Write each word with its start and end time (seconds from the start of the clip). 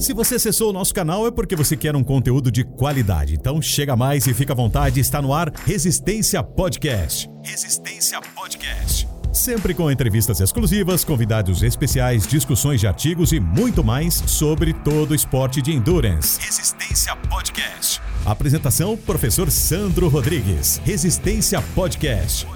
Se 0.00 0.14
você 0.14 0.36
acessou 0.36 0.70
o 0.70 0.72
nosso 0.72 0.94
canal 0.94 1.26
é 1.26 1.30
porque 1.30 1.54
você 1.54 1.76
quer 1.76 1.94
um 1.94 2.02
conteúdo 2.02 2.50
de 2.50 2.64
qualidade. 2.64 3.34
Então 3.34 3.60
chega 3.60 3.94
mais 3.94 4.26
e 4.26 4.32
fica 4.32 4.54
à 4.54 4.56
vontade, 4.56 4.98
está 4.98 5.20
no 5.20 5.34
ar 5.34 5.52
Resistência 5.66 6.42
Podcast. 6.42 7.30
Resistência 7.44 8.18
Podcast. 8.34 9.06
Sempre 9.30 9.74
com 9.74 9.90
entrevistas 9.90 10.40
exclusivas, 10.40 11.04
convidados 11.04 11.62
especiais, 11.62 12.26
discussões 12.26 12.80
de 12.80 12.86
artigos 12.86 13.30
e 13.32 13.38
muito 13.38 13.84
mais 13.84 14.14
sobre 14.14 14.72
todo 14.72 15.10
o 15.10 15.14
esporte 15.14 15.60
de 15.60 15.70
endurance. 15.70 16.40
Resistência 16.40 17.14
Podcast. 17.28 18.00
Apresentação: 18.24 18.96
Professor 18.96 19.50
Sandro 19.50 20.08
Rodrigues. 20.08 20.80
Resistência 20.82 21.60
Podcast. 21.74 22.46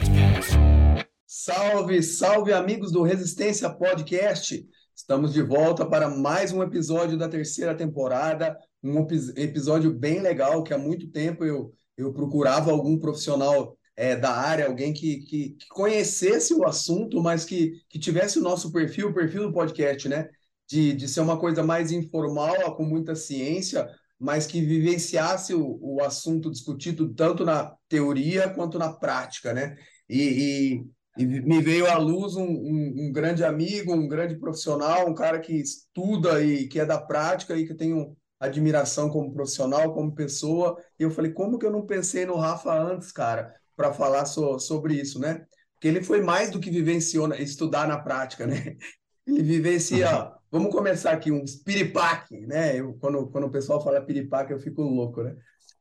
Salve, 1.26 2.02
salve 2.02 2.54
amigos 2.54 2.90
do 2.90 3.02
Resistência 3.02 3.68
Podcast. 3.68 4.64
Estamos 4.96 5.32
de 5.32 5.42
volta 5.42 5.84
para 5.84 6.08
mais 6.08 6.52
um 6.52 6.62
episódio 6.62 7.18
da 7.18 7.29
terceira 7.29 7.74
temporada, 7.74 8.57
um 8.80 9.04
episódio 9.36 9.93
bem 9.93 10.21
legal 10.21 10.62
que 10.62 10.72
há 10.72 10.79
muito 10.79 11.08
tempo 11.08 11.44
eu, 11.44 11.75
eu 11.96 12.12
procurava 12.12 12.71
algum 12.71 12.96
profissional 12.96 13.76
é, 13.96 14.14
da 14.14 14.30
área, 14.30 14.66
alguém 14.66 14.93
que, 14.93 15.18
que, 15.22 15.49
que, 15.50 15.68
conhecesse 15.68 16.54
o 16.54 16.64
assunto, 16.64 17.21
mas 17.21 17.44
que, 17.44 17.72
que 17.88 17.99
tivesse 17.99 18.38
o 18.38 18.43
nosso 18.43 18.71
perfil, 18.72 19.08
o 19.08 19.14
perfil 19.14 19.49
do 19.49 19.52
podcast, 19.52 20.08
né? 20.08 20.29
De, 20.68 20.93
de 20.94 21.08
ser 21.08 21.21
uma 21.21 21.38
coisa 21.38 21.63
mais 21.63 21.90
informal, 21.90 22.76
com 22.76 22.85
muita 22.85 23.16
ciência, 23.16 23.88
mas 24.18 24.46
que 24.46 24.61
vivenciasse 24.61 25.54
o, 25.54 25.79
o 25.82 26.02
assunto 26.02 26.50
discutido 26.50 27.13
tanto 27.13 27.44
na 27.44 27.74
teoria 27.88 28.49
quanto 28.49 28.79
na 28.79 28.93
prática, 28.93 29.52
né? 29.52 29.76
E, 30.08 30.85
e, 31.17 31.25
me 31.25 31.61
veio 31.61 31.86
à 31.86 31.96
luz 31.96 32.36
um, 32.36 32.45
um, 32.45 32.95
um, 32.98 33.12
grande 33.12 33.45
amigo, 33.45 33.95
um 33.95 34.09
grande 34.09 34.36
profissional, 34.36 35.09
um 35.09 35.14
cara 35.14 35.39
que 35.39 35.55
estuda 35.55 36.42
e 36.42 36.67
que 36.69 36.81
é 36.81 36.86
da 36.86 37.00
prática 37.00 37.56
e 37.56 37.67
que 37.67 37.75
tem 37.75 37.95
um, 37.95 38.14
admiração 38.41 39.09
como 39.09 39.33
profissional, 39.33 39.95
como 39.95 40.14
pessoa. 40.14 40.77
E 40.98 41.03
eu 41.03 41.11
falei, 41.11 41.33
como 41.33 41.58
que 41.58 41.64
eu 41.64 41.72
não 41.72 41.86
pensei 41.86 42.27
no 42.27 42.36
Rafa 42.36 42.72
antes, 42.72 43.11
cara? 43.12 43.55
para 43.77 43.92
falar 43.92 44.25
so, 44.25 44.58
sobre 44.58 44.94
isso, 44.94 45.19
né? 45.19 45.44
Porque 45.75 45.88
ele 45.88 46.03
foi 46.03 46.20
mais 46.20 46.50
do 46.50 46.61
que 46.61 46.70
vivenciou, 46.70 47.33
estudar 47.34 47.86
na 47.86 47.98
prática, 47.98 48.47
né? 48.47 48.77
Ele 49.27 49.42
vivencia, 49.42 50.22
uhum. 50.22 50.31
vamos 50.50 50.70
começar 50.70 51.10
aqui, 51.10 51.33
um 51.33 51.44
piripaque, 51.64 52.47
né? 52.47 52.78
Eu, 52.78 52.92
quando, 53.00 53.27
quando 53.28 53.44
o 53.44 53.50
pessoal 53.50 53.83
fala 53.83 54.05
piripaque, 54.05 54.53
eu 54.53 54.60
fico 54.60 54.83
louco, 54.83 55.22
né? 55.22 55.34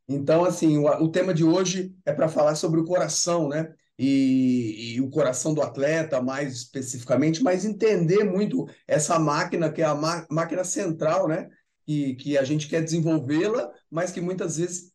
Então, 0.07 0.45
assim, 0.45 0.77
o, 0.77 0.85
o 0.85 1.09
tema 1.09 1.33
de 1.33 1.43
hoje 1.43 1.93
é 2.05 2.13
para 2.13 2.29
falar 2.29 2.55
sobre 2.55 2.79
o 2.79 2.85
coração, 2.85 3.49
né? 3.49 3.73
E, 3.97 4.95
e, 4.95 5.01
o 5.01 5.09
coração 5.09 5.53
do 5.53 5.61
atleta, 5.61 6.21
mais 6.21 6.53
especificamente, 6.53 7.43
mas 7.43 7.63
entender 7.63 8.23
muito 8.23 8.67
essa 8.87 9.19
máquina, 9.19 9.71
que 9.71 9.81
é 9.81 9.85
a 9.85 10.25
máquina 10.29 10.63
central, 10.63 11.27
né? 11.27 11.47
Que, 11.85 12.15
que 12.15 12.37
a 12.37 12.43
gente 12.43 12.67
quer 12.67 12.81
desenvolvê-la, 12.81 13.71
mas 13.91 14.11
que 14.11 14.19
muitas 14.19 14.57
vezes 14.57 14.91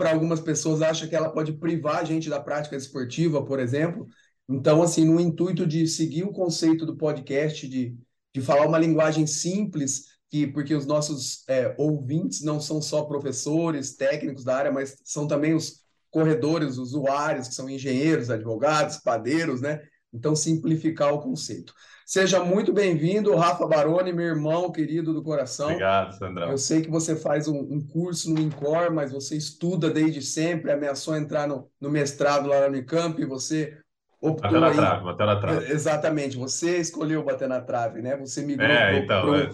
para 0.00 0.12
algumas 0.12 0.40
pessoas 0.40 0.80
acha 0.80 1.06
que 1.06 1.14
ela 1.14 1.28
pode 1.30 1.52
privar 1.52 1.98
a 1.98 2.04
gente 2.04 2.30
da 2.30 2.40
prática 2.40 2.74
esportiva, 2.74 3.44
por 3.44 3.60
exemplo. 3.60 4.06
Então, 4.48 4.82
assim, 4.82 5.04
no 5.04 5.20
intuito 5.20 5.66
de 5.66 5.86
seguir 5.86 6.24
o 6.24 6.32
conceito 6.32 6.86
do 6.86 6.96
podcast, 6.96 7.68
de, 7.68 7.94
de 8.34 8.40
falar 8.40 8.66
uma 8.66 8.78
linguagem 8.78 9.26
simples, 9.26 10.06
que 10.30 10.46
porque 10.46 10.74
os 10.74 10.86
nossos 10.86 11.44
é, 11.48 11.74
ouvintes 11.76 12.42
não 12.42 12.58
são 12.58 12.80
só 12.80 13.04
professores, 13.04 13.94
técnicos 13.94 14.42
da 14.42 14.56
área, 14.56 14.72
mas 14.72 14.96
são 15.04 15.26
também 15.26 15.52
os 15.52 15.82
corredores, 16.10 16.76
usuários, 16.76 17.48
que 17.48 17.54
são 17.54 17.68
engenheiros, 17.68 18.30
advogados, 18.30 18.98
padeiros, 18.98 19.60
né? 19.60 19.80
Então, 20.12 20.34
simplificar 20.34 21.14
o 21.14 21.20
conceito. 21.20 21.72
Seja 22.04 22.42
muito 22.42 22.72
bem-vindo, 22.72 23.36
Rafa 23.36 23.64
Baroni, 23.68 24.12
meu 24.12 24.26
irmão 24.26 24.72
querido 24.72 25.14
do 25.14 25.22
coração. 25.22 25.66
Obrigado, 25.66 26.18
Sandrão. 26.18 26.50
Eu 26.50 26.58
sei 26.58 26.82
que 26.82 26.90
você 26.90 27.14
faz 27.14 27.46
um, 27.46 27.56
um 27.56 27.80
curso 27.80 28.34
no 28.34 28.40
INCOR, 28.40 28.92
mas 28.92 29.12
você 29.12 29.36
estuda 29.36 29.88
desde 29.88 30.20
sempre, 30.20 30.72
ameaçou 30.72 31.14
entrar 31.14 31.46
no, 31.46 31.70
no 31.80 31.88
mestrado 31.88 32.48
lá 32.48 32.62
no 32.62 32.66
Unicamp, 32.66 33.22
e 33.22 33.24
você 33.24 33.78
optou 34.20 34.60
bater 34.60 34.60
na 34.60 34.72
trave, 34.72 35.04
bater 35.04 35.26
na 35.26 35.40
trave. 35.40 35.72
Exatamente, 35.72 36.36
você 36.36 36.78
escolheu 36.78 37.24
bater 37.24 37.48
na 37.48 37.60
trave, 37.60 38.02
né? 38.02 38.16
Você 38.16 38.42
migrou 38.42 38.68
é, 38.68 39.02
para 39.06 39.14
o 39.30 39.50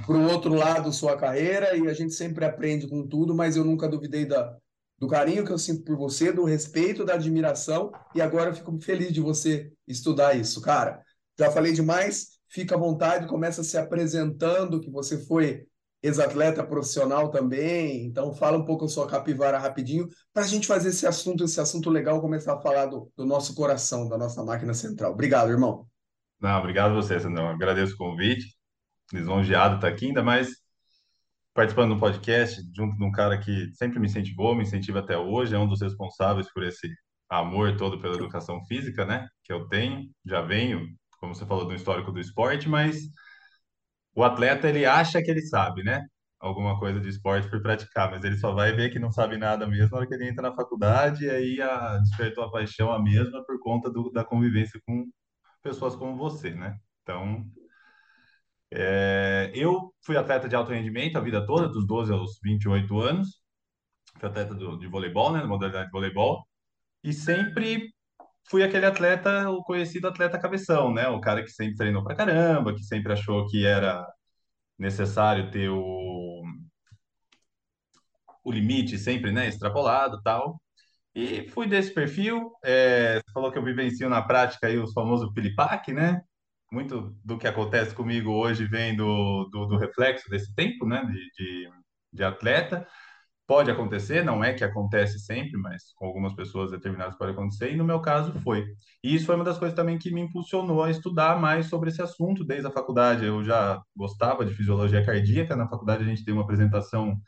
então, 0.00 0.26
é. 0.28 0.32
outro 0.32 0.54
lado 0.54 0.92
sua 0.92 1.16
carreira 1.16 1.76
e 1.76 1.86
a 1.86 1.94
gente 1.94 2.14
sempre 2.14 2.44
aprende 2.44 2.88
com 2.88 3.06
tudo, 3.06 3.32
mas 3.32 3.56
eu 3.56 3.64
nunca 3.64 3.88
duvidei 3.88 4.26
da, 4.26 4.56
do 5.02 5.08
carinho 5.08 5.44
que 5.44 5.50
eu 5.50 5.58
sinto 5.58 5.82
por 5.82 5.96
você, 5.96 6.32
do 6.32 6.44
respeito, 6.44 7.04
da 7.04 7.14
admiração, 7.14 7.90
e 8.14 8.20
agora 8.20 8.50
eu 8.50 8.54
fico 8.54 8.80
feliz 8.80 9.12
de 9.12 9.20
você 9.20 9.72
estudar 9.84 10.34
isso, 10.36 10.62
cara. 10.62 11.02
Já 11.36 11.50
falei 11.50 11.72
demais, 11.72 12.38
fica 12.48 12.76
à 12.76 12.78
vontade, 12.78 13.26
começa 13.26 13.64
se 13.64 13.76
apresentando 13.76 14.80
que 14.80 14.88
você 14.88 15.18
foi 15.26 15.66
ex-atleta 16.04 16.62
profissional 16.62 17.32
também, 17.32 18.06
então 18.06 18.32
fala 18.32 18.56
um 18.56 18.64
pouco 18.64 18.84
a 18.84 18.88
sua 18.88 19.08
capivara 19.08 19.58
rapidinho, 19.58 20.08
para 20.32 20.44
a 20.44 20.46
gente 20.46 20.68
fazer 20.68 20.90
esse 20.90 21.04
assunto, 21.04 21.42
esse 21.42 21.60
assunto 21.60 21.90
legal, 21.90 22.20
começar 22.20 22.54
a 22.54 22.60
falar 22.60 22.86
do, 22.86 23.10
do 23.16 23.26
nosso 23.26 23.56
coração, 23.56 24.08
da 24.08 24.16
nossa 24.16 24.44
máquina 24.44 24.72
central. 24.72 25.14
Obrigado, 25.14 25.50
irmão. 25.50 25.84
Não, 26.40 26.60
obrigado 26.60 26.92
a 26.92 26.94
você, 26.94 27.18
Sandrão. 27.18 27.48
Agradeço 27.48 27.94
o 27.94 27.98
convite, 27.98 28.54
lisonjeado 29.12 29.74
estar 29.74 29.88
tá 29.88 29.92
aqui, 29.92 30.06
ainda 30.06 30.22
mais 30.22 30.61
participando 31.54 31.94
do 31.94 32.00
podcast, 32.00 32.60
junto 32.74 32.96
de 32.96 33.04
um 33.04 33.12
cara 33.12 33.38
que 33.38 33.70
sempre 33.74 33.98
me 33.98 34.06
incentivou, 34.06 34.54
me 34.54 34.62
incentiva 34.62 35.00
até 35.00 35.16
hoje, 35.18 35.54
é 35.54 35.58
um 35.58 35.68
dos 35.68 35.82
responsáveis 35.82 36.50
por 36.52 36.62
esse 36.62 36.88
amor 37.28 37.76
todo 37.76 38.00
pela 38.00 38.14
educação 38.14 38.64
física, 38.66 39.04
né, 39.06 39.26
que 39.44 39.52
eu 39.52 39.66
tenho, 39.68 40.08
já 40.24 40.42
venho 40.42 40.86
como 41.22 41.34
você 41.36 41.46
falou, 41.46 41.64
do 41.64 41.74
histórico 41.74 42.10
do 42.10 42.18
esporte, 42.18 42.68
mas 42.68 42.96
o 44.12 44.24
atleta 44.24 44.68
ele 44.68 44.84
acha 44.84 45.22
que 45.22 45.30
ele 45.30 45.40
sabe, 45.40 45.84
né? 45.84 46.04
Alguma 46.40 46.76
coisa 46.80 46.98
de 47.00 47.08
esporte 47.08 47.48
por 47.48 47.62
praticar, 47.62 48.10
mas 48.10 48.24
ele 48.24 48.36
só 48.36 48.52
vai 48.52 48.72
ver 48.72 48.90
que 48.90 48.98
não 48.98 49.12
sabe 49.12 49.36
nada 49.38 49.64
mesmo 49.64 49.90
na 49.92 49.98
hora 49.98 50.06
que 50.08 50.14
ele 50.14 50.28
entra 50.28 50.42
na 50.50 50.56
faculdade 50.56 51.24
e 51.24 51.30
aí 51.30 51.62
a, 51.62 51.98
despertou 51.98 52.42
a 52.42 52.50
paixão 52.50 52.90
a 52.92 53.00
mesma 53.00 53.44
por 53.46 53.60
conta 53.60 53.88
do, 53.88 54.10
da 54.10 54.24
convivência 54.24 54.80
com 54.84 55.08
pessoas 55.62 55.94
como 55.94 56.16
você, 56.16 56.50
né? 56.50 56.76
Então, 57.02 57.46
é, 58.74 59.50
eu 59.54 59.92
fui 60.04 60.16
atleta 60.16 60.48
de 60.48 60.56
alto 60.56 60.72
rendimento 60.72 61.16
a 61.16 61.20
vida 61.20 61.44
toda, 61.46 61.68
dos 61.68 61.86
12 61.86 62.12
aos 62.12 62.38
28 62.42 63.00
anos. 63.00 63.42
Fui 64.18 64.28
atleta 64.28 64.54
do, 64.54 64.78
de 64.78 64.86
voleibol, 64.86 65.32
né? 65.32 65.40
Na 65.40 65.46
modalidade 65.46 65.86
de 65.86 65.92
voleibol. 65.92 66.46
E 67.04 67.12
sempre 67.12 67.92
fui 68.50 68.62
aquele 68.62 68.86
atleta, 68.86 69.50
o 69.50 69.62
conhecido 69.64 70.08
atleta 70.08 70.38
cabeção, 70.38 70.92
né? 70.92 71.08
O 71.08 71.20
cara 71.20 71.42
que 71.42 71.50
sempre 71.50 71.76
treinou 71.76 72.04
pra 72.04 72.16
caramba, 72.16 72.74
que 72.74 72.82
sempre 72.84 73.12
achou 73.12 73.46
que 73.48 73.66
era 73.66 74.06
necessário 74.78 75.50
ter 75.50 75.68
o, 75.70 76.42
o 78.44 78.52
limite 78.52 78.98
sempre, 78.98 79.32
né, 79.32 79.48
extrapolado 79.48 80.20
tal. 80.22 80.60
E 81.14 81.48
fui 81.50 81.66
desse 81.66 81.92
perfil. 81.94 82.52
É, 82.64 83.16
você 83.16 83.32
falou 83.32 83.52
que 83.52 83.58
eu 83.58 83.64
vivencio 83.64 84.08
na 84.08 84.22
prática 84.22 84.66
aí 84.66 84.78
os 84.78 84.92
famosos 84.92 85.32
pilipaque, 85.34 85.92
né? 85.92 86.22
Muito 86.72 87.14
do 87.22 87.36
que 87.36 87.46
acontece 87.46 87.94
comigo 87.94 88.30
hoje 88.32 88.64
vem 88.64 88.96
do, 88.96 89.44
do, 89.52 89.66
do 89.66 89.76
reflexo 89.76 90.30
desse 90.30 90.54
tempo, 90.54 90.86
né, 90.86 91.04
de, 91.04 91.12
de, 91.36 91.70
de 92.14 92.24
atleta. 92.24 92.88
Pode 93.46 93.70
acontecer, 93.70 94.24
não 94.24 94.42
é 94.42 94.54
que 94.54 94.64
acontece 94.64 95.18
sempre, 95.18 95.58
mas 95.58 95.92
com 95.94 96.06
algumas 96.06 96.34
pessoas 96.34 96.70
determinadas 96.70 97.14
pode 97.18 97.32
acontecer, 97.32 97.72
e 97.72 97.76
no 97.76 97.84
meu 97.84 98.00
caso 98.00 98.32
foi. 98.40 98.64
E 99.04 99.14
isso 99.14 99.26
foi 99.26 99.34
uma 99.34 99.44
das 99.44 99.58
coisas 99.58 99.76
também 99.76 99.98
que 99.98 100.10
me 100.10 100.22
impulsionou 100.22 100.82
a 100.82 100.90
estudar 100.90 101.38
mais 101.38 101.66
sobre 101.66 101.90
esse 101.90 102.00
assunto 102.00 102.42
desde 102.42 102.66
a 102.66 102.72
faculdade. 102.72 103.26
Eu 103.26 103.44
já 103.44 103.78
gostava 103.94 104.42
de 104.42 104.54
fisiologia 104.54 105.04
cardíaca, 105.04 105.54
na 105.54 105.68
faculdade 105.68 106.02
a 106.02 106.06
gente 106.06 106.24
tem 106.24 106.32
uma 106.32 106.44
apresentação 106.44 107.20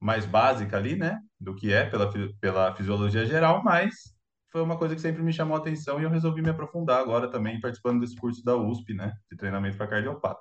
mais 0.00 0.24
básica 0.26 0.76
ali, 0.76 0.94
né, 0.96 1.18
do 1.40 1.56
que 1.56 1.72
é 1.72 1.84
pela, 1.84 2.08
pela 2.40 2.74
fisiologia 2.76 3.26
geral, 3.26 3.64
mas 3.64 4.15
foi 4.56 4.62
uma 4.62 4.78
coisa 4.78 4.94
que 4.94 5.02
sempre 5.02 5.22
me 5.22 5.34
chamou 5.34 5.54
a 5.54 5.60
atenção 5.60 6.00
e 6.00 6.04
eu 6.04 6.08
resolvi 6.08 6.40
me 6.40 6.48
aprofundar 6.48 6.98
agora 6.98 7.30
também 7.30 7.60
participando 7.60 8.00
desse 8.00 8.16
curso 8.16 8.42
da 8.42 8.56
USP, 8.56 8.94
né, 8.94 9.12
de 9.30 9.36
treinamento 9.36 9.76
para 9.76 9.86
cardiopata. 9.86 10.40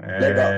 É... 0.00 0.18
Legal. 0.18 0.50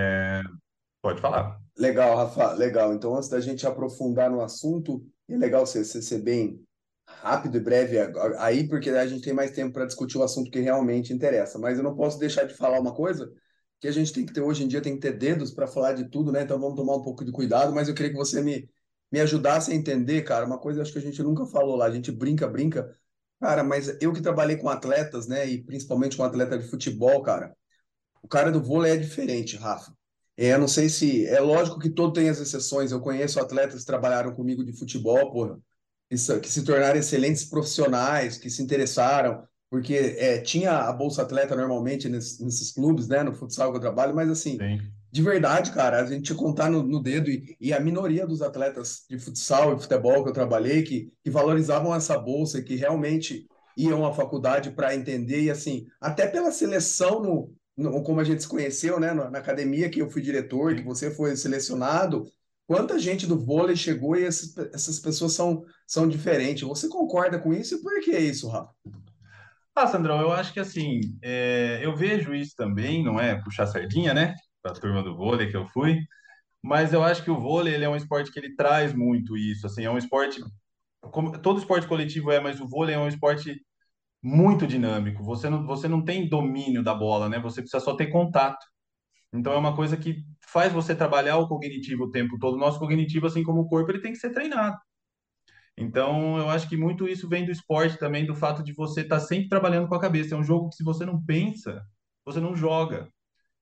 Pode 1.03 1.21
falar. 1.21 1.61
Legal, 1.77 2.17
Rafa, 2.17 2.55
legal. 2.55 2.95
Então, 2.95 3.15
antes 3.15 3.29
da 3.29 3.41
gente 3.41 3.67
aprofundar 3.67 4.31
no 4.31 4.41
assunto, 4.41 5.07
é 5.29 5.37
legal 5.37 5.67
você, 5.67 5.85
você 5.85 6.01
ser 6.01 6.21
bem 6.21 6.65
rápido 7.07 7.59
e 7.59 7.61
breve 7.61 7.99
aí, 8.39 8.67
porque 8.67 8.89
a 8.89 9.07
gente 9.07 9.23
tem 9.23 9.35
mais 9.35 9.51
tempo 9.51 9.75
para 9.75 9.85
discutir 9.85 10.17
o 10.17 10.23
assunto 10.23 10.51
que 10.51 10.61
realmente 10.61 11.13
interessa. 11.13 11.59
Mas 11.59 11.77
eu 11.77 11.85
não 11.85 11.95
posso 11.95 12.19
deixar 12.19 12.45
de 12.45 12.55
falar 12.55 12.81
uma 12.81 12.95
coisa 12.95 13.31
que 13.79 13.87
a 13.87 13.93
gente 13.93 14.15
tem 14.15 14.25
que 14.25 14.33
ter 14.33 14.41
hoje 14.41 14.65
em 14.65 14.69
dia, 14.69 14.81
tem 14.81 14.95
que 14.95 15.01
ter 15.01 15.13
dedos 15.13 15.51
para 15.51 15.67
falar 15.67 15.93
de 15.93 16.09
tudo, 16.09 16.33
né? 16.33 16.41
Então 16.41 16.59
vamos 16.59 16.75
tomar 16.75 16.97
um 16.97 17.03
pouco 17.03 17.23
de 17.23 17.31
cuidado, 17.31 17.75
mas 17.75 17.87
eu 17.87 17.95
queria 17.95 18.13
que 18.13 18.17
você 18.17 18.41
me, 18.41 18.67
me 19.11 19.21
ajudasse 19.21 19.73
a 19.73 19.75
entender, 19.75 20.23
cara, 20.23 20.47
uma 20.47 20.59
coisa 20.59 20.83
acho 20.83 20.93
que 20.93 20.99
a 20.99 21.03
gente 21.03 21.23
nunca 21.23 21.47
falou 21.47 21.77
lá, 21.77 21.87
a 21.87 21.91
gente 21.91 22.13
brinca, 22.13 22.47
brinca. 22.47 22.97
Cara, 23.41 23.63
mas 23.65 23.97
eu 24.01 24.13
que 24.13 24.21
trabalhei 24.21 24.57
com 24.57 24.69
atletas, 24.69 25.27
né, 25.27 25.49
e 25.49 25.63
principalmente 25.63 26.17
com 26.17 26.25
atleta 26.25 26.59
de 26.59 26.69
futebol, 26.69 27.23
cara, 27.23 27.55
o 28.23 28.29
cara 28.29 28.51
do 28.51 28.63
vôlei 28.63 28.93
é 28.93 28.97
diferente, 28.97 29.57
Rafa. 29.57 29.93
É, 30.37 30.57
não 30.57 30.69
sei 30.69 30.89
se. 30.89 31.27
É 31.27 31.41
lógico 31.41 31.81
que 31.81 31.91
todo 31.91 32.13
tem 32.13 32.29
as 32.29 32.39
exceções. 32.39 32.93
Eu 32.93 33.01
conheço 33.01 33.41
atletas 33.41 33.81
que 33.81 33.87
trabalharam 33.87 34.33
comigo 34.33 34.65
de 34.65 34.73
futebol, 34.73 35.33
porra, 35.33 35.59
que, 36.09 36.17
que 36.41 36.49
se 36.49 36.63
tornaram 36.63 36.99
excelentes 36.99 37.45
profissionais, 37.45 38.39
que 38.39 38.49
se 38.49 38.63
interessaram. 38.63 39.43
porque 39.69 39.95
é, 39.95 40.41
tinha 40.41 40.73
a 40.73 40.93
Bolsa 40.93 41.23
Atleta 41.23 41.57
normalmente 41.57 42.09
nesses, 42.09 42.39
nesses, 42.39 42.71
clubes, 42.73 43.09
né, 43.09 43.23
no 43.25 43.35
futsal 43.35 43.71
que 43.73 43.79
eu 43.79 43.81
trabalho, 43.81 44.15
mas 44.15 44.31
assim, 44.31 44.57
Sim. 44.59 44.81
De 45.11 45.23
verdade, 45.23 45.73
cara, 45.73 46.01
a 46.01 46.07
gente 46.07 46.35
contar 46.35 46.71
no, 46.71 46.83
no 46.83 47.03
dedo, 47.03 47.31
e, 47.31 47.57
e, 47.61 47.73
a 47.73 47.81
minoria 47.81 48.27
dos 48.27 48.43
atletas 48.43 49.05
de 49.09 49.19
futsal 49.19 49.75
e 49.75 49.81
futebol 49.81 50.23
que 50.23 50.31
eu 50.31 50.35
trabalhei, 50.35 50.83
que, 50.83 51.11
que 51.23 51.31
valorizavam 51.31 51.95
essa 51.95 52.19
bolsa, 52.19 52.63
que 52.63 52.77
realmente 52.77 53.47
iam 53.77 54.05
à 54.05 54.13
faculdade 54.13 54.71
para 54.71 54.95
entender, 54.95 55.43
e 55.43 55.51
assim, 55.51 55.87
até 56.01 56.27
pela 56.27 56.51
seleção 56.51 57.23
no, 57.23 57.55
no, 57.77 58.03
como 58.03 58.21
a 58.21 58.25
gente 58.25 58.43
se 58.43 58.49
conheceu, 58.49 59.01
né, 59.01 59.13
na, 59.15 59.31
na 59.31 59.39
academia 59.39 59.89
que 59.89 60.01
eu 60.01 60.11
fui 60.11 60.21
diretor, 60.21 60.75
que 60.75 60.83
você 60.83 61.11
foi 61.11 61.37
selecionado, 61.37 62.25
quanta 62.67 62.99
gente 62.99 63.27
do 63.27 63.39
vôlei 63.39 63.77
chegou 63.77 64.15
e 64.15 64.25
essas, 64.25 64.55
essas 64.75 64.99
pessoas 65.01 65.33
são, 65.33 65.65
são 65.87 66.07
diferentes. 66.07 66.69
Você 66.69 66.89
concorda 66.89 67.39
com 67.39 67.55
isso 67.55 67.77
e 67.77 67.83
por 67.83 67.99
que 68.01 68.17
isso, 68.19 68.49
Rafa? 68.49 68.73
Ah, 69.75 69.87
Sandrão, 69.87 70.21
eu 70.21 70.33
acho 70.33 70.53
que 70.53 70.59
assim, 70.59 71.01
é, 71.23 71.79
eu 71.83 71.97
vejo 71.97 72.35
isso 72.35 72.55
também, 72.57 73.03
não 73.03 73.19
é 73.19 73.41
puxar 73.41 73.65
sardinha, 73.65 74.13
né? 74.13 74.35
Para 74.69 74.77
a 74.77 74.81
turma 74.81 75.03
do 75.03 75.17
vôlei 75.17 75.49
que 75.49 75.57
eu 75.57 75.67
fui, 75.69 75.99
mas 76.63 76.93
eu 76.93 77.03
acho 77.03 77.25
que 77.25 77.31
o 77.31 77.41
vôlei 77.41 77.75
ele 77.75 77.85
é 77.85 77.89
um 77.89 77.97
esporte 77.97 78.31
que 78.31 78.39
ele 78.39 78.55
traz 78.55 78.93
muito 78.93 79.37
isso, 79.37 79.67
assim, 79.67 79.85
é 79.85 79.91
um 79.91 79.99
esporte, 79.99 80.41
como, 81.01 81.39
todo 81.39 81.59
esporte 81.59 81.87
coletivo 81.87 82.31
é, 82.31 82.41
mas 82.41 82.61
o 82.61 82.69
vôlei 82.69 82.95
é 82.95 82.99
um 82.99 83.09
esporte 83.09 83.55
muito 84.23 84.67
dinâmico. 84.67 85.23
Você 85.25 85.49
não, 85.49 85.67
você 85.67 85.89
não 85.89 86.05
tem 86.05 86.29
domínio 86.29 86.83
da 86.83 86.95
bola, 86.95 87.29
né? 87.29 87.39
Você 87.41 87.63
precisa 87.63 87.83
só 87.83 87.95
ter 87.95 88.09
contato. 88.09 88.59
Então 89.33 89.53
é 89.53 89.57
uma 89.57 89.77
coisa 89.77 89.97
que 89.97 90.25
faz 90.49 90.73
você 90.73 90.95
trabalhar 90.95 91.39
o 91.39 91.49
cognitivo 91.49 92.05
o 92.05 92.11
tempo 92.11 92.39
todo. 92.39 92.55
O 92.57 92.59
nosso 92.59 92.79
cognitivo, 92.79 93.27
assim 93.27 93.43
como 93.43 93.63
o 93.63 93.69
corpo, 93.69 93.91
ele 93.91 94.01
tem 94.01 94.13
que 94.13 94.19
ser 94.19 94.31
treinado. 94.31 94.77
Então, 95.77 96.39
eu 96.39 96.51
acho 96.51 96.69
que 96.69 96.77
muito 96.77 97.09
isso 97.09 97.29
vem 97.29 97.47
do 97.47 97.53
esporte 97.53 97.97
também, 97.99 98.27
do 98.27 98.35
fato 98.35 98.65
de 98.65 98.73
você 98.73 99.03
estar 99.03 99.21
tá 99.21 99.25
sempre 99.25 99.49
trabalhando 99.49 99.89
com 99.89 99.95
a 99.95 100.01
cabeça. 100.01 100.35
É 100.35 100.39
um 100.39 100.43
jogo 100.43 100.71
que, 100.71 100.77
se 100.77 100.83
você 100.83 101.07
não 101.07 101.25
pensa, 101.25 101.87
você 102.25 102.41
não 102.41 102.57
joga. 102.57 103.09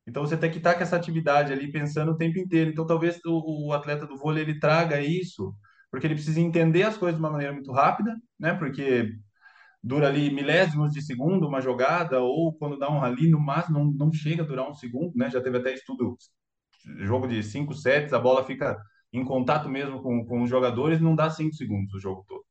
Então, 0.06 0.24
você 0.24 0.36
tem 0.36 0.50
que 0.50 0.58
estar 0.58 0.74
com 0.74 0.82
essa 0.82 0.96
atividade 0.96 1.52
ali 1.52 1.70
pensando 1.70 2.12
o 2.12 2.16
tempo 2.16 2.38
inteiro. 2.38 2.70
Então, 2.70 2.86
talvez 2.86 3.18
o, 3.26 3.68
o 3.68 3.72
atleta 3.72 4.06
do 4.06 4.16
vôlei 4.16 4.44
ele 4.44 4.58
traga 4.60 5.00
isso, 5.00 5.54
porque 5.90 6.06
ele 6.06 6.14
precisa 6.14 6.40
entender 6.40 6.84
as 6.84 6.96
coisas 6.96 7.16
de 7.16 7.22
uma 7.22 7.30
maneira 7.30 7.52
muito 7.52 7.72
rápida, 7.72 8.16
né? 8.38 8.54
Porque 8.54 9.12
dura 9.82 10.08
ali 10.08 10.30
milésimos 10.32 10.92
de 10.92 11.02
segundo 11.02 11.48
uma 11.48 11.60
jogada, 11.60 12.20
ou 12.20 12.52
quando 12.54 12.78
dá 12.78 12.90
um 12.90 12.98
rally, 12.98 13.28
no 13.30 13.40
máximo 13.40 13.78
não, 13.78 13.92
não 13.92 14.12
chega 14.12 14.42
a 14.42 14.46
durar 14.46 14.68
um 14.70 14.74
segundo, 14.74 15.12
né? 15.16 15.30
Já 15.30 15.40
teve 15.40 15.58
até 15.58 15.74
estudo, 15.74 16.16
jogo 17.00 17.26
de 17.28 17.42
cinco 17.42 17.74
sets, 17.74 18.12
a 18.12 18.18
bola 18.18 18.44
fica 18.44 18.76
em 19.12 19.24
contato 19.24 19.68
mesmo 19.68 20.02
com, 20.02 20.24
com 20.26 20.42
os 20.42 20.50
jogadores, 20.50 21.00
não 21.00 21.14
dá 21.16 21.30
cinco 21.30 21.54
segundos 21.54 21.94
o 21.94 22.00
jogo 22.00 22.24
todo. 22.28 22.45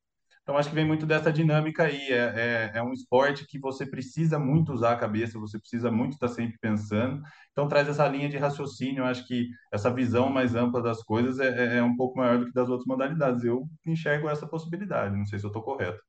Então, 0.46 0.58
acho 0.60 0.70
que 0.70 0.76
vem 0.76 0.86
muito 0.86 1.08
dessa 1.08 1.34
dinâmica 1.34 1.86
aí. 1.86 2.12
É, 2.12 2.72
é, 2.76 2.78
é, 2.78 2.84
um 2.84 2.94
esporte 2.94 3.48
que 3.48 3.58
você 3.60 3.84
precisa 3.84 4.38
muito 4.38 4.72
usar 4.74 4.92
a 4.94 4.96
cabeça, 4.96 5.40
você 5.40 5.58
precisa 5.60 5.90
muito 5.92 6.14
estar 6.14 6.28
sempre 6.28 6.56
pensando. 6.60 7.24
Então, 7.52 7.68
traz 7.68 7.90
essa 7.90 8.08
linha 8.08 8.30
de 8.30 8.38
raciocínio. 8.38 9.04
Acho 9.06 9.26
que 9.28 9.50
essa 9.74 9.90
visão 9.92 10.30
mais 10.30 10.54
ampla 10.54 10.84
das 10.84 11.02
coisas 11.02 11.40
é, 11.40 11.78
é, 11.78 11.78
é 11.78 11.84
um 11.84 11.96
pouco 11.96 12.20
maior 12.20 12.38
do 12.38 12.46
que 12.46 12.54
das 12.54 12.70
outras 12.70 12.86
modalidades. 12.86 13.44
Eu 13.44 13.68
enxergo 13.88 14.30
essa 14.30 14.48
possibilidade. 14.48 15.18
Não 15.18 15.26
sei 15.26 15.40
se 15.40 15.46
eu 15.46 15.50
estou 15.50 15.64
correto. 15.64 16.00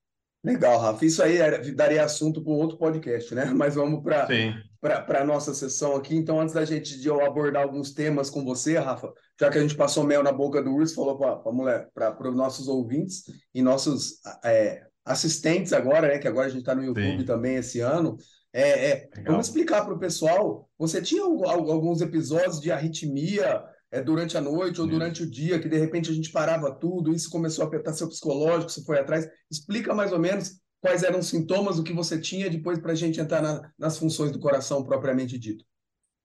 Legal, 0.47 0.79
Rafa. 0.79 1.05
Isso 1.05 1.21
aí 1.25 1.39
daria 1.75 2.05
assunto 2.05 2.41
para 2.41 2.53
um 2.53 2.57
outro 2.57 2.79
podcast, 2.79 3.35
né? 3.35 3.47
Mas 3.47 3.75
vamos 3.75 4.01
para 4.01 4.29
a 5.21 5.25
nossa 5.25 5.53
sessão 5.53 5.97
aqui. 5.97 6.15
Então, 6.15 6.41
antes 6.41 6.55
da 6.55 6.65
gente 6.65 7.01
de 7.01 7.09
eu 7.09 7.27
abordar 7.27 7.65
alguns 7.65 7.93
temas 7.93 8.31
com 8.31 8.45
você, 8.45 8.79
Rafa, 8.79 9.13
já 9.41 9.51
que 9.51 9.59
a 9.59 9.61
gente 9.61 9.75
passou 9.75 10.05
mel 10.05 10.23
na 10.23 10.31
boca 10.31 10.63
do 10.63 10.73
urso, 10.73 10.95
falou 10.95 11.19
para 11.19 11.53
mulher, 11.53 11.89
para 11.93 12.31
os 12.31 12.37
nossos 12.37 12.69
ouvintes 12.69 13.25
e 13.53 13.61
nossos 13.61 14.21
é, 14.45 14.85
assistentes 15.05 15.73
agora, 15.73 16.07
né? 16.07 16.19
Que 16.19 16.29
agora 16.29 16.47
a 16.47 16.51
gente 16.51 16.61
está 16.61 16.77
no 16.77 16.85
YouTube 16.85 17.19
Sim. 17.19 17.25
também 17.25 17.57
esse 17.57 17.81
ano. 17.81 18.17
É, 18.53 18.91
é 18.91 19.09
vamos 19.27 19.49
explicar 19.49 19.85
para 19.85 19.95
o 19.95 19.99
pessoal. 19.99 20.71
Você 20.79 21.03
tinha 21.03 21.25
alguns 21.25 22.01
episódios 22.01 22.61
de 22.61 22.71
arritmia 22.71 23.65
é, 23.91 24.03
durante 24.03 24.37
a 24.37 24.41
noite 24.41 24.81
ou 24.81 24.87
durante 24.87 25.23
o 25.23 25.31
dia, 25.31 25.59
que 25.59 25.69
de 25.69 25.79
repente 25.79 26.11
a 26.11 26.15
gente 26.15 26.31
parava 26.31 26.73
tudo, 26.73 27.15
isso 27.15 27.31
começou 27.31 27.65
a 27.65 27.69
afetar 27.69 27.95
seu 27.95 28.09
psicológico, 28.09 28.71
você 28.71 28.85
foi 28.85 28.99
atrás. 28.99 29.29
Explica 29.51 29.95
mais 29.95 30.13
ou 30.13 30.19
menos 30.19 30.61
quais 30.81 31.03
eram 31.03 31.21
os 31.21 31.29
sintomas, 31.29 31.79
o 31.79 31.85
que 31.85 31.93
você 31.93 32.21
tinha, 32.21 32.51
depois 32.51 32.79
para 32.79 32.93
a 32.93 32.97
gente 32.97 33.21
entrar 33.21 33.43
na, 33.43 33.71
nas 33.79 33.99
funções 33.99 34.33
do 34.33 34.39
coração 34.39 34.85
propriamente 34.85 35.39
dito. 35.39 35.65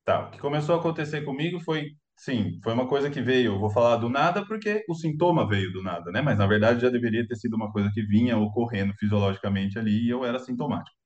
Tá, 0.03 0.27
o 0.27 0.31
que 0.31 0.39
começou 0.39 0.75
a 0.75 0.79
acontecer 0.79 1.21
comigo 1.21 1.59
foi, 1.59 1.91
sim, 2.15 2.59
foi 2.63 2.73
uma 2.73 2.87
coisa 2.87 3.09
que 3.09 3.21
veio, 3.21 3.59
vou 3.59 3.69
falar 3.69 3.97
do 3.97 4.09
nada 4.09 4.45
porque 4.45 4.83
o 4.89 4.95
sintoma 4.95 5.47
veio 5.47 5.71
do 5.71 5.83
nada, 5.83 6.11
né? 6.11 6.21
Mas 6.21 6.37
na 6.37 6.47
verdade 6.47 6.81
já 6.81 6.89
deveria 6.89 7.25
ter 7.27 7.35
sido 7.35 7.55
uma 7.55 7.71
coisa 7.71 7.91
que 7.93 8.01
vinha 8.01 8.37
ocorrendo 8.37 8.93
fisiologicamente 8.95 9.77
ali 9.77 10.05
e 10.05 10.09
eu 10.09 10.25
era 10.25 10.39
sintomático. 10.39 11.00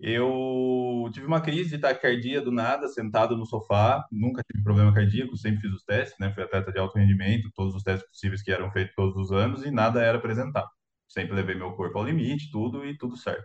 Eu 0.00 1.08
tive 1.12 1.26
uma 1.26 1.40
crise 1.40 1.70
de 1.70 1.78
taquicardia 1.78 2.40
do 2.40 2.50
nada, 2.50 2.88
sentado 2.88 3.36
no 3.36 3.46
sofá, 3.46 4.04
nunca 4.10 4.42
tive 4.42 4.62
problema 4.64 4.92
cardíaco, 4.92 5.36
sempre 5.36 5.60
fiz 5.62 5.72
os 5.72 5.84
testes, 5.84 6.18
né? 6.18 6.32
Fui 6.34 6.42
atleta 6.42 6.72
de 6.72 6.78
alto 6.78 6.98
rendimento, 6.98 7.50
todos 7.54 7.74
os 7.74 7.82
testes 7.82 8.08
possíveis 8.10 8.42
que 8.42 8.50
eram 8.52 8.70
feitos 8.72 8.94
todos 8.94 9.16
os 9.16 9.32
anos 9.32 9.64
e 9.64 9.70
nada 9.70 10.02
era 10.02 10.18
apresentado. 10.18 10.68
Sempre 11.08 11.34
levei 11.36 11.54
meu 11.54 11.72
corpo 11.74 11.98
ao 11.98 12.04
limite, 12.04 12.50
tudo 12.50 12.84
e 12.84 12.96
tudo 12.98 13.16
certo. 13.16 13.44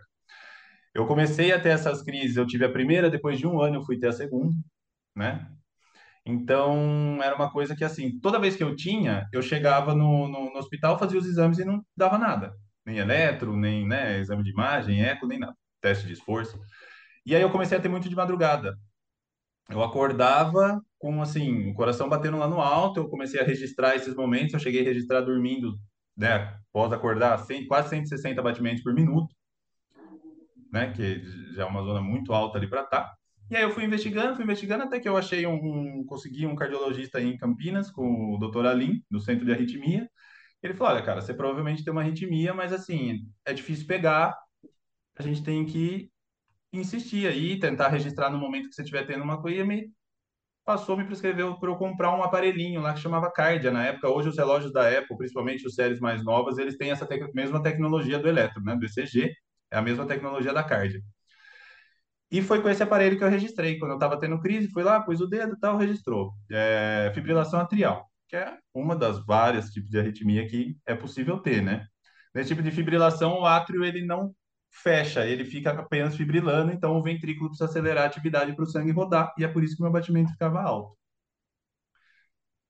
Eu 0.94 1.06
comecei 1.06 1.52
a 1.52 1.60
ter 1.60 1.70
essas 1.70 2.02
crises, 2.02 2.36
eu 2.36 2.46
tive 2.46 2.64
a 2.64 2.72
primeira, 2.72 3.10
depois 3.10 3.38
de 3.38 3.46
um 3.46 3.60
ano 3.60 3.76
eu 3.76 3.82
fui 3.84 3.98
ter 3.98 4.08
a 4.08 4.12
segunda, 4.12 4.54
né? 5.16 5.48
Então, 6.26 7.20
era 7.22 7.34
uma 7.36 7.50
coisa 7.52 7.76
que, 7.76 7.84
assim, 7.84 8.20
toda 8.20 8.38
vez 8.40 8.56
que 8.56 8.62
eu 8.64 8.76
tinha, 8.76 9.26
eu 9.32 9.42
chegava 9.42 9.94
no, 9.94 10.28
no, 10.28 10.52
no 10.52 10.58
hospital, 10.58 10.98
fazia 10.98 11.18
os 11.18 11.26
exames 11.26 11.58
e 11.58 11.64
não 11.64 11.82
dava 11.96 12.18
nada. 12.18 12.52
Nem 12.86 12.98
eletro, 12.98 13.56
nem, 13.56 13.86
né, 13.88 14.20
exame 14.20 14.42
de 14.44 14.50
imagem, 14.50 15.02
eco, 15.02 15.26
nem 15.26 15.38
nada 15.38 15.54
teste 15.80 16.06
de 16.06 16.12
esforço. 16.12 16.58
E 17.24 17.34
aí 17.34 17.42
eu 17.42 17.50
comecei 17.50 17.76
a 17.76 17.80
ter 17.80 17.88
muito 17.88 18.08
de 18.08 18.16
madrugada. 18.16 18.76
Eu 19.68 19.82
acordava 19.82 20.80
com 20.98 21.22
assim, 21.22 21.70
o 21.70 21.74
coração 21.74 22.08
batendo 22.08 22.36
lá 22.36 22.48
no 22.48 22.60
alto, 22.60 23.00
eu 23.00 23.08
comecei 23.08 23.40
a 23.40 23.44
registrar 23.44 23.94
esses 23.94 24.14
momentos, 24.14 24.52
eu 24.52 24.60
cheguei 24.60 24.82
a 24.82 24.84
registrar 24.84 25.20
dormindo, 25.20 25.78
né, 26.16 26.54
após 26.68 26.92
acordar, 26.92 27.38
100, 27.38 27.66
quase 27.66 27.88
160 27.88 28.42
batimentos 28.42 28.82
por 28.82 28.92
minuto, 28.92 29.34
né, 30.72 30.92
que 30.92 31.22
já 31.54 31.62
é 31.62 31.66
uma 31.66 31.82
zona 31.82 32.00
muito 32.00 32.32
alta 32.32 32.58
ali 32.58 32.68
para 32.68 32.82
estar. 32.82 33.04
Tá. 33.04 33.14
E 33.50 33.56
aí 33.56 33.62
eu 33.62 33.70
fui 33.70 33.84
investigando, 33.84 34.34
fui 34.34 34.44
investigando 34.44 34.84
até 34.84 35.00
que 35.00 35.08
eu 35.08 35.16
achei 35.16 35.46
um, 35.46 35.54
um 35.54 36.04
consegui 36.04 36.46
um 36.46 36.54
cardiologista 36.54 37.20
em 37.20 37.36
Campinas 37.36 37.90
com 37.90 38.34
o 38.34 38.38
Dr. 38.38 38.66
Alim, 38.66 39.02
do 39.10 39.18
Centro 39.18 39.44
de 39.44 39.52
Arritmia. 39.52 40.08
Ele 40.62 40.74
falou: 40.74 40.92
"Olha, 40.92 41.04
cara, 41.04 41.20
você 41.20 41.34
provavelmente 41.34 41.82
tem 41.82 41.90
uma 41.90 42.02
arritmia, 42.02 42.54
mas 42.54 42.72
assim, 42.72 43.18
é 43.44 43.52
difícil 43.52 43.88
pegar, 43.88 44.36
a 45.20 45.22
gente 45.22 45.42
tem 45.42 45.64
que 45.64 46.10
insistir 46.72 47.26
aí, 47.26 47.58
tentar 47.58 47.88
registrar 47.88 48.30
no 48.30 48.38
momento 48.38 48.68
que 48.68 48.74
você 48.74 48.82
estiver 48.82 49.06
tendo 49.06 49.22
uma 49.22 49.40
coisa. 49.40 49.60
E 49.60 49.64
me 49.64 49.92
passou, 50.64 50.96
me 50.96 51.04
prescreveu 51.04 51.58
para 51.58 51.70
eu 51.70 51.76
comprar 51.76 52.16
um 52.16 52.22
aparelhinho 52.22 52.80
lá 52.80 52.94
que 52.94 53.00
chamava 53.00 53.30
Cardia. 53.30 53.70
Na 53.70 53.84
época, 53.86 54.08
hoje 54.08 54.28
os 54.28 54.36
relógios 54.36 54.72
da 54.72 54.88
Apple, 54.88 55.16
principalmente 55.16 55.66
os 55.66 55.74
séries 55.74 56.00
mais 56.00 56.24
novas, 56.24 56.58
eles 56.58 56.76
têm 56.76 56.90
essa 56.90 57.08
mesma 57.34 57.62
tecnologia 57.62 58.18
do 58.18 58.28
eletro, 58.28 58.62
né? 58.62 58.76
Do 58.76 58.84
ECG, 58.86 59.32
é 59.70 59.76
a 59.78 59.82
mesma 59.82 60.06
tecnologia 60.06 60.52
da 60.52 60.62
Cardia. 60.62 61.00
E 62.30 62.40
foi 62.40 62.62
com 62.62 62.68
esse 62.68 62.82
aparelho 62.82 63.18
que 63.18 63.24
eu 63.24 63.28
registrei. 63.28 63.78
Quando 63.78 63.92
eu 63.92 63.96
estava 63.96 64.18
tendo 64.18 64.40
crise, 64.40 64.70
fui 64.70 64.82
lá, 64.84 65.00
pus 65.00 65.20
o 65.20 65.26
dedo 65.26 65.54
e 65.54 65.58
tal, 65.58 65.76
registrou. 65.76 66.32
É, 66.50 67.10
fibrilação 67.14 67.60
atrial, 67.60 68.08
que 68.28 68.36
é 68.36 68.56
uma 68.72 68.94
das 68.94 69.24
várias 69.26 69.70
tipos 69.70 69.90
de 69.90 69.98
arritmia 69.98 70.46
que 70.46 70.76
é 70.86 70.94
possível 70.94 71.38
ter, 71.40 71.60
né? 71.60 71.84
Nesse 72.34 72.50
tipo 72.50 72.62
de 72.62 72.70
fibrilação, 72.70 73.40
o 73.40 73.46
átrio 73.46 73.84
ele 73.84 74.06
não 74.06 74.32
fecha, 74.70 75.26
ele 75.26 75.44
fica 75.44 75.70
apenas 75.72 76.16
fibrilando, 76.16 76.72
então 76.72 76.96
o 76.96 77.02
ventrículo 77.02 77.48
precisa 77.48 77.68
acelerar 77.68 78.04
a 78.04 78.06
atividade 78.06 78.54
para 78.54 78.62
o 78.62 78.66
sangue 78.66 78.92
rodar, 78.92 79.34
e 79.36 79.44
é 79.44 79.48
por 79.48 79.64
isso 79.64 79.76
que 79.76 79.82
meu 79.82 79.90
batimento 79.90 80.32
ficava 80.32 80.60
alto. 80.62 80.96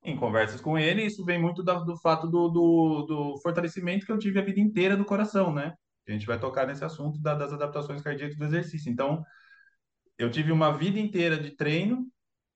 Em 0.03 0.17
conversas 0.17 0.59
com 0.59 0.77
ele, 0.77 1.05
isso 1.05 1.23
vem 1.23 1.39
muito 1.39 1.63
do, 1.63 1.85
do 1.85 1.97
fato 1.97 2.27
do, 2.27 2.49
do, 2.49 3.01
do, 3.03 3.37
fortalecimento 3.41 4.05
que 4.05 4.11
eu 4.11 4.17
tive 4.17 4.39
a 4.39 4.43
vida 4.43 4.59
inteira 4.59 4.97
do 4.97 5.05
coração, 5.05 5.53
né? 5.53 5.75
A 6.07 6.11
gente 6.11 6.25
vai 6.25 6.39
tocar 6.39 6.65
nesse 6.65 6.83
assunto 6.83 7.21
da, 7.21 7.35
das 7.35 7.53
adaptações 7.53 8.01
cardíacas 8.01 8.35
do 8.35 8.45
exercício. 8.45 8.91
Então, 8.91 9.23
eu 10.17 10.31
tive 10.31 10.51
uma 10.51 10.75
vida 10.75 10.99
inteira 10.99 11.37
de 11.37 11.51
treino 11.51 12.07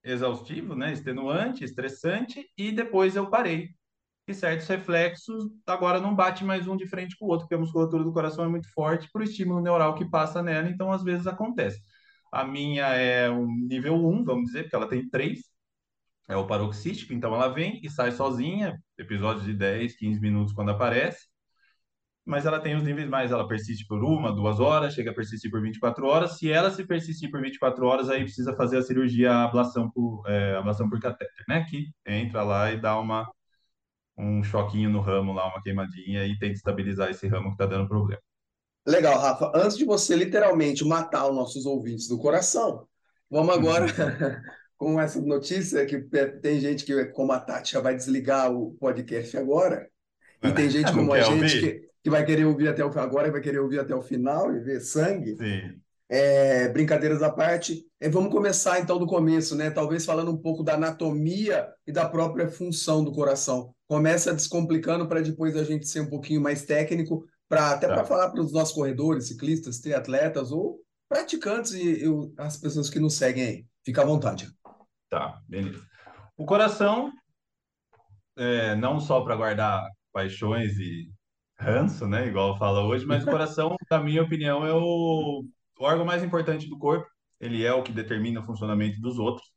exaustivo, 0.03 0.75
né? 0.75 0.91
Extenuante, 0.91 1.63
estressante, 1.63 2.43
e 2.57 2.71
depois 2.71 3.15
eu 3.15 3.29
parei 3.29 3.75
e 4.27 4.33
certos 4.33 4.67
reflexos 4.67 5.45
agora 5.67 5.99
não 5.99 6.15
bate 6.15 6.43
mais 6.43 6.67
um 6.67 6.75
de 6.75 6.87
frente 6.87 7.15
com 7.17 7.25
o 7.25 7.29
outro, 7.29 7.45
porque 7.45 7.55
a 7.55 7.59
musculatura 7.59 8.03
do 8.03 8.13
coração 8.13 8.43
é 8.45 8.47
muito 8.47 8.71
forte 8.73 9.09
para 9.11 9.21
o 9.21 9.23
estímulo 9.23 9.61
neural 9.61 9.95
que 9.95 10.09
passa 10.09 10.41
nela, 10.41 10.69
então 10.69 10.91
às 10.91 11.03
vezes 11.03 11.27
acontece. 11.27 11.79
A 12.31 12.43
minha 12.43 12.85
é 12.87 13.29
um 13.29 13.47
nível 13.67 13.95
1, 13.95 14.23
vamos 14.25 14.45
dizer, 14.47 14.63
porque 14.63 14.75
ela 14.75 14.89
tem 14.89 15.07
3, 15.09 15.39
é 16.27 16.35
o 16.35 16.47
paroxístico, 16.47 17.13
então 17.13 17.33
ela 17.35 17.49
vem 17.49 17.79
e 17.83 17.89
sai 17.89 18.11
sozinha, 18.11 18.81
episódios 18.97 19.45
de 19.45 19.53
10, 19.53 19.95
15 19.97 20.19
minutos 20.19 20.53
quando 20.53 20.71
aparece, 20.71 21.27
mas 22.25 22.45
ela 22.45 22.59
tem 22.59 22.75
os 22.75 22.83
níveis 22.83 23.07
mais, 23.07 23.31
ela 23.31 23.47
persiste 23.47 23.85
por 23.87 24.03
uma, 24.03 24.33
duas 24.33 24.59
horas, 24.59 24.95
chega 24.95 25.11
a 25.11 25.13
persistir 25.13 25.51
por 25.51 25.61
24 25.61 26.07
horas. 26.07 26.37
Se 26.39 26.51
ela 26.51 26.71
se 26.71 26.83
persistir 26.85 27.29
por 27.29 27.39
24 27.39 27.85
horas, 27.85 28.09
aí 28.09 28.23
precisa 28.23 28.55
fazer 28.55 28.77
a 28.79 28.81
cirurgia 28.81 29.31
a 29.31 29.43
ablação 29.45 29.91
por, 29.91 30.23
é, 30.27 30.55
ablação 30.55 30.89
por 30.89 30.99
catéter, 30.99 31.45
né? 31.47 31.65
Que 31.69 31.87
entra 32.05 32.41
lá 32.43 32.71
e 32.71 32.81
dá 32.81 32.99
uma 32.99 33.29
um 34.17 34.43
choquinho 34.43 34.89
no 34.89 35.01
ramo 35.01 35.33
lá, 35.33 35.47
uma 35.47 35.61
queimadinha, 35.61 36.25
e 36.25 36.37
tenta 36.37 36.53
estabilizar 36.53 37.09
esse 37.09 37.27
ramo 37.27 37.47
que 37.47 37.53
está 37.53 37.65
dando 37.65 37.87
problema. 37.87 38.21
Legal, 38.85 39.19
Rafa. 39.19 39.51
Antes 39.55 39.77
de 39.77 39.85
você 39.85 40.15
literalmente 40.15 40.85
matar 40.85 41.27
os 41.27 41.35
nossos 41.35 41.65
ouvintes 41.65 42.07
do 42.07 42.19
coração, 42.19 42.87
vamos 43.29 43.55
agora 43.55 43.87
com 44.77 44.99
essa 44.99 45.19
notícia 45.21 45.85
que 45.85 45.99
tem 46.41 46.59
gente 46.59 46.85
que, 46.85 47.05
como 47.05 47.31
a 47.31 47.39
Tati, 47.39 47.73
já 47.73 47.81
vai 47.81 47.95
desligar 47.95 48.51
o 48.51 48.75
podcast 48.75 49.35
agora, 49.37 49.89
e 50.43 50.51
tem 50.51 50.69
gente 50.69 50.91
como 50.93 51.13
a 51.13 51.21
gente 51.21 51.59
que, 51.59 51.89
que 52.03 52.09
vai 52.09 52.23
querer 52.23 52.45
ouvir 52.45 52.67
até 52.67 52.85
o 52.85 52.99
agora, 52.99 53.31
vai 53.31 53.41
querer 53.41 53.59
ouvir 53.59 53.79
até 53.79 53.95
o 53.95 54.01
final 54.01 54.55
e 54.55 54.59
ver 54.59 54.79
sangue. 54.79 55.35
Sim. 55.35 55.81
É, 56.07 56.69
brincadeiras 56.69 57.23
à 57.23 57.31
parte, 57.31 57.83
é, 57.99 58.07
vamos 58.07 58.31
começar 58.31 58.79
então 58.79 58.99
do 58.99 59.07
começo, 59.07 59.55
né? 59.55 59.71
Talvez 59.71 60.05
falando 60.05 60.31
um 60.31 60.37
pouco 60.37 60.63
da 60.63 60.75
anatomia 60.75 61.67
e 61.87 61.91
da 61.91 62.07
própria 62.07 62.47
função 62.47 63.03
do 63.03 63.11
coração. 63.11 63.73
Começa 63.87 64.33
descomplicando 64.33 65.07
para 65.07 65.21
depois 65.21 65.55
a 65.55 65.63
gente 65.63 65.87
ser 65.87 66.01
um 66.01 66.09
pouquinho 66.09 66.41
mais 66.41 66.63
técnico, 66.63 67.25
para 67.49 67.71
até 67.71 67.87
tá. 67.87 67.95
para 67.95 68.05
falar 68.05 68.29
para 68.29 68.41
os 68.41 68.51
nossos 68.51 68.73
corredores, 68.73 69.27
ciclistas, 69.27 69.79
triatletas 69.79 70.51
ou 70.51 70.79
praticantes 71.09 71.73
e, 71.73 72.05
e, 72.05 72.33
as 72.37 72.57
pessoas 72.57 72.89
que 72.89 72.99
nos 72.99 73.15
seguem 73.15 73.43
aí. 73.43 73.65
Fica 73.83 74.01
à 74.01 74.05
vontade. 74.05 74.49
Tá, 75.09 75.39
beleza. 75.47 75.83
O 76.37 76.45
coração, 76.45 77.11
é, 78.37 78.75
não 78.75 78.99
só 78.99 79.21
para 79.21 79.35
guardar 79.35 79.87
paixões 80.11 80.77
e 80.77 81.09
ranço, 81.59 82.07
né? 82.07 82.27
Igual 82.27 82.57
fala 82.57 82.83
hoje, 82.83 83.05
mas 83.05 83.23
o 83.23 83.29
coração, 83.29 83.75
na 83.89 83.99
minha 83.99 84.23
opinião, 84.23 84.65
é 84.65 84.73
o 84.73 85.45
o 85.79 85.85
órgão 85.85 86.05
mais 86.05 86.23
importante 86.23 86.69
do 86.69 86.77
corpo, 86.77 87.07
ele 87.39 87.63
é 87.63 87.73
o 87.73 87.83
que 87.83 87.91
determina 87.91 88.39
o 88.39 88.45
funcionamento 88.45 88.99
dos 89.01 89.19
outros. 89.19 89.47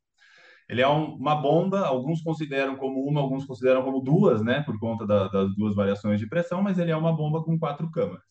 Ele 0.69 0.83
é 0.83 0.89
um, 0.89 1.15
uma 1.15 1.35
bomba, 1.35 1.87
alguns 1.87 2.23
consideram 2.23 2.77
como 2.77 3.03
uma, 3.07 3.21
alguns 3.21 3.45
consideram 3.47 3.83
como 3.83 4.03
duas, 4.03 4.43
né, 4.43 4.63
por 4.63 4.79
conta 4.79 5.07
da, 5.07 5.29
das 5.29 5.55
duas 5.57 5.75
variações 5.75 6.21
de 6.21 6.29
pressão, 6.29 6.63
mas 6.63 6.79
ele 6.79 6.91
é 6.91 6.97
uma 6.97 7.15
bomba 7.17 7.43
com 7.43 7.59
quatro 7.59 7.91
câmaras. 7.91 8.29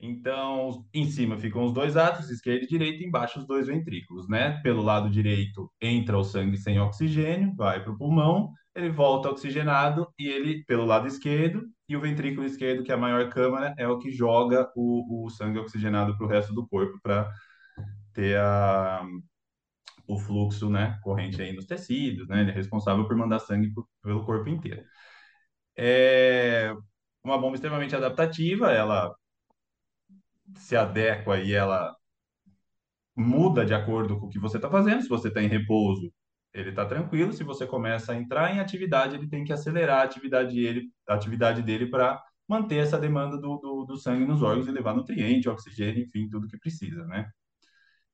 Então, 0.00 0.84
em 0.92 1.06
cima 1.06 1.38
ficam 1.38 1.64
os 1.64 1.72
dois 1.72 1.96
átrios, 1.96 2.30
esquerdo 2.30 2.64
e 2.64 2.66
direito, 2.66 3.02
embaixo 3.02 3.38
os 3.38 3.46
dois 3.46 3.66
ventrículos, 3.68 4.28
né? 4.28 4.60
Pelo 4.62 4.82
lado 4.82 5.08
direito 5.08 5.70
entra 5.80 6.18
o 6.18 6.24
sangue 6.24 6.58
sem 6.58 6.78
oxigênio, 6.78 7.54
vai 7.56 7.82
para 7.82 7.92
o 7.92 7.96
pulmão, 7.96 8.52
ele 8.74 8.90
volta 8.90 9.30
oxigenado 9.30 10.12
e 10.18 10.26
ele, 10.28 10.64
pelo 10.64 10.84
lado 10.84 11.06
esquerdo, 11.06 11.62
e 11.88 11.96
o 11.96 12.00
ventrículo 12.00 12.46
esquerdo, 12.46 12.82
que 12.82 12.90
é 12.90 12.94
a 12.94 12.98
maior 12.98 13.28
câmara, 13.30 13.74
é 13.78 13.86
o 13.86 13.98
que 13.98 14.10
joga 14.10 14.70
o, 14.74 15.26
o 15.26 15.30
sangue 15.30 15.58
oxigenado 15.58 16.16
para 16.16 16.26
o 16.26 16.28
resto 16.28 16.52
do 16.54 16.66
corpo 16.66 16.98
para 17.02 17.30
ter 18.12 18.38
a, 18.38 19.04
o 20.06 20.18
fluxo 20.18 20.70
né, 20.70 20.98
corrente 21.02 21.40
aí 21.40 21.52
nos 21.52 21.66
tecidos, 21.66 22.28
né? 22.28 22.40
Ele 22.42 22.50
é 22.50 22.54
responsável 22.54 23.06
por 23.06 23.16
mandar 23.16 23.40
sangue 23.40 23.72
pelo 24.02 24.24
corpo 24.24 24.48
inteiro. 24.48 24.82
É 25.76 26.72
uma 27.22 27.38
bomba 27.38 27.54
extremamente 27.56 27.96
adaptativa, 27.96 28.70
ela 28.72 29.14
se 30.56 30.76
adequa 30.76 31.38
e 31.40 31.52
ela 31.52 31.94
muda 33.16 33.64
de 33.64 33.74
acordo 33.74 34.18
com 34.18 34.26
o 34.26 34.28
que 34.30 34.38
você 34.38 34.56
está 34.58 34.70
fazendo. 34.70 35.02
Se 35.02 35.08
você 35.08 35.28
está 35.28 35.42
em 35.42 35.48
repouso, 35.48 36.12
ele 36.54 36.70
está 36.70 36.86
tranquilo. 36.86 37.32
Se 37.32 37.44
você 37.44 37.66
começa 37.66 38.12
a 38.12 38.16
entrar 38.16 38.54
em 38.54 38.60
atividade, 38.60 39.16
ele 39.16 39.28
tem 39.28 39.44
que 39.44 39.52
acelerar 39.52 40.00
a 40.00 40.04
atividade 40.04 40.54
dele, 40.54 40.88
a 41.08 41.14
atividade 41.14 41.62
dele 41.62 41.86
para 41.88 42.22
manter 42.48 42.76
essa 42.76 42.98
demanda 42.98 43.36
do, 43.38 43.58
do, 43.58 43.84
do, 43.84 43.96
sangue 43.96 44.24
nos 44.24 44.42
órgãos 44.42 44.68
e 44.68 44.70
levar 44.70 44.94
nutriente, 44.94 45.48
oxigênio, 45.48 46.04
enfim, 46.04 46.28
tudo 46.28 46.46
que 46.48 46.58
precisa, 46.58 47.04
né? 47.06 47.28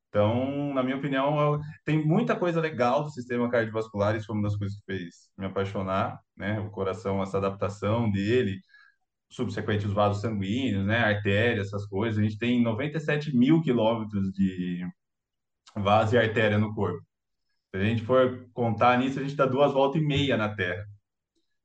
Então, 0.09 0.75
na 0.75 0.82
minha 0.82 0.97
opinião, 0.97 1.40
eu, 1.40 1.61
tem 1.85 2.04
muita 2.04 2.37
coisa 2.37 2.61
legal 2.61 3.04
do 3.04 3.11
sistema 3.11 3.49
cardiovascular, 3.50 4.16
isso 4.16 4.26
foi 4.26 4.37
uma 4.37 4.49
das 4.49 4.56
coisas 4.56 4.76
que 4.78 4.85
fez 4.87 5.30
me 5.38 5.47
apaixonar, 5.47 6.20
né? 6.37 6.61
O 6.61 6.70
coração, 6.70 7.23
essa 7.23 7.38
adaptação 7.38 8.11
dele, 8.11 8.61
subsequente 9.30 9.87
os 9.87 9.92
vasos 9.92 10.23
sanguíneos, 10.23 10.87
né? 10.87 10.99
Artéria, 10.99 11.61
essas 11.62 11.87
coisas. 11.87 12.18
A 12.18 12.23
gente 12.23 12.38
tem 12.38 12.62
97 12.62 13.37
mil 13.37 13.61
quilômetros 13.62 14.32
de 14.32 14.85
vaso 15.76 16.14
e 16.16 16.18
artéria 16.18 16.59
no 16.59 16.75
corpo. 16.75 17.10
Se 17.71 17.77
a 17.77 17.85
gente 17.85 18.03
for 18.03 18.47
contar 18.53 18.99
nisso, 18.99 19.21
a 19.21 19.23
gente 19.23 19.37
dá 19.37 19.47
duas 19.47 19.73
voltas 19.73 20.00
e 20.03 20.05
meia 20.05 20.37
na 20.37 20.55
Terra. 20.55 20.85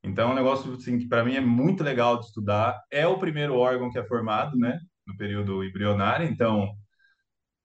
Então, 0.04 0.30
é 0.30 0.32
um 0.34 0.36
negócio 0.36 0.72
assim, 0.74 1.00
que 1.00 1.08
para 1.08 1.24
mim 1.26 1.36
é 1.36 1.42
muito 1.42 1.84
legal 1.84 2.20
de 2.20 2.28
estudar. 2.28 2.80
É 2.92 3.08
o 3.08 3.18
primeiro 3.18 3.56
órgão 3.56 3.90
que 3.90 3.98
é 3.98 4.04
formado, 4.06 4.56
né, 4.58 4.80
no 5.08 5.18
período 5.18 5.64
embrionário. 5.64 6.28
Então, 6.28 6.76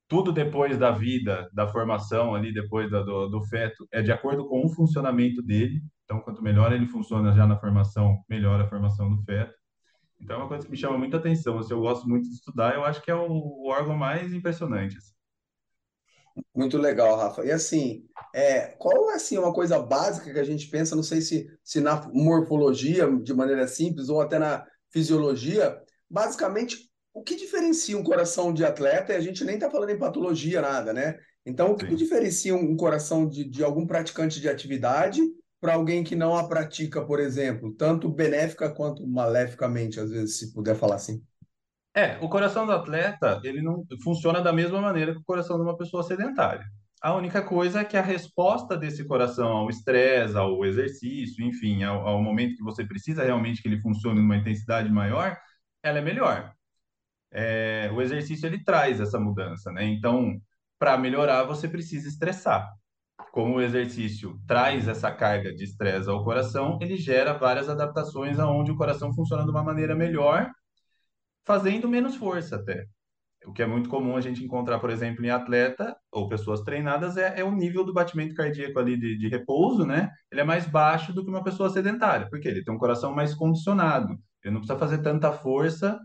tudo 0.09 0.33
depois 0.33 0.79
da 0.79 0.91
vida, 0.91 1.49
da 1.53 1.69
formação 1.69 2.35
ali, 2.35 2.53
depois 2.53 2.91
da, 2.91 3.03
do, 3.03 3.29
do 3.29 3.43
feto, 3.45 3.87
é 3.93 4.03
de 4.03 4.11
acordo 4.11 4.49
com 4.49 4.65
o 4.65 4.71
funcionamento 4.71 5.43
dele. 5.43 5.83
Então, 6.05 6.21
quanto 6.21 6.43
melhor 6.43 6.73
ele 6.73 6.87
funciona 6.87 7.33
já 7.33 7.47
na 7.47 7.59
formação, 7.59 8.25
melhor 8.29 8.61
a 8.61 8.67
formação 8.69 9.15
do 9.15 9.23
feto. 9.23 9.55
Então, 10.19 10.37
é 10.37 10.39
uma 10.41 10.49
coisa 10.49 10.65
que 10.65 10.71
me 10.71 10.79
chama 10.79 10.99
muita 10.99 11.19
atenção. 11.19 11.59
Assim, 11.59 11.73
eu 11.75 11.81
gosto 11.81 12.09
muito 12.09 12.29
de 12.29 12.35
estudar, 12.35 12.75
eu 12.75 12.85
acho 12.85 13.03
que 13.03 13.11
é 13.11 13.15
o, 13.15 13.29
o 13.31 13.69
órgão 13.69 13.97
mais 13.97 14.33
impressionante. 14.33 14.97
Assim. 14.97 15.13
Muito 16.55 16.79
legal, 16.79 17.17
Rafa. 17.17 17.45
E 17.45 17.51
assim, 17.51 18.05
é, 18.35 18.69
qual 18.79 19.11
é 19.11 19.15
assim, 19.15 19.39
uma 19.39 19.53
coisa 19.53 19.79
básica 19.79 20.33
que 20.33 20.39
a 20.39 20.45
gente 20.45 20.69
pensa, 20.69 20.97
não 20.97 21.03
sei 21.03 21.21
se, 21.21 21.47
se 21.63 21.81
na 21.81 22.09
morfologia, 22.13 23.09
de 23.23 23.35
maneira 23.35 23.67
simples, 23.67 24.09
ou 24.09 24.21
até 24.21 24.39
na 24.39 24.65
fisiologia, 24.91 25.79
basicamente, 26.09 26.91
o 27.13 27.23
que 27.23 27.35
diferencia 27.37 27.97
um 27.99 28.05
coração 28.05 28.53
de 28.53 28.65
atleta, 28.65 29.13
e 29.13 29.17
a 29.17 29.21
gente 29.21 29.45
nem 29.45 29.57
está 29.57 29.71
falando 29.71 29.91
em 29.91 29.99
patologia, 29.99 30.61
nada, 30.61 30.93
né? 30.93 31.19
Então, 31.45 31.73
o 31.73 31.77
que, 31.77 31.87
que 31.87 31.97
diferencia 31.97 32.55
um 32.55 32.77
coração 32.77 33.29
de, 33.29 33.45
de 33.45 33.65
algum 33.65 33.87
praticante 33.87 34.41
de 34.41 34.49
atividade 34.49 35.21
para 35.61 35.75
alguém 35.75 36.05
que 36.05 36.15
não 36.15 36.37
a 36.37 36.47
pratica, 36.47 37.05
por 37.05 37.21
exemplo, 37.21 37.75
tanto 37.75 38.09
benéfica 38.09 38.71
quanto 38.71 39.07
maleficamente, 39.07 39.99
às 39.99 40.11
vezes, 40.11 40.39
se 40.39 40.53
puder 40.53 40.77
falar 40.77 40.97
assim? 40.97 41.23
É, 41.95 42.19
o 42.21 42.29
coração 42.29 42.67
do 42.67 42.73
atleta, 42.73 43.41
ele 43.43 43.61
não 43.61 43.85
funciona 44.03 44.41
da 44.41 44.53
mesma 44.53 44.81
maneira 44.81 45.13
que 45.13 45.19
o 45.19 45.25
coração 45.25 45.57
de 45.57 45.63
uma 45.63 45.77
pessoa 45.77 46.03
sedentária. 46.03 46.65
A 47.03 47.15
única 47.15 47.43
coisa 47.43 47.81
é 47.81 47.85
que 47.85 47.97
a 47.97 48.03
resposta 48.03 48.77
desse 48.77 49.05
coração 49.07 49.49
ao 49.49 49.71
estresse, 49.71 50.37
ao 50.37 50.65
exercício, 50.65 51.45
enfim, 51.45 51.83
ao, 51.83 52.07
ao, 52.07 52.23
momento 52.23 52.57
que 52.57 52.63
você 52.63 52.85
precisa 52.85 53.25
realmente 53.25 53.63
que 53.63 53.69
ele 53.69 53.81
funcione 53.81 54.21
numa 54.21 54.37
intensidade 54.37 54.91
maior, 54.91 55.37
ela 55.83 55.99
é 55.99 56.03
melhor. 56.03 56.53
É, 57.33 57.91
o 57.93 58.03
exercício 58.03 58.47
ele 58.47 58.63
traz 58.63 59.01
essa 59.01 59.19
mudança, 59.19 59.73
né? 59.73 59.85
Então, 59.85 60.41
para 60.79 60.99
melhorar, 60.99 61.45
você 61.45 61.69
precisa 61.69 62.09
estressar. 62.09 62.69
Como 63.33 63.57
o 63.57 63.63
exercício 63.63 64.39
traz 64.47 64.89
essa 64.89 65.11
carga 65.11 65.55
de 65.55 65.65
estresse 65.65 66.09
ao 66.09 66.25
coração, 66.25 66.79
ele 66.81 66.97
gera 66.97 67.33
várias 67.33 67.69
adaptações 67.69 68.39
aonde 68.39 68.73
o 68.73 68.77
coração 68.77 69.13
funciona 69.15 69.45
de 69.45 69.51
uma 69.51 69.63
maneira 69.63 69.95
melhor 69.95 70.51
fazendo 71.51 71.89
menos 71.89 72.15
força 72.15 72.55
até. 72.55 72.87
O 73.45 73.53
que 73.53 73.61
é 73.61 73.67
muito 73.67 73.89
comum 73.89 74.17
a 74.17 74.21
gente 74.21 74.45
encontrar, 74.45 74.79
por 74.79 74.89
exemplo, 74.89 75.25
em 75.25 75.31
atleta 75.31 75.97
ou 76.13 76.29
pessoas 76.29 76.61
treinadas 76.61 77.17
é, 77.17 77.41
é 77.41 77.43
o 77.43 77.51
nível 77.51 77.83
do 77.85 77.93
batimento 77.93 78.37
cardíaco 78.37 78.79
ali 78.79 78.97
de, 78.97 79.19
de, 79.19 79.29
repouso, 79.29 79.85
né? 79.85 80.11
Ele 80.31 80.43
é 80.43 80.45
mais 80.45 80.65
baixo 80.65 81.13
do 81.13 81.25
que 81.25 81.31
uma 81.31 81.43
pessoa 81.43 81.69
sedentária, 81.69 82.29
porque 82.31 82.47
ele 82.47 82.63
tem 82.63 82.73
um 82.73 82.79
coração 82.79 83.13
mais 83.13 83.35
condicionado. 83.35 84.17
Ele 84.45 84.55
não 84.55 84.61
precisa 84.61 84.79
fazer 84.79 84.99
tanta 84.99 85.33
força 85.33 85.99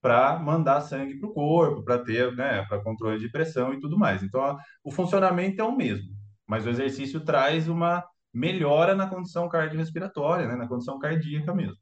para 0.00 0.38
mandar 0.38 0.80
sangue 0.82 1.18
para 1.18 1.28
o 1.28 1.32
corpo, 1.32 1.82
para 1.82 1.98
ter, 1.98 2.32
né, 2.36 2.64
para 2.68 2.80
controle 2.80 3.18
de 3.18 3.28
pressão 3.32 3.74
e 3.74 3.80
tudo 3.80 3.98
mais. 3.98 4.22
Então, 4.22 4.40
a, 4.42 4.56
o 4.84 4.92
funcionamento 4.92 5.60
é 5.60 5.64
o 5.64 5.76
mesmo, 5.76 6.08
mas 6.46 6.66
o 6.66 6.70
exercício 6.70 7.20
traz 7.20 7.68
uma 7.68 8.04
melhora 8.32 8.94
na 8.94 9.08
condição 9.08 9.48
cardiorrespiratória, 9.48 10.46
né, 10.46 10.54
na 10.54 10.68
condição 10.68 11.00
cardíaca 11.00 11.52
mesmo. 11.52 11.78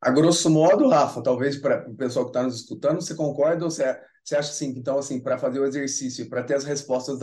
A 0.00 0.10
grosso 0.10 0.48
modo, 0.48 0.88
Rafa, 0.88 1.22
talvez 1.22 1.56
para 1.56 1.88
o 1.88 1.94
pessoal 1.94 2.24
que 2.24 2.30
está 2.30 2.42
nos 2.42 2.56
escutando, 2.56 3.00
você 3.00 3.14
concorda 3.14 3.64
ou 3.64 3.70
você, 3.70 3.98
você 4.22 4.36
acha 4.36 4.50
assim, 4.50 4.72
que 4.72 4.78
então, 4.78 4.98
assim, 4.98 5.20
para 5.20 5.38
fazer 5.38 5.58
o 5.58 5.66
exercício, 5.66 6.28
para 6.28 6.42
ter 6.42 6.54
as 6.54 6.64
respostas 6.64 7.20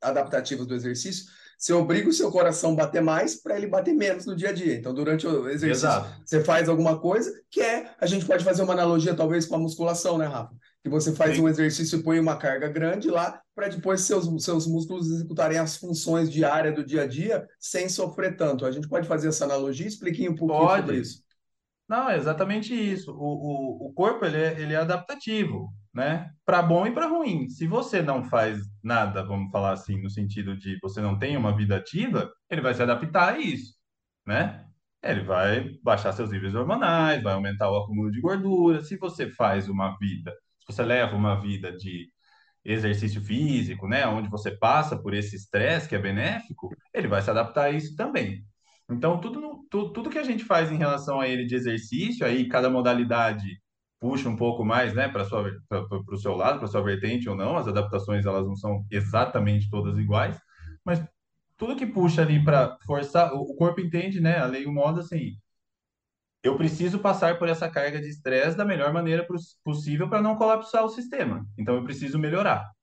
adaptativas 0.00 0.66
do 0.66 0.74
exercício, 0.74 1.26
você 1.58 1.72
obriga 1.72 2.08
o 2.08 2.12
seu 2.12 2.30
coração 2.30 2.72
a 2.72 2.76
bater 2.76 3.00
mais 3.00 3.36
para 3.36 3.56
ele 3.56 3.66
bater 3.66 3.94
menos 3.94 4.26
no 4.26 4.36
dia 4.36 4.50
a 4.50 4.52
dia. 4.52 4.74
Então, 4.74 4.92
durante 4.92 5.26
o 5.26 5.48
exercício, 5.48 5.88
Exato. 5.88 6.20
você 6.24 6.44
faz 6.44 6.68
alguma 6.68 6.98
coisa 6.98 7.32
que 7.50 7.60
é, 7.60 7.90
a 7.98 8.06
gente 8.06 8.26
pode 8.26 8.44
fazer 8.44 8.62
uma 8.62 8.74
analogia 8.74 9.14
talvez 9.14 9.46
com 9.46 9.54
a 9.54 9.58
musculação, 9.58 10.18
né, 10.18 10.26
Rafa? 10.26 10.54
Que 10.82 10.90
você 10.90 11.12
faz 11.12 11.36
Sim. 11.36 11.42
um 11.42 11.48
exercício 11.48 11.98
e 11.98 12.02
põe 12.02 12.20
uma 12.20 12.36
carga 12.36 12.68
grande 12.68 13.08
lá 13.08 13.40
para 13.54 13.68
depois 13.68 14.02
seus, 14.02 14.44
seus 14.44 14.66
músculos 14.66 15.10
executarem 15.10 15.58
as 15.58 15.76
funções 15.76 16.30
diárias 16.30 16.74
do 16.74 16.84
dia 16.84 17.02
a 17.02 17.06
dia 17.06 17.46
sem 17.58 17.88
sofrer 17.88 18.36
tanto. 18.36 18.66
A 18.66 18.70
gente 18.70 18.88
pode 18.88 19.08
fazer 19.08 19.28
essa 19.28 19.44
analogia? 19.44 19.86
Explique 19.86 20.28
um 20.28 20.34
pouquinho 20.34 20.60
pode. 20.60 20.82
sobre 20.82 20.98
isso. 20.98 21.25
Não, 21.88 22.08
é 22.10 22.16
exatamente 22.16 22.74
isso. 22.74 23.12
O, 23.12 23.86
o, 23.86 23.88
o 23.88 23.92
corpo 23.92 24.24
ele 24.24 24.36
é, 24.36 24.60
ele 24.60 24.74
é 24.74 24.76
adaptativo, 24.76 25.72
né? 25.94 26.30
Para 26.44 26.62
bom 26.62 26.86
e 26.86 26.92
para 26.92 27.06
ruim. 27.06 27.48
Se 27.48 27.66
você 27.66 28.02
não 28.02 28.24
faz 28.24 28.60
nada, 28.82 29.24
vamos 29.24 29.50
falar 29.52 29.72
assim, 29.72 30.00
no 30.02 30.10
sentido 30.10 30.56
de 30.56 30.78
você 30.82 31.00
não 31.00 31.18
tem 31.18 31.36
uma 31.36 31.56
vida 31.56 31.76
ativa, 31.76 32.30
ele 32.50 32.60
vai 32.60 32.74
se 32.74 32.82
adaptar 32.82 33.34
a 33.34 33.38
isso, 33.38 33.74
né? 34.26 34.66
Ele 35.02 35.22
vai 35.22 35.70
baixar 35.82 36.12
seus 36.12 36.30
níveis 36.32 36.54
hormonais, 36.54 37.22
vai 37.22 37.34
aumentar 37.34 37.70
o 37.70 37.76
acúmulo 37.76 38.10
de 38.10 38.20
gordura. 38.20 38.82
Se 38.82 38.96
você 38.96 39.30
faz 39.30 39.68
uma 39.68 39.96
vida, 39.98 40.32
se 40.60 40.72
você 40.72 40.82
leva 40.84 41.14
uma 41.16 41.40
vida 41.40 41.72
de 41.76 42.10
exercício 42.64 43.22
físico, 43.22 43.86
né, 43.88 44.06
onde 44.06 44.28
você 44.28 44.50
passa 44.50 45.00
por 45.00 45.14
esse 45.14 45.36
estresse 45.36 45.88
que 45.88 45.94
é 45.94 45.98
benéfico, 46.00 46.68
ele 46.92 47.06
vai 47.08 47.22
se 47.22 47.30
adaptar 47.30 47.64
a 47.66 47.70
isso 47.70 47.94
também. 47.96 48.44
Então, 48.90 49.20
tudo, 49.20 49.66
tudo, 49.70 49.92
tudo 49.92 50.10
que 50.10 50.18
a 50.18 50.22
gente 50.22 50.44
faz 50.44 50.70
em 50.70 50.76
relação 50.76 51.20
a 51.20 51.28
ele 51.28 51.44
de 51.44 51.54
exercício, 51.56 52.24
aí 52.24 52.48
cada 52.48 52.70
modalidade 52.70 53.60
puxa 53.98 54.28
um 54.28 54.36
pouco 54.36 54.64
mais, 54.64 54.94
né, 54.94 55.08
para 55.08 55.24
o 55.24 56.16
seu 56.16 56.34
lado, 56.36 56.58
para 56.58 56.68
sua 56.68 56.82
vertente 56.82 57.28
ou 57.28 57.34
não. 57.34 57.56
As 57.56 57.66
adaptações 57.66 58.24
elas 58.26 58.46
não 58.46 58.54
são 58.56 58.84
exatamente 58.90 59.68
todas 59.70 59.98
iguais, 59.98 60.38
mas 60.84 61.02
tudo 61.56 61.76
que 61.76 61.86
puxa 61.86 62.22
ali 62.22 62.42
para 62.44 62.78
forçar, 62.86 63.32
o 63.34 63.56
corpo 63.56 63.80
entende, 63.80 64.20
né, 64.20 64.38
a 64.38 64.46
lei 64.46 64.66
o 64.66 64.72
modo 64.72 65.00
assim. 65.00 65.32
Eu 66.42 66.56
preciso 66.56 67.00
passar 67.00 67.38
por 67.38 67.48
essa 67.48 67.68
carga 67.68 68.00
de 68.00 68.08
estresse 68.08 68.56
da 68.56 68.64
melhor 68.64 68.92
maneira 68.92 69.26
possível 69.64 70.08
para 70.08 70.22
não 70.22 70.36
colapsar 70.36 70.84
o 70.84 70.88
sistema. 70.88 71.44
Então 71.58 71.74
eu 71.74 71.82
preciso 71.84 72.18
melhorar. 72.18 72.75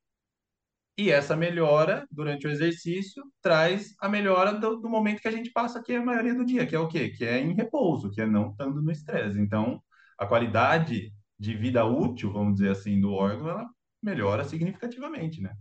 E 0.98 1.10
essa 1.10 1.36
melhora 1.36 2.06
durante 2.12 2.46
o 2.46 2.52
exercício 2.52 3.24
traz 3.42 3.96
a 4.00 4.08
melhora 4.08 4.54
do, 4.54 4.80
do, 4.80 4.90
momento 4.90 5.22
que 5.22 5.28
a 5.28 5.32
gente 5.32 5.52
passa 5.52 5.80
aqui 5.80 5.96
a 5.96 6.06
maioria 6.06 6.36
do 6.36 6.46
dia, 6.46 6.68
que 6.68 6.76
é 6.76 6.80
o 6.80 6.88
quê? 6.88 7.10
Que 7.10 7.26
é 7.26 7.40
em 7.40 7.56
repouso, 7.56 8.12
que 8.12 8.22
é 8.22 8.28
não 8.28 8.52
estando 8.52 8.82
no 8.82 8.92
estresse. 8.92 9.40
Então, 9.40 9.82
a 10.20 10.28
qualidade 10.28 11.12
de 11.40 11.56
vida 11.56 11.84
útil, 11.84 12.32
vamos 12.32 12.56
dizer 12.56 12.72
assim, 12.72 13.02
do 13.02 13.12
órgão, 13.12 13.50
ela 13.50 13.68
melhora 14.02 14.44
significativamente, 14.44 15.42
né? 15.42 15.54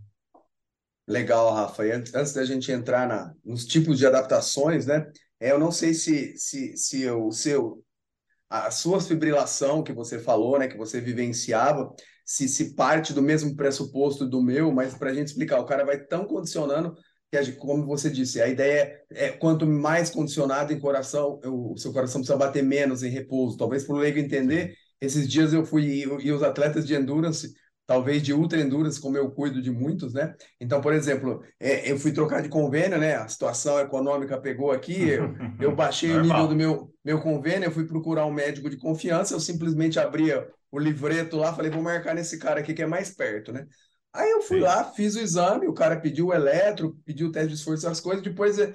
Legal, 1.07 1.53
Rafa. 1.53 1.85
E 1.85 1.91
antes, 1.91 2.13
antes 2.13 2.33
da 2.33 2.45
gente 2.45 2.71
entrar 2.71 3.07
na, 3.07 3.33
nos 3.43 3.65
tipos 3.65 3.97
de 3.97 4.05
adaptações, 4.05 4.85
né? 4.85 5.11
É, 5.39 5.51
eu 5.51 5.59
não 5.59 5.71
sei 5.71 5.93
se, 5.93 6.37
se, 6.37 6.77
se 6.77 7.09
o 7.09 7.31
seu 7.31 7.83
a 8.49 8.69
sua 8.69 9.01
fibrilação 9.01 9.83
que 9.83 9.91
você 9.91 10.19
falou, 10.19 10.59
né, 10.59 10.67
que 10.67 10.77
você 10.77 11.01
vivenciava, 11.01 11.91
se, 12.25 12.47
se 12.47 12.73
parte 12.75 13.13
do 13.13 13.21
mesmo 13.21 13.55
pressuposto 13.55 14.25
do 14.25 14.41
meu, 14.41 14.71
mas 14.71 14.93
para 14.95 15.11
a 15.11 15.13
gente 15.13 15.27
explicar, 15.27 15.59
o 15.59 15.65
cara 15.65 15.85
vai 15.85 15.97
tão 15.97 16.25
condicionando 16.25 16.95
que, 17.31 17.51
como 17.53 17.85
você 17.85 18.09
disse, 18.09 18.41
a 18.41 18.47
ideia 18.47 19.01
é, 19.11 19.25
é 19.27 19.29
quanto 19.31 19.65
mais 19.65 20.09
condicionado 20.09 20.71
em 20.71 20.79
coração, 20.79 21.39
o 21.45 21.75
seu 21.77 21.91
coração 21.91 22.21
precisa 22.21 22.37
bater 22.37 22.63
menos 22.63 23.03
em 23.03 23.09
repouso. 23.09 23.57
Talvez 23.57 23.83
para 23.83 23.95
o 23.95 23.99
leigo 23.99 24.19
entender, 24.19 24.75
esses 25.01 25.27
dias 25.27 25.51
eu 25.53 25.65
fui 25.65 26.03
e 26.21 26.31
os 26.31 26.43
atletas 26.43 26.85
de 26.85 26.93
endurance 26.93 27.53
talvez 27.85 28.21
de 28.21 28.33
ultra 28.33 28.59
endurance, 28.59 28.99
como 28.99 29.17
eu 29.17 29.29
cuido 29.31 29.61
de 29.61 29.69
muitos, 29.69 30.13
né? 30.13 30.33
Então, 30.59 30.79
por 30.79 30.93
exemplo, 30.93 31.43
é, 31.59 31.91
eu 31.91 31.97
fui 31.99 32.11
trocar 32.11 32.41
de 32.41 32.49
convênio, 32.49 32.97
né? 32.97 33.15
A 33.15 33.27
situação 33.27 33.79
econômica 33.79 34.39
pegou 34.39 34.71
aqui, 34.71 35.09
eu, 35.09 35.35
eu 35.59 35.75
baixei 35.75 36.11
o 36.11 36.21
nível 36.21 36.47
do 36.47 36.55
meu, 36.55 36.93
meu 37.03 37.19
convênio, 37.21 37.67
eu 37.67 37.71
fui 37.71 37.85
procurar 37.85 38.25
um 38.25 38.33
médico 38.33 38.69
de 38.69 38.77
confiança, 38.77 39.33
eu 39.33 39.39
simplesmente 39.39 39.99
abria 39.99 40.47
o 40.73 40.79
livreto 40.79 41.37
lá, 41.37 41.53
falei, 41.53 41.69
vou 41.69 41.83
marcar 41.83 42.15
nesse 42.15 42.39
cara 42.39 42.59
aqui 42.59 42.73
que 42.73 42.81
é 42.81 42.87
mais 42.87 43.11
perto, 43.11 43.53
né? 43.53 43.67
Aí 44.11 44.31
eu 44.31 44.41
fui 44.41 44.57
Sim. 44.57 44.63
lá, 44.63 44.83
fiz 44.91 45.15
o 45.15 45.19
exame, 45.19 45.67
o 45.67 45.73
cara 45.73 45.99
pediu 45.99 46.27
o 46.27 46.33
eletro, 46.33 46.97
pediu 47.05 47.27
o 47.27 47.31
teste 47.31 47.49
de 47.49 47.53
esforço, 47.53 47.87
as 47.87 47.99
coisas, 47.99 48.23
depois 48.23 48.57
o 48.57 48.73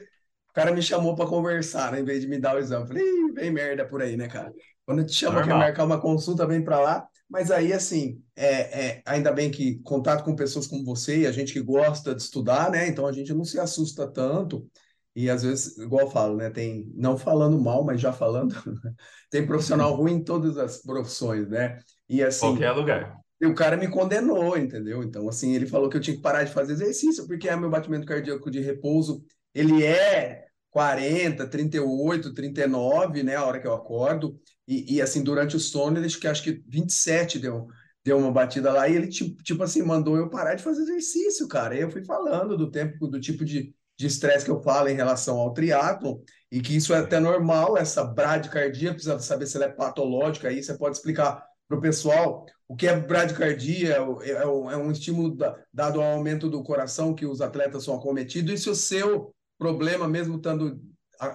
cara 0.55 0.73
me 0.73 0.81
chamou 0.81 1.17
para 1.17 1.27
conversar, 1.27 1.91
né? 1.91 1.99
Em 1.99 2.05
vez 2.05 2.21
de 2.21 2.29
me 2.29 2.39
dar 2.39 2.55
o 2.55 2.61
exame. 2.61 2.87
Falei, 2.87 3.05
vem 3.35 3.51
merda 3.51 3.85
por 3.85 4.01
aí, 4.01 4.17
né, 4.17 4.29
cara? 4.29 4.53
Quando 4.87 5.05
te 5.05 5.13
chama 5.13 5.43
para 5.43 5.57
marcar 5.57 5.85
uma 5.85 6.01
consulta, 6.01 6.47
vem 6.47 6.63
para 6.63 6.79
lá. 6.79 7.09
Mas 7.29 7.51
aí, 7.51 7.73
assim, 7.73 8.23
é, 8.37 8.87
é, 8.87 9.03
ainda 9.05 9.33
bem 9.33 9.51
que 9.51 9.81
contato 9.81 10.23
com 10.23 10.37
pessoas 10.37 10.69
como 10.69 10.85
você 10.85 11.23
e 11.23 11.27
a 11.27 11.33
gente 11.33 11.53
que 11.53 11.61
gosta 11.61 12.15
de 12.15 12.23
estudar, 12.23 12.71
né? 12.71 12.87
Então 12.87 13.07
a 13.07 13.13
gente 13.13 13.35
não 13.35 13.45
se 13.45 13.59
assusta 13.59 14.07
tanto. 14.07 14.71
E 15.19 15.29
às 15.29 15.43
vezes, 15.43 15.77
igual 15.79 16.03
eu 16.03 16.11
falo, 16.13 16.37
né? 16.37 16.49
Tem, 16.49 16.89
não 16.95 17.19
falando 17.19 17.61
mal, 17.61 17.83
mas 17.83 18.01
já 18.01 18.13
falando, 18.13 18.55
tem 19.29 19.45
profissional 19.45 19.93
ruim 19.97 20.13
em 20.13 20.23
todas 20.23 20.57
as 20.57 20.81
profissões, 20.81 21.49
né? 21.49 21.81
E 22.09 22.23
assim. 22.23 22.47
Qualquer 22.47 22.71
lugar. 22.71 23.17
E 23.41 23.45
o 23.45 23.53
cara 23.53 23.77
me 23.77 23.89
condenou, 23.89 24.57
entendeu? 24.57 25.03
Então, 25.03 25.29
assim, 25.29 25.57
ele 25.57 25.67
falou 25.67 25.89
que 25.89 25.97
eu 25.97 26.01
tinha 26.01 26.15
que 26.15 26.23
parar 26.23 26.45
de 26.45 26.53
fazer 26.53 26.75
exercício, 26.75 27.27
porque 27.27 27.49
é 27.49 27.57
meu 27.57 27.69
batimento 27.69 28.07
cardíaco 28.07 28.49
de 28.49 28.61
repouso, 28.61 29.25
ele 29.53 29.85
é 29.85 30.45
40, 30.71 31.49
38, 31.49 32.33
39, 32.33 33.25
né? 33.25 33.35
A 33.35 33.45
hora 33.45 33.61
que 33.61 33.67
eu 33.67 33.75
acordo. 33.75 34.39
E, 34.69 34.95
e 34.95 35.03
assim, 35.03 35.25
durante 35.25 35.57
o 35.57 35.61
sono, 35.61 35.99
ele 35.99 36.09
que 36.09 36.29
acho 36.29 36.45
que 36.45 36.63
27 36.69 37.41
deu, 37.41 37.67
deu 38.05 38.19
uma 38.19 38.31
batida 38.31 38.71
lá. 38.73 38.89
E 38.89 38.95
ele, 38.95 39.09
tipo, 39.09 39.43
tipo 39.43 39.65
assim, 39.65 39.83
mandou 39.83 40.17
eu 40.17 40.31
parar 40.31 40.55
de 40.55 40.63
fazer 40.63 40.83
exercício, 40.83 41.49
cara. 41.49 41.75
E 41.75 41.81
eu 41.81 41.91
fui 41.91 42.05
falando 42.05 42.57
do 42.57 42.71
tempo, 42.71 43.09
do 43.09 43.21
tipo 43.21 43.45
de 43.45 43.75
de 43.99 44.07
estresse 44.07 44.45
que 44.45 44.51
eu 44.51 44.63
falo 44.63 44.89
em 44.89 44.95
relação 44.95 45.39
ao 45.39 45.53
triatlo 45.53 46.23
e 46.51 46.61
que 46.61 46.77
isso 46.77 46.95
é 46.95 46.99
até 46.99 47.19
normal, 47.19 47.77
essa 47.77 48.05
bradicardia, 48.05 48.93
precisa 48.93 49.19
saber 49.19 49.47
se 49.47 49.57
ela 49.57 49.67
é 49.67 49.71
patológica, 49.71 50.49
aí 50.49 50.63
você 50.63 50.79
pode 50.79 50.97
explicar 50.97 51.45
para 51.67 51.77
o 51.77 51.81
pessoal 51.81 52.47
o 52.67 52.77
que 52.77 52.87
é 52.87 52.99
bradicardia, 52.99 53.97
é, 54.23 54.31
é, 54.31 54.47
um 54.47 54.91
estímulo 54.91 55.37
dado 55.73 56.01
ao 56.01 56.13
aumento 56.13 56.49
do 56.49 56.63
coração 56.63 57.15
que 57.15 57.27
os 57.27 57.41
atletas 57.41 57.85
são 57.85 57.97
acometidos, 57.97 58.53
e 58.53 58.59
se 58.59 58.71
o 58.71 58.75
seu 58.75 59.35
problema, 59.59 60.07
mesmo 60.07 60.37
estando 60.37 60.81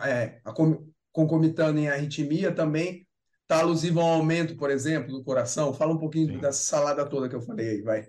é, 0.05 0.39
concomitando 1.11 1.79
em 1.79 1.89
arritmia, 1.89 2.53
também 2.53 3.05
está 3.41 3.59
alusivo 3.59 3.99
ao 3.99 4.13
aumento, 4.13 4.55
por 4.55 4.71
exemplo, 4.71 5.11
do 5.11 5.23
coração? 5.23 5.73
Fala 5.73 5.93
um 5.93 5.99
pouquinho 5.99 6.33
Sim. 6.33 6.39
dessa 6.39 6.63
salada 6.63 7.05
toda 7.05 7.27
que 7.27 7.35
eu 7.35 7.41
falei 7.41 7.69
aí, 7.69 7.81
vai. 7.81 8.07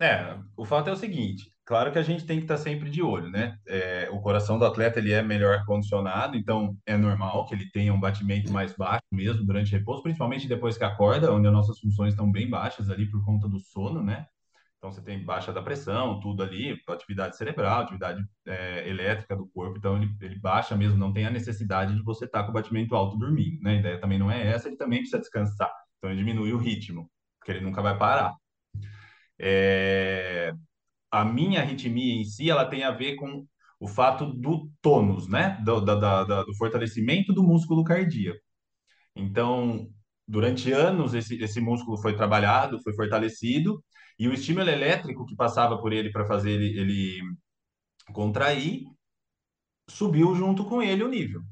É, 0.00 0.38
o 0.56 0.64
fato 0.64 0.90
é 0.90 0.92
o 0.92 0.96
seguinte, 0.96 1.50
claro 1.64 1.92
que 1.92 1.98
a 1.98 2.02
gente 2.02 2.26
tem 2.26 2.38
que 2.38 2.44
estar 2.44 2.56
tá 2.56 2.62
sempre 2.62 2.90
de 2.90 3.02
olho, 3.02 3.30
né? 3.30 3.58
É, 3.66 4.08
o 4.12 4.20
coração 4.20 4.58
do 4.58 4.64
atleta 4.64 4.98
ele 4.98 5.12
é 5.12 5.22
melhor 5.22 5.64
condicionado, 5.64 6.36
então 6.36 6.76
é 6.86 6.96
normal 6.96 7.46
que 7.46 7.54
ele 7.54 7.70
tenha 7.70 7.92
um 7.92 8.00
batimento 8.00 8.52
mais 8.52 8.74
baixo 8.74 9.04
mesmo 9.12 9.44
durante 9.44 9.74
o 9.74 9.78
repouso, 9.78 10.02
principalmente 10.02 10.48
depois 10.48 10.76
que 10.78 10.84
acorda, 10.84 11.32
onde 11.32 11.46
as 11.46 11.52
nossas 11.52 11.78
funções 11.78 12.12
estão 12.12 12.30
bem 12.30 12.48
baixas 12.48 12.90
ali 12.90 13.10
por 13.10 13.24
conta 13.24 13.48
do 13.48 13.58
sono, 13.58 14.02
né? 14.02 14.26
Então, 14.84 14.92
você 14.92 15.00
tem 15.00 15.24
baixa 15.24 15.50
da 15.50 15.62
pressão, 15.62 16.20
tudo 16.20 16.42
ali, 16.42 16.78
atividade 16.86 17.38
cerebral, 17.38 17.80
atividade 17.80 18.22
é, 18.46 18.86
elétrica 18.86 19.34
do 19.34 19.46
corpo. 19.46 19.78
Então, 19.78 19.96
ele, 19.96 20.14
ele 20.20 20.38
baixa 20.38 20.76
mesmo, 20.76 20.98
não 20.98 21.10
tem 21.10 21.24
a 21.24 21.30
necessidade 21.30 21.94
de 21.94 22.02
você 22.02 22.26
estar 22.26 22.40
tá 22.40 22.44
com 22.44 22.50
o 22.50 22.52
batimento 22.52 22.94
alto 22.94 23.16
dormindo. 23.16 23.62
Né? 23.62 23.70
A 23.70 23.76
ideia 23.76 23.98
também 23.98 24.18
não 24.18 24.30
é 24.30 24.46
essa, 24.46 24.68
ele 24.68 24.76
também 24.76 24.98
precisa 24.98 25.20
descansar. 25.20 25.72
Então, 25.96 26.10
ele 26.10 26.18
diminui 26.18 26.52
o 26.52 26.58
ritmo, 26.58 27.10
porque 27.38 27.52
ele 27.52 27.64
nunca 27.64 27.80
vai 27.80 27.96
parar. 27.96 28.34
É... 29.38 30.52
A 31.14 31.24
minha 31.24 31.60
arritmia 31.60 32.12
em 32.12 32.24
si, 32.24 32.50
ela 32.50 32.68
tem 32.68 32.82
a 32.82 32.90
ver 32.90 33.14
com 33.14 33.46
o 33.78 33.86
fato 33.86 34.26
do 34.26 34.68
tônus, 34.82 35.28
né? 35.28 35.60
Do, 35.64 35.80
da, 35.80 36.24
da, 36.24 36.42
do 36.42 36.54
fortalecimento 36.56 37.32
do 37.32 37.44
músculo 37.44 37.84
cardíaco. 37.84 38.40
Então, 39.14 39.88
durante 40.26 40.72
anos, 40.72 41.14
esse, 41.14 41.40
esse 41.40 41.60
músculo 41.60 41.98
foi 41.98 42.16
trabalhado, 42.16 42.82
foi 42.82 42.92
fortalecido, 42.94 43.80
e 44.18 44.26
o 44.26 44.32
estímulo 44.32 44.68
elétrico 44.68 45.24
que 45.24 45.36
passava 45.36 45.78
por 45.80 45.92
ele 45.92 46.10
para 46.10 46.26
fazer 46.26 46.50
ele, 46.50 46.80
ele 46.80 47.20
contrair 48.12 48.82
subiu 49.88 50.34
junto 50.34 50.64
com 50.64 50.82
ele 50.82 51.04
o 51.04 51.08
nível. 51.08 51.42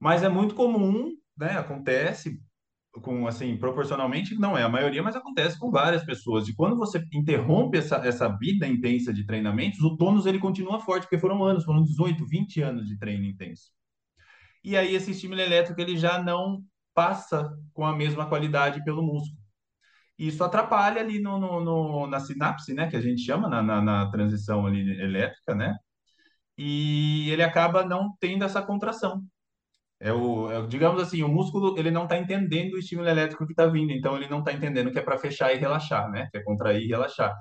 Mas 0.00 0.22
é 0.22 0.28
muito 0.30 0.54
comum, 0.54 1.14
né? 1.36 1.58
Acontece 1.58 2.40
com 3.00 3.26
assim 3.26 3.56
proporcionalmente 3.56 4.34
não 4.34 4.56
é 4.56 4.62
a 4.62 4.68
maioria, 4.68 5.02
mas 5.02 5.16
acontece 5.16 5.58
com 5.58 5.70
várias 5.70 6.04
pessoas. 6.04 6.46
E 6.48 6.54
quando 6.54 6.76
você 6.76 7.02
interrompe 7.12 7.78
essa, 7.78 7.96
essa 7.96 8.28
vida 8.28 8.66
intensa 8.66 9.12
de 9.12 9.24
treinamentos, 9.24 9.80
o 9.80 9.96
tônus 9.96 10.26
ele 10.26 10.38
continua 10.38 10.80
forte, 10.80 11.04
porque 11.04 11.18
foram 11.18 11.42
anos, 11.42 11.64
foram 11.64 11.82
18, 11.82 12.26
20 12.26 12.60
anos 12.62 12.86
de 12.86 12.98
treino 12.98 13.24
intenso. 13.24 13.70
E 14.64 14.76
aí 14.76 14.94
esse 14.94 15.10
estímulo 15.10 15.40
elétrico 15.40 15.80
ele 15.80 15.96
já 15.96 16.22
não 16.22 16.62
passa 16.94 17.50
com 17.72 17.84
a 17.86 17.96
mesma 17.96 18.26
qualidade 18.26 18.84
pelo 18.84 19.02
músculo 19.02 19.42
isso 20.18 20.44
atrapalha 20.44 21.00
ali 21.00 21.20
no, 21.20 21.38
no, 21.38 21.60
no, 21.60 22.06
na 22.06 22.20
sinapse, 22.20 22.72
né, 22.74 22.88
que 22.88 22.96
a 22.96 23.00
gente 23.00 23.22
chama, 23.22 23.48
na, 23.48 23.62
na, 23.62 23.82
na, 23.82 24.10
transição 24.10 24.66
ali 24.66 25.00
elétrica, 25.00 25.54
né, 25.54 25.76
e 26.56 27.30
ele 27.30 27.42
acaba 27.42 27.84
não 27.84 28.14
tendo 28.20 28.44
essa 28.44 28.62
contração. 28.62 29.24
É 30.02 30.12
o, 30.12 30.50
é, 30.50 30.66
digamos 30.66 31.00
assim, 31.00 31.22
o 31.22 31.28
músculo 31.28 31.78
ele 31.78 31.90
não 31.90 32.04
está 32.04 32.18
entendendo 32.18 32.74
o 32.74 32.78
estímulo 32.78 33.08
elétrico 33.08 33.46
que 33.46 33.52
está 33.52 33.66
vindo, 33.66 33.92
então 33.92 34.16
ele 34.16 34.28
não 34.28 34.40
está 34.40 34.52
entendendo 34.52 34.90
que 34.90 34.98
é 34.98 35.02
para 35.02 35.18
fechar 35.18 35.54
e 35.54 35.58
relaxar, 35.58 36.10
né, 36.10 36.28
que 36.30 36.38
é 36.38 36.42
contrair 36.42 36.82
e 36.82 36.88
relaxar. 36.88 37.34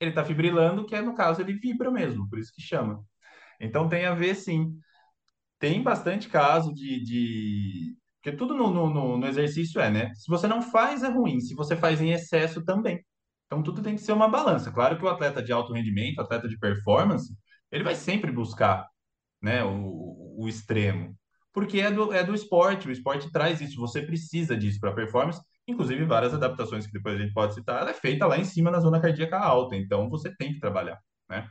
Ele 0.00 0.10
está 0.10 0.24
fibrilando, 0.24 0.86
que 0.86 0.94
é 0.94 1.02
no 1.02 1.14
caso 1.14 1.42
ele 1.42 1.54
vibra 1.54 1.90
mesmo, 1.90 2.28
por 2.28 2.38
isso 2.38 2.52
que 2.54 2.62
chama. 2.62 3.04
Então 3.60 3.88
tem 3.88 4.06
a 4.06 4.14
ver, 4.14 4.34
sim. 4.34 4.72
Tem 5.58 5.82
bastante 5.82 6.28
caso 6.28 6.72
de, 6.74 7.02
de 7.04 7.96
porque 8.22 8.36
tudo 8.36 8.54
no, 8.54 8.70
no, 8.70 9.18
no, 9.18 9.26
exercício 9.26 9.80
é, 9.80 9.90
né? 9.90 10.14
Se 10.14 10.28
você 10.28 10.46
não 10.46 10.60
faz, 10.60 11.02
é 11.02 11.08
ruim. 11.08 11.40
Se 11.40 11.54
você 11.54 11.74
faz 11.74 12.00
em 12.02 12.12
excesso, 12.12 12.62
também. 12.64 13.02
Então, 13.46 13.62
tudo 13.62 13.82
tem 13.82 13.96
que 13.96 14.02
ser 14.02 14.12
uma 14.12 14.28
balança. 14.28 14.70
Claro 14.70 14.98
que 14.98 15.04
o 15.04 15.08
atleta 15.08 15.42
de 15.42 15.52
alto 15.52 15.72
rendimento, 15.72 16.20
atleta 16.20 16.48
de 16.48 16.58
performance, 16.58 17.34
ele 17.72 17.84
vai 17.84 17.94
sempre 17.94 18.30
buscar 18.30 18.86
né, 19.42 19.64
o, 19.64 20.36
o 20.38 20.48
extremo. 20.48 21.16
Porque 21.52 21.80
é 21.80 21.90
do, 21.90 22.12
é 22.12 22.22
do 22.22 22.34
esporte. 22.34 22.88
O 22.88 22.92
esporte 22.92 23.30
traz 23.32 23.60
isso. 23.60 23.80
Você 23.80 24.02
precisa 24.02 24.56
disso 24.56 24.78
para 24.80 24.92
performance. 24.92 25.40
Inclusive, 25.66 26.04
várias 26.04 26.34
adaptações 26.34 26.86
que 26.86 26.92
depois 26.92 27.14
a 27.14 27.22
gente 27.22 27.32
pode 27.32 27.54
citar, 27.54 27.82
ela 27.82 27.90
é 27.90 27.94
feita 27.94 28.26
lá 28.26 28.38
em 28.38 28.44
cima 28.44 28.70
na 28.70 28.80
zona 28.80 29.00
cardíaca 29.00 29.38
alta. 29.38 29.76
Então, 29.76 30.08
você 30.08 30.34
tem 30.36 30.52
que 30.52 30.60
trabalhar, 30.60 30.98
né? 31.28 31.48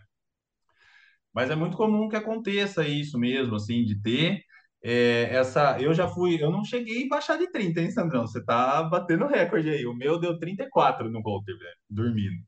Mas 1.34 1.50
é 1.50 1.56
muito 1.56 1.78
comum 1.78 2.10
que 2.10 2.16
aconteça 2.16 2.88
isso 2.88 3.18
mesmo, 3.18 3.56
assim, 3.56 3.86
de 3.86 4.02
ter 4.02 4.42
é, 4.84 5.24
essa, 5.36 5.80
eu 5.80 5.94
já 5.94 6.08
fui, 6.08 6.42
eu 6.42 6.52
não 6.52 6.64
cheguei 6.64 7.06
a 7.06 7.10
baixar 7.10 7.38
de 7.38 7.52
30, 7.52 7.82
hein, 7.82 7.92
Sandrão? 7.92 8.26
Você 8.26 8.44
tá 8.44 8.82
batendo 8.84 9.28
recorde 9.28 9.70
aí. 9.70 9.86
O 9.86 9.94
meu 9.94 10.20
deu 10.20 10.38
34 10.40 11.10
no 11.10 11.22
Volter, 11.22 11.56
dormindo. 11.90 12.44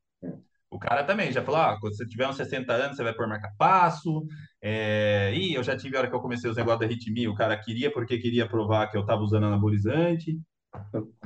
O 0.71 0.79
cara 0.79 1.03
também 1.03 1.31
já 1.33 1.43
falou: 1.43 1.59
ah, 1.59 1.77
quando 1.79 1.95
você 1.95 2.07
tiver 2.07 2.27
uns 2.27 2.37
60 2.37 2.71
anos, 2.71 2.95
você 2.95 3.03
vai 3.03 3.13
por 3.13 3.27
marca-passo. 3.27 4.25
É... 4.61 5.33
E 5.35 5.53
eu 5.53 5.61
já 5.61 5.75
tive 5.75 5.97
a 5.97 5.99
hora 5.99 6.09
que 6.09 6.15
eu 6.15 6.21
comecei 6.21 6.49
os 6.49 6.55
negócios 6.55 6.79
da 6.79 6.85
arritmia, 6.85 7.29
o 7.29 7.35
cara 7.35 7.57
queria 7.57 7.91
porque 7.91 8.17
queria 8.17 8.47
provar 8.47 8.89
que 8.89 8.97
eu 8.97 9.05
tava 9.05 9.21
usando 9.21 9.47
anabolizante. 9.47 10.39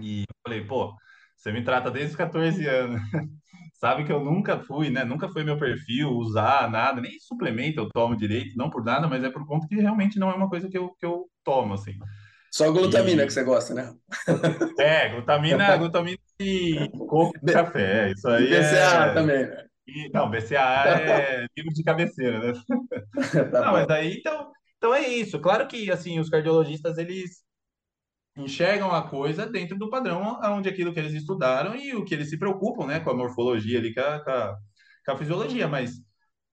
E 0.02 0.22
eu 0.22 0.36
falei, 0.44 0.66
pô, 0.66 0.96
você 1.38 1.52
me 1.52 1.64
trata 1.64 1.92
desde 1.92 2.12
os 2.12 2.16
14 2.16 2.68
anos. 2.68 3.00
Sabe 3.80 4.04
que 4.04 4.12
eu 4.12 4.24
nunca 4.24 4.60
fui, 4.62 4.90
né? 4.90 5.04
Nunca 5.04 5.30
foi 5.30 5.44
meu 5.44 5.60
perfil 5.60 6.10
usar 6.10 6.72
nada, 6.72 7.00
nem 7.00 7.20
suplemento 7.20 7.82
eu 7.82 7.90
tomo 7.90 8.16
direito, 8.16 8.58
não 8.58 8.70
por 8.70 8.84
nada, 8.84 9.08
mas 9.08 9.24
é 9.24 9.30
por 9.30 9.46
conta 9.46 9.68
que 9.68 9.76
realmente 9.76 10.18
não 10.18 10.32
é 10.32 10.34
uma 10.34 10.50
coisa 10.50 10.68
que 10.68 10.78
eu, 10.78 10.90
que 10.98 11.06
eu 11.06 11.26
tomo, 11.44 11.74
assim. 11.76 11.94
Só 12.52 12.72
glutamina 12.72 13.24
E 13.24 13.28
que 13.28 13.34
você 13.34 13.44
gosta, 13.44 13.74
né? 13.74 13.94
é, 14.80 15.10
glutamina, 15.10 15.76
glutamina 15.78 16.18
e 16.40 16.90
coco 17.08 17.40
e 17.46 17.46
B- 17.46 17.52
café. 17.52 18.12
Isso 18.12 18.28
aí 18.30 18.48
BCAA 18.50 19.14
é. 19.14 19.14
também, 19.14 19.48
né? 19.48 19.68
e- 19.88 20.10
Não, 20.14 20.30
BCAA 20.30 20.88
é 21.00 21.48
livro 21.58 21.74
de 21.74 21.84
cabeceira, 21.84 22.54
né? 22.54 22.62
Tá 23.52 23.66
Não, 23.66 23.72
mas 23.74 23.90
aí 23.90 24.18
então, 24.20 24.52
então 24.78 24.94
é 24.94 25.08
isso. 25.08 25.40
Claro 25.40 25.68
que 25.68 25.92
assim, 25.92 26.20
os 26.20 26.30
cardiologistas 26.30 26.98
eles 26.98 27.44
enxergam 28.38 28.92
a 28.92 29.10
coisa 29.10 29.46
dentro 29.48 29.78
do 29.78 29.90
padrão 29.90 30.40
onde 30.44 30.70
aquilo 30.70 30.94
que 30.94 31.00
eles 31.00 31.14
estudaram 31.14 31.76
e 31.76 31.96
o 31.96 32.04
que 32.06 32.14
eles 32.14 32.30
se 32.30 32.38
preocupam, 32.40 32.86
né, 32.88 33.00
com 33.00 33.10
a 33.12 33.16
morfologia 33.16 33.80
ali, 33.80 33.94
com 33.94 34.02
a, 34.02 34.20
com 34.24 34.32
a, 34.32 34.58
com 35.06 35.12
a 35.14 35.18
fisiologia, 35.18 35.68
mas 35.68 35.94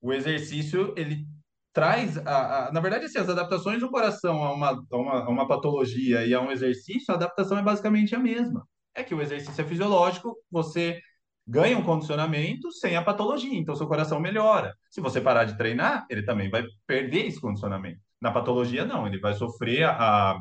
o 0.01 0.13
exercício, 0.13 0.95
ele 0.97 1.27
traz, 1.73 2.19
a, 2.19 2.69
a- 2.69 2.73
na 2.73 2.81
verdade, 2.81 3.07
assim, 3.07 3.19
as 3.19 3.29
adaptações 3.29 3.81
do 3.81 3.91
coração 3.91 4.43
a 4.45 4.53
uma, 4.55 4.71
a 4.93 4.97
uma, 4.97 5.25
a 5.25 5.29
uma 5.31 5.49
patologia 5.49 6.27
e 6.27 6.35
a 6.35 6.41
um 6.41 6.51
exercício, 6.53 7.13
a 7.13 7.17
adaptação 7.17 7.59
é 7.59 7.63
basicamente 7.63 8.15
a 8.15 8.19
mesma. 8.19 8.67
É 8.95 9.03
que 9.03 9.15
o 9.15 9.23
exercício 9.23 9.61
é 9.63 9.65
fisiológico, 9.67 10.37
você 10.51 11.01
ganha 11.47 11.77
um 11.77 11.83
condicionamento 11.85 12.71
sem 12.73 12.97
a 12.97 13.03
patologia, 13.03 13.55
então 13.59 13.75
seu 13.75 13.87
coração 13.89 14.21
melhora. 14.21 14.77
Se 14.91 15.01
você 15.01 15.21
parar 15.21 15.45
de 15.45 15.57
treinar, 15.57 16.07
ele 16.11 16.23
também 16.25 16.51
vai 16.51 16.65
perder 16.87 17.27
esse 17.27 17.41
condicionamento. 17.41 18.01
Na 18.21 18.31
patologia, 18.31 18.85
não, 18.85 19.07
ele 19.07 19.19
vai 19.19 19.35
sofrer 19.35 19.85
a, 19.85 20.39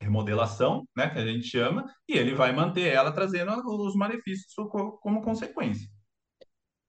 remodelação, 0.00 0.86
né, 0.96 1.08
que 1.10 1.18
a 1.18 1.26
gente 1.26 1.46
chama, 1.46 1.84
e 2.08 2.14
ele 2.18 2.34
vai 2.34 2.52
manter 2.52 2.92
ela 2.92 3.12
trazendo 3.12 3.52
os 3.66 3.94
malefícios 3.96 4.52
co- 4.54 4.98
como 4.98 5.22
consequência. 5.22 5.88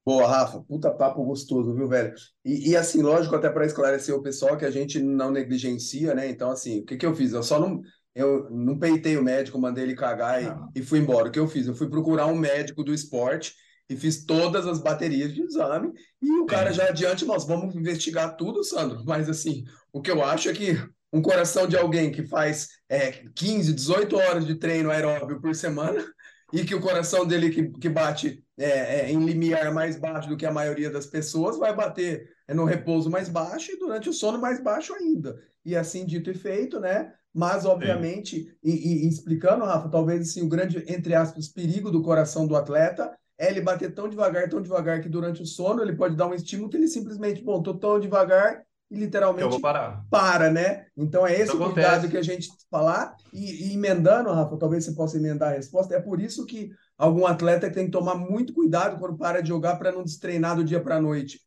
Boa, 0.05 0.25
Rafa. 0.27 0.61
Puta 0.63 0.89
papo 0.93 1.23
gostoso, 1.25 1.73
viu, 1.73 1.87
velho? 1.87 2.13
E, 2.45 2.69
e, 2.71 2.75
assim, 2.77 3.01
lógico, 3.01 3.35
até 3.35 3.49
para 3.49 3.65
esclarecer 3.65 4.15
o 4.15 4.21
pessoal 4.23 4.57
que 4.57 4.63
a 4.65 4.71
gente 4.71 4.99
não 5.01 5.31
negligencia, 5.31 6.15
né? 6.15 6.29
Então, 6.29 6.49
assim, 6.49 6.79
o 6.79 6.85
que 6.85 6.95
que 6.95 7.05
eu 7.05 7.13
fiz? 7.13 7.33
Eu 7.33 7.43
só 7.43 7.59
não, 7.59 7.81
eu 8.17 8.49
não 8.49 8.77
peitei 8.77 9.15
o 9.17 9.23
médico, 9.23 9.59
mandei 9.59 9.83
ele 9.83 9.95
cagar 9.95 10.43
e, 10.43 10.79
e 10.79 10.83
fui 10.83 10.99
embora. 10.99 11.29
O 11.29 11.31
que 11.31 11.39
eu 11.39 11.47
fiz? 11.47 11.67
Eu 11.67 11.75
fui 11.75 11.89
procurar 11.89 12.25
um 12.25 12.35
médico 12.35 12.83
do 12.83 12.93
esporte 12.93 13.53
e 13.89 13.95
fiz 13.95 14.25
todas 14.25 14.65
as 14.65 14.79
baterias 14.79 15.33
de 15.33 15.41
exame. 15.41 15.91
E 16.21 16.31
o 16.39 16.45
cara 16.45 16.71
sim, 16.71 16.77
já 16.77 16.89
adiante, 16.89 17.25
nós 17.25 17.45
vamos 17.45 17.75
investigar 17.75 18.35
tudo, 18.35 18.63
Sandro. 18.63 19.03
Mas, 19.05 19.29
assim, 19.29 19.63
o 19.93 20.01
que 20.01 20.11
eu 20.11 20.23
acho 20.23 20.49
é 20.49 20.53
que 20.53 20.77
um 21.13 21.21
coração 21.21 21.67
de 21.67 21.77
alguém 21.77 22.11
que 22.11 22.25
faz 22.25 22.67
é, 22.89 23.11
15, 23.35 23.73
18 23.73 24.15
horas 24.17 24.45
de 24.45 24.55
treino 24.55 24.89
aeróbio 24.89 25.39
por 25.39 25.55
semana 25.55 26.03
e 26.51 26.63
que 26.65 26.75
o 26.75 26.81
coração 26.81 27.25
dele 27.25 27.49
que, 27.49 27.69
que 27.79 27.89
bate 27.89 28.43
é, 28.57 29.01
é, 29.01 29.11
em 29.11 29.23
limiar 29.23 29.71
mais 29.73 29.97
baixo 29.99 30.27
do 30.27 30.37
que 30.37 30.45
a 30.45 30.51
maioria 30.51 30.89
das 30.89 31.05
pessoas, 31.05 31.57
vai 31.57 31.75
bater 31.75 32.27
é, 32.47 32.53
no 32.53 32.65
repouso 32.65 33.09
mais 33.09 33.29
baixo 33.29 33.71
e 33.71 33.77
durante 33.77 34.09
o 34.09 34.13
sono 34.13 34.39
mais 34.39 34.61
baixo 34.61 34.93
ainda. 34.93 35.39
E 35.63 35.75
assim 35.75 36.05
dito 36.05 36.31
e 36.31 36.33
feito, 36.33 36.79
né? 36.79 37.13
Mas, 37.33 37.65
obviamente, 37.65 38.55
e, 38.63 38.71
e- 39.05 39.07
explicando, 39.07 39.63
Rafa, 39.65 39.89
talvez 39.89 40.29
assim, 40.29 40.41
o 40.43 40.49
grande, 40.49 40.83
entre 40.87 41.13
aspas, 41.13 41.47
perigo 41.47 41.91
do 41.91 42.01
coração 42.01 42.47
do 42.47 42.55
atleta 42.55 43.15
é 43.37 43.49
ele 43.51 43.61
bater 43.61 43.93
tão 43.93 44.09
devagar, 44.09 44.49
tão 44.49 44.61
devagar, 44.61 45.01
que 45.01 45.09
durante 45.09 45.41
o 45.43 45.45
sono 45.45 45.81
ele 45.83 45.95
pode 45.95 46.15
dar 46.15 46.27
um 46.27 46.33
estímulo 46.33 46.69
que 46.69 46.77
ele 46.77 46.87
simplesmente, 46.87 47.43
bom, 47.43 47.61
tô 47.61 47.73
tão 47.77 47.99
devagar 47.99 48.63
e 48.89 48.97
que 49.35 49.43
eu 49.43 49.49
vou 49.49 49.59
literalmente 49.59 49.61
parar. 49.61 50.05
para, 50.09 50.49
né? 50.49 50.87
Então 50.95 51.27
é 51.27 51.39
esse 51.39 51.55
o 51.55 51.61
cuidado 51.61 52.07
acontece, 52.07 52.09
que 52.09 52.17
a 52.17 52.21
gente 52.21 52.49
falar 52.71 53.15
e, 53.31 53.69
e 53.69 53.73
emendando, 53.73 54.31
Rafa, 54.31 54.57
talvez 54.57 54.85
você 54.85 54.93
possa 54.93 55.17
emendar 55.17 55.49
a 55.53 55.55
resposta. 55.55 55.93
É 55.95 55.99
por 56.01 56.19
isso 56.21 56.45
que 56.45 56.71
algum 56.97 57.25
atleta 57.27 57.69
tem 57.71 57.85
que 57.85 57.91
tomar 57.91 58.15
muito 58.15 58.53
cuidado 58.53 58.97
quando 58.99 59.17
para 59.17 59.41
de 59.41 59.49
jogar 59.49 59.75
para 59.77 59.91
não 59.91 60.03
destreinar 60.03 60.55
do 60.55 60.63
dia 60.63 60.81
para 60.81 60.95
a 60.97 61.01
noite. 61.01 61.41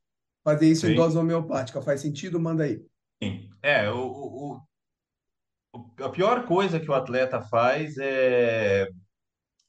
Fazer 0.44 0.68
isso 0.70 0.86
em 0.86 0.92
sim, 0.92 0.94
dose 0.94 1.16
homeopática. 1.18 1.82
Faz 1.82 2.00
sentido? 2.00 2.38
Manda 2.38 2.64
aí. 2.64 2.84
sim. 3.22 3.50
É, 3.62 3.90
o, 3.90 3.98
o- 4.56 4.62
a 6.00 6.08
pior 6.08 6.46
coisa 6.46 6.80
que 6.80 6.90
o 6.90 6.94
atleta 6.94 7.40
faz 7.42 7.96
é 7.98 8.88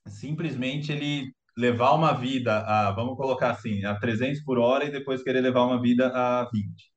simplesmente 0.08 0.92
ele 0.92 1.34
levar 1.58 1.94
uma 1.94 2.14
vida 2.14 2.60
a, 2.60 2.92
vamos 2.92 3.16
colocar 3.18 3.52
assim, 3.52 3.86
a 3.86 3.96
300 3.96 4.44
por 4.44 4.58
hora 4.58 4.86
e 4.86 4.92
depois 4.92 5.24
querer 5.24 5.42
levar 5.42 5.64
uma 5.64 5.82
vida 5.82 6.08
a 6.08 6.50
20, 6.52 6.92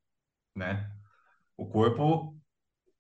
né? 0.57 0.91
O 1.57 1.67
corpo 1.67 2.37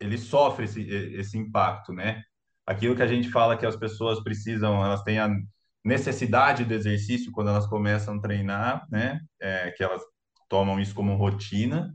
ele 0.00 0.18
sofre 0.18 0.64
esse, 0.64 0.82
esse 0.82 1.38
impacto, 1.38 1.92
né? 1.92 2.22
Aquilo 2.66 2.96
que 2.96 3.02
a 3.02 3.06
gente 3.06 3.30
fala 3.30 3.56
que 3.56 3.66
as 3.66 3.76
pessoas 3.76 4.22
precisam, 4.22 4.84
elas 4.84 5.02
têm 5.02 5.18
a 5.18 5.30
necessidade 5.84 6.64
do 6.64 6.74
exercício 6.74 7.32
quando 7.32 7.50
elas 7.50 7.66
começam 7.66 8.16
a 8.16 8.20
treinar, 8.20 8.86
né? 8.90 9.20
É, 9.40 9.70
que 9.70 9.82
elas 9.82 10.02
tomam 10.48 10.80
isso 10.80 10.94
como 10.94 11.16
rotina. 11.16 11.94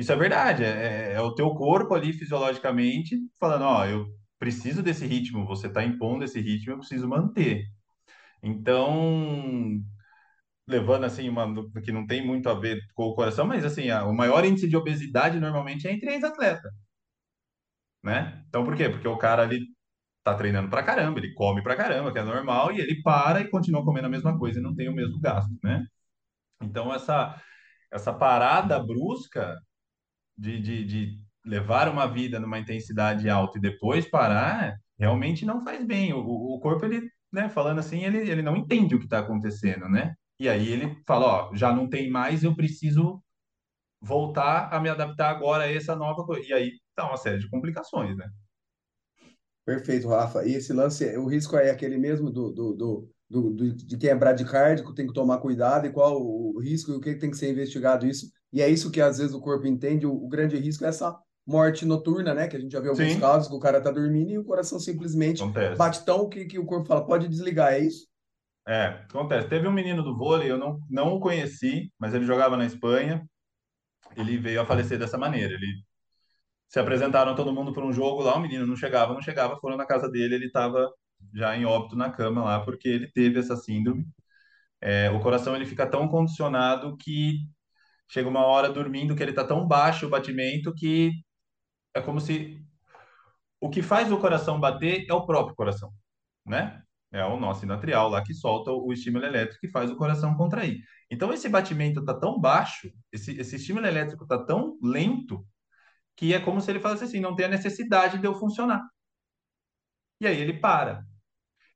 Isso 0.00 0.12
é 0.12 0.16
verdade, 0.16 0.64
é, 0.64 1.12
é 1.12 1.14
é 1.14 1.20
o 1.20 1.34
teu 1.34 1.50
corpo 1.54 1.94
ali 1.94 2.12
fisiologicamente 2.12 3.16
falando, 3.38 3.64
ó, 3.64 3.84
eu 3.86 4.06
preciso 4.38 4.82
desse 4.82 5.06
ritmo, 5.06 5.46
você 5.46 5.66
está 5.68 5.84
impondo 5.84 6.24
esse 6.24 6.40
ritmo, 6.40 6.72
eu 6.72 6.78
preciso 6.78 7.08
manter. 7.08 7.64
Então, 8.42 9.80
levando 10.66 11.04
assim 11.04 11.28
uma 11.28 11.46
que 11.84 11.92
não 11.92 12.06
tem 12.06 12.24
muito 12.26 12.48
a 12.48 12.54
ver 12.54 12.80
com 12.94 13.04
o 13.04 13.14
coração, 13.14 13.46
mas 13.46 13.64
assim, 13.64 13.90
a- 13.90 14.04
o 14.06 14.14
maior 14.14 14.44
índice 14.44 14.68
de 14.68 14.76
obesidade 14.76 15.40
normalmente 15.40 15.86
é 15.88 15.92
entre 15.92 16.10
ex-atletas, 16.12 16.72
né? 18.02 18.44
Então, 18.48 18.64
por 18.64 18.76
quê? 18.76 18.88
Porque 18.88 19.06
o 19.08 19.18
cara 19.18 19.42
ali 19.42 19.60
tá 20.24 20.34
treinando 20.36 20.70
pra 20.70 20.82
caramba, 20.82 21.20
ele 21.20 21.34
come 21.34 21.62
pra 21.62 21.76
caramba, 21.76 22.12
que 22.12 22.18
é 22.18 22.24
normal, 22.24 22.72
e 22.72 22.80
ele 22.80 23.02
para 23.02 23.40
e 23.42 23.50
continua 23.50 23.84
comendo 23.84 24.06
a 24.08 24.10
mesma 24.10 24.38
coisa 24.38 24.60
e 24.60 24.62
não 24.62 24.74
tem 24.76 24.88
o 24.88 24.94
mesmo 24.94 25.20
gasto, 25.20 25.52
né? 25.64 25.86
Então, 26.62 26.94
essa, 26.94 27.40
essa 27.92 28.12
parada 28.14 28.78
brusca 28.80 29.56
de, 30.40 30.60
de, 30.60 30.84
de 30.84 31.20
levar 31.44 31.88
uma 31.88 32.06
vida 32.06 32.40
numa 32.40 32.58
intensidade 32.58 33.28
alta 33.28 33.58
e 33.58 33.60
depois 33.60 34.08
parar, 34.08 34.76
realmente 34.98 35.44
não 35.46 35.62
faz 35.62 35.84
bem. 35.86 36.12
O, 36.12 36.20
o 36.20 36.60
corpo, 36.60 36.84
ele, 36.86 37.08
né, 37.32 37.48
falando 37.48 37.78
assim, 37.80 38.04
ele, 38.04 38.18
ele 38.30 38.42
não 38.42 38.56
entende 38.56 38.94
o 38.94 38.98
que 38.98 39.04
está 39.06 39.20
acontecendo, 39.20 39.88
né? 39.88 40.14
E 40.38 40.48
aí 40.48 40.68
ele 40.68 40.96
fala, 41.06 41.50
ó, 41.50 41.56
já 41.56 41.72
não 41.74 41.88
tem 41.88 42.10
mais, 42.10 42.42
eu 42.44 42.54
preciso 42.56 43.22
voltar 44.00 44.68
a 44.72 44.80
me 44.80 44.88
adaptar 44.90 45.30
agora 45.30 45.64
a 45.64 45.72
essa 45.72 45.96
nova 45.96 46.24
coisa. 46.24 46.48
E 46.48 46.52
aí 46.52 46.72
tá 46.94 47.06
uma 47.08 47.16
série 47.18 47.38
de 47.38 47.48
complicações, 47.50 48.16
né? 48.16 48.28
Perfeito, 49.64 50.08
Rafa. 50.08 50.44
E 50.46 50.54
esse 50.54 50.72
lance, 50.72 51.04
o 51.16 51.26
risco 51.26 51.56
é 51.56 51.70
aquele 51.70 51.96
mesmo 51.98 52.30
do, 52.30 52.50
do, 52.52 52.74
do, 52.74 53.08
do, 53.28 53.50
do- 53.54 53.74
de 53.74 53.96
quem 53.98 54.10
é 54.10 54.14
bradicárdico, 54.14 54.94
tem 54.94 55.06
que 55.06 55.12
tomar 55.12 55.38
cuidado, 55.38 55.86
e 55.86 55.92
qual 55.92 56.20
o 56.20 56.58
risco 56.60 56.90
e 56.92 56.94
o 56.96 57.00
que 57.00 57.14
tem 57.16 57.30
que 57.30 57.36
ser 57.36 57.50
investigado 57.52 58.06
isso. 58.06 58.30
E 58.52 58.62
é 58.62 58.68
isso 58.68 58.90
que 58.90 59.00
às 59.00 59.18
vezes 59.18 59.34
o 59.34 59.40
corpo 59.40 59.66
entende. 59.66 60.06
O, 60.06 60.12
o 60.14 60.28
grande 60.28 60.56
risco 60.56 60.84
é 60.84 60.88
essa 60.88 61.18
morte 61.46 61.84
noturna, 61.84 62.34
né? 62.34 62.48
Que 62.48 62.56
a 62.56 62.60
gente 62.60 62.72
já 62.72 62.80
viu 62.80 62.90
alguns 62.92 63.14
Sim, 63.14 63.16
casos 63.16 63.48
que 63.48 63.54
o 63.54 63.60
cara 63.60 63.80
tá 63.80 63.90
dormindo 63.90 64.30
e 64.32 64.38
o 64.38 64.44
coração 64.44 64.78
simplesmente 64.80 65.50
acontece. 65.50 65.76
bate 65.76 66.04
tão 66.04 66.28
que, 66.28 66.44
que 66.46 66.58
o 66.58 66.66
corpo 66.66 66.86
fala, 66.88 67.04
pode 67.06 67.28
desligar, 67.28 67.72
é 67.74 67.80
isso? 67.80 68.08
É, 68.66 68.86
acontece. 69.08 69.48
Teve 69.48 69.66
um 69.66 69.72
menino 69.72 70.02
do 70.02 70.16
vôlei, 70.16 70.50
eu 70.50 70.58
não, 70.58 70.80
não 70.88 71.14
o 71.14 71.20
conheci, 71.20 71.92
mas 71.98 72.14
ele 72.14 72.24
jogava 72.26 72.56
na 72.56 72.66
Espanha. 72.66 73.26
Ele 74.16 74.38
veio 74.38 74.60
a 74.62 74.66
falecer 74.66 74.98
dessa 74.98 75.18
maneira. 75.18 75.54
Ele 75.54 75.84
se 76.68 76.78
apresentaram 76.80 77.34
todo 77.34 77.52
mundo 77.52 77.72
para 77.72 77.84
um 77.84 77.92
jogo 77.92 78.22
lá, 78.22 78.36
o 78.36 78.40
menino 78.40 78.66
não 78.66 78.76
chegava, 78.76 79.12
não 79.14 79.22
chegava, 79.22 79.56
foram 79.58 79.76
na 79.76 79.86
casa 79.86 80.08
dele, 80.10 80.34
ele 80.36 80.46
estava 80.46 80.90
já 81.34 81.56
em 81.56 81.64
óbito 81.64 81.96
na 81.96 82.10
cama 82.10 82.44
lá, 82.44 82.60
porque 82.64 82.88
ele 82.88 83.10
teve 83.12 83.38
essa 83.40 83.56
síndrome. 83.56 84.06
É, 84.80 85.10
o 85.10 85.20
coração 85.20 85.56
ele 85.56 85.66
fica 85.66 85.86
tão 85.86 86.08
condicionado 86.08 86.96
que 86.96 87.38
chega 88.10 88.28
uma 88.28 88.44
hora 88.44 88.70
dormindo 88.70 89.14
que 89.14 89.22
ele 89.22 89.30
está 89.30 89.44
tão 89.44 89.66
baixo 89.66 90.06
o 90.06 90.10
batimento 90.10 90.74
que 90.74 91.12
é 91.94 92.00
como 92.00 92.20
se 92.20 92.62
o 93.60 93.70
que 93.70 93.82
faz 93.82 94.10
o 94.10 94.18
coração 94.18 94.58
bater 94.58 95.06
é 95.08 95.14
o 95.14 95.26
próprio 95.26 95.54
coração, 95.54 95.92
né? 96.46 96.82
É 97.12 97.24
o 97.24 97.38
nó 97.38 97.52
sinatrial 97.54 98.08
lá 98.08 98.22
que 98.22 98.34
solta 98.34 98.70
o 98.70 98.92
estímulo 98.92 99.24
elétrico 99.24 99.60
que 99.60 99.68
faz 99.68 99.90
o 99.90 99.96
coração 99.96 100.36
contrair. 100.36 100.80
Então 101.10 101.32
esse 101.32 101.48
batimento 101.48 102.00
está 102.00 102.14
tão 102.14 102.40
baixo, 102.40 102.90
esse, 103.12 103.38
esse 103.38 103.56
estímulo 103.56 103.86
elétrico 103.86 104.24
está 104.24 104.38
tão 104.44 104.78
lento 104.82 105.44
que 106.16 106.34
é 106.34 106.40
como 106.40 106.60
se 106.60 106.70
ele 106.70 106.80
falasse 106.80 107.04
assim, 107.04 107.20
não 107.20 107.34
tem 107.34 107.46
a 107.46 107.48
necessidade 107.48 108.18
de 108.18 108.26
eu 108.26 108.34
funcionar. 108.34 108.82
E 110.20 110.26
aí 110.26 110.38
ele 110.40 110.54
para. 110.54 111.04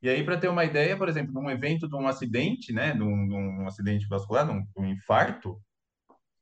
E 0.03 0.09
aí, 0.09 0.23
para 0.23 0.37
ter 0.37 0.49
uma 0.49 0.67
ideia, 0.67 0.99
por 0.99 1.09
exemplo, 1.09 1.33
num 1.33 1.51
evento 1.51 1.89
de 1.89 1.97
um 1.97 2.07
acidente, 2.07 2.75
né, 2.75 2.93
de 2.93 3.03
um, 3.03 3.27
de 3.27 3.67
acidente 3.67 4.07
vascular, 4.07 4.47
um 4.51 4.85
infarto, 4.85 5.59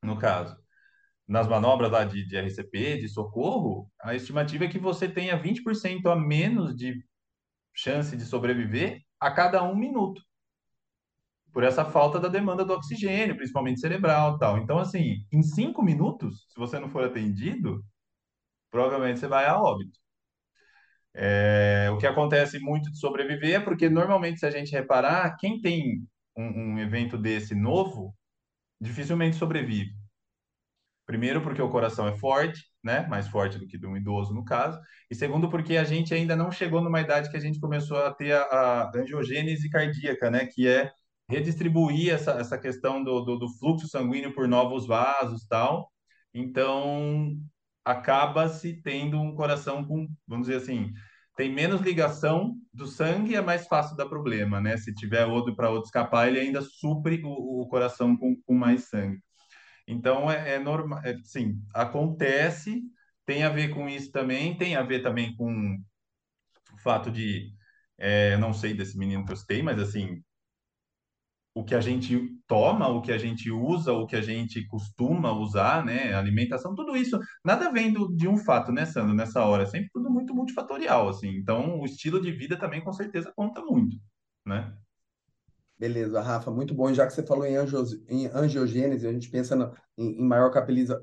no 0.02 0.18
caso, 0.18 0.56
nas 1.26 1.48
manobras 1.48 1.90
lá 1.90 2.04
de, 2.04 2.26
de 2.26 2.36
RCP, 2.36 2.98
de 2.98 3.08
socorro, 3.08 3.90
a 4.00 4.14
estimativa 4.14 4.64
é 4.64 4.68
que 4.68 4.78
você 4.78 5.08
tenha 5.08 5.40
20% 5.40 6.06
a 6.06 6.16
menos 6.16 6.76
de 6.76 7.02
chance 7.74 8.16
de 8.16 8.24
sobreviver 8.24 9.00
a 9.20 9.30
cada 9.30 9.62
um 9.62 9.74
minuto, 9.74 10.22
por 11.52 11.62
essa 11.62 11.84
falta 11.84 12.18
da 12.18 12.28
demanda 12.28 12.64
do 12.64 12.72
oxigênio, 12.72 13.36
principalmente 13.36 13.80
cerebral 13.80 14.38
tal. 14.38 14.58
Então, 14.58 14.78
assim, 14.78 15.24
em 15.30 15.42
cinco 15.42 15.82
minutos, 15.82 16.46
se 16.48 16.58
você 16.58 16.78
não 16.78 16.88
for 16.88 17.04
atendido, 17.04 17.84
provavelmente 18.70 19.20
você 19.20 19.28
vai 19.28 19.46
a 19.46 19.60
óbito. 19.60 19.98
É, 21.14 21.90
o 21.92 21.98
que 21.98 22.06
acontece 22.06 22.58
muito 22.58 22.90
de 22.90 22.98
sobreviver 22.98 23.56
é 23.56 23.60
porque 23.60 23.88
normalmente, 23.88 24.40
se 24.40 24.46
a 24.46 24.50
gente 24.50 24.72
reparar, 24.72 25.36
quem 25.36 25.60
tem 25.60 26.06
um, 26.36 26.74
um 26.74 26.78
evento 26.78 27.18
desse 27.18 27.54
novo, 27.54 28.14
dificilmente 28.82 29.36
sobrevive. 29.36 29.92
Primeiro, 31.06 31.42
porque 31.42 31.60
o 31.60 31.70
coração 31.70 32.08
é 32.08 32.16
forte, 32.16 32.64
né? 32.82 33.06
Mais 33.06 33.28
forte 33.28 33.58
do 33.58 33.66
que 33.66 33.78
de 33.78 33.86
um 33.86 33.96
idoso, 33.96 34.34
no 34.34 34.44
caso. 34.44 34.80
E 35.10 35.14
segundo, 35.14 35.48
porque 35.48 35.76
a 35.76 35.84
gente 35.84 36.14
ainda 36.14 36.34
não 36.36 36.50
chegou 36.50 36.80
numa 36.80 37.00
idade 37.00 37.30
que 37.30 37.36
a 37.36 37.40
gente 37.40 37.60
começou 37.60 37.98
a 37.98 38.12
ter 38.12 38.32
a, 38.32 38.42
a 38.42 38.90
angiogênese 38.96 39.68
cardíaca, 39.70 40.30
né? 40.30 40.46
Que 40.46 40.68
é 40.68 40.90
redistribuir 41.28 42.12
essa, 42.12 42.32
essa 42.32 42.58
questão 42.58 43.02
do, 43.02 43.20
do, 43.22 43.38
do 43.38 43.48
fluxo 43.58 43.88
sanguíneo 43.88 44.34
por 44.34 44.48
novos 44.48 44.86
vasos 44.86 45.44
tal. 45.46 45.90
Então, 46.34 47.36
acaba-se 47.84 48.80
tendo 48.82 49.20
um 49.20 49.34
coração 49.34 49.84
com, 49.84 50.08
vamos 50.26 50.46
dizer 50.46 50.58
assim, 50.62 50.92
tem 51.36 51.52
menos 51.52 51.80
ligação 51.80 52.56
do 52.72 52.86
sangue, 52.86 53.34
é 53.34 53.40
mais 53.40 53.66
fácil 53.66 53.96
dar 53.96 54.06
problema, 54.08 54.60
né? 54.60 54.76
Se 54.76 54.94
tiver 54.94 55.24
outro 55.26 55.54
para 55.56 55.70
outro 55.70 55.86
escapar, 55.86 56.28
ele 56.28 56.40
ainda 56.40 56.60
supre 56.62 57.22
o, 57.24 57.62
o 57.62 57.68
coração 57.68 58.16
com, 58.16 58.36
com 58.42 58.54
mais 58.54 58.88
sangue. 58.88 59.18
Então, 59.86 60.30
é, 60.30 60.54
é 60.54 60.58
normal, 60.58 61.00
é, 61.04 61.16
sim, 61.24 61.60
acontece, 61.74 62.82
tem 63.26 63.44
a 63.44 63.48
ver 63.48 63.68
com 63.70 63.88
isso 63.88 64.10
também, 64.12 64.56
tem 64.56 64.76
a 64.76 64.82
ver 64.82 65.02
também 65.02 65.34
com 65.36 65.78
o 66.72 66.78
fato 66.82 67.10
de, 67.10 67.52
é, 67.98 68.36
não 68.36 68.52
sei 68.52 68.74
desse 68.74 68.96
menino 68.98 69.24
que 69.24 69.32
eu 69.32 69.36
citei, 69.36 69.62
mas 69.62 69.78
assim, 69.80 70.22
o 71.54 71.62
que 71.64 71.74
a 71.74 71.80
gente 71.80 72.30
toma, 72.46 72.88
o 72.88 73.02
que 73.02 73.12
a 73.12 73.18
gente 73.18 73.50
usa, 73.50 73.92
o 73.92 74.06
que 74.06 74.16
a 74.16 74.22
gente 74.22 74.66
costuma 74.66 75.32
usar, 75.32 75.84
né? 75.84 76.14
Alimentação, 76.14 76.74
tudo 76.74 76.96
isso, 76.96 77.18
nada 77.44 77.70
vem 77.70 77.92
do, 77.92 78.08
de 78.14 78.26
um 78.26 78.38
fato, 78.38 78.72
né, 78.72 78.86
Sandro, 78.86 79.14
nessa 79.14 79.44
hora, 79.44 79.64
é 79.64 79.66
sempre 79.66 79.90
tudo 79.92 80.10
muito 80.10 80.34
multifatorial, 80.34 81.08
assim. 81.08 81.28
Então, 81.28 81.78
o 81.78 81.84
estilo 81.84 82.20
de 82.20 82.32
vida 82.32 82.56
também, 82.58 82.82
com 82.82 82.92
certeza, 82.92 83.32
conta 83.36 83.60
muito, 83.62 83.96
né? 84.46 84.72
Beleza, 85.78 86.20
Rafa, 86.20 86.50
muito 86.50 86.74
bom. 86.74 86.88
E 86.88 86.94
já 86.94 87.06
que 87.06 87.12
você 87.12 87.26
falou 87.26 87.44
em, 87.44 87.56
angios, 87.56 88.00
em 88.08 88.26
angiogênese, 88.28 89.06
a 89.06 89.12
gente 89.12 89.28
pensa 89.28 89.56
na, 89.56 89.72
em, 89.98 90.20
em, 90.20 90.24
maior 90.24 90.50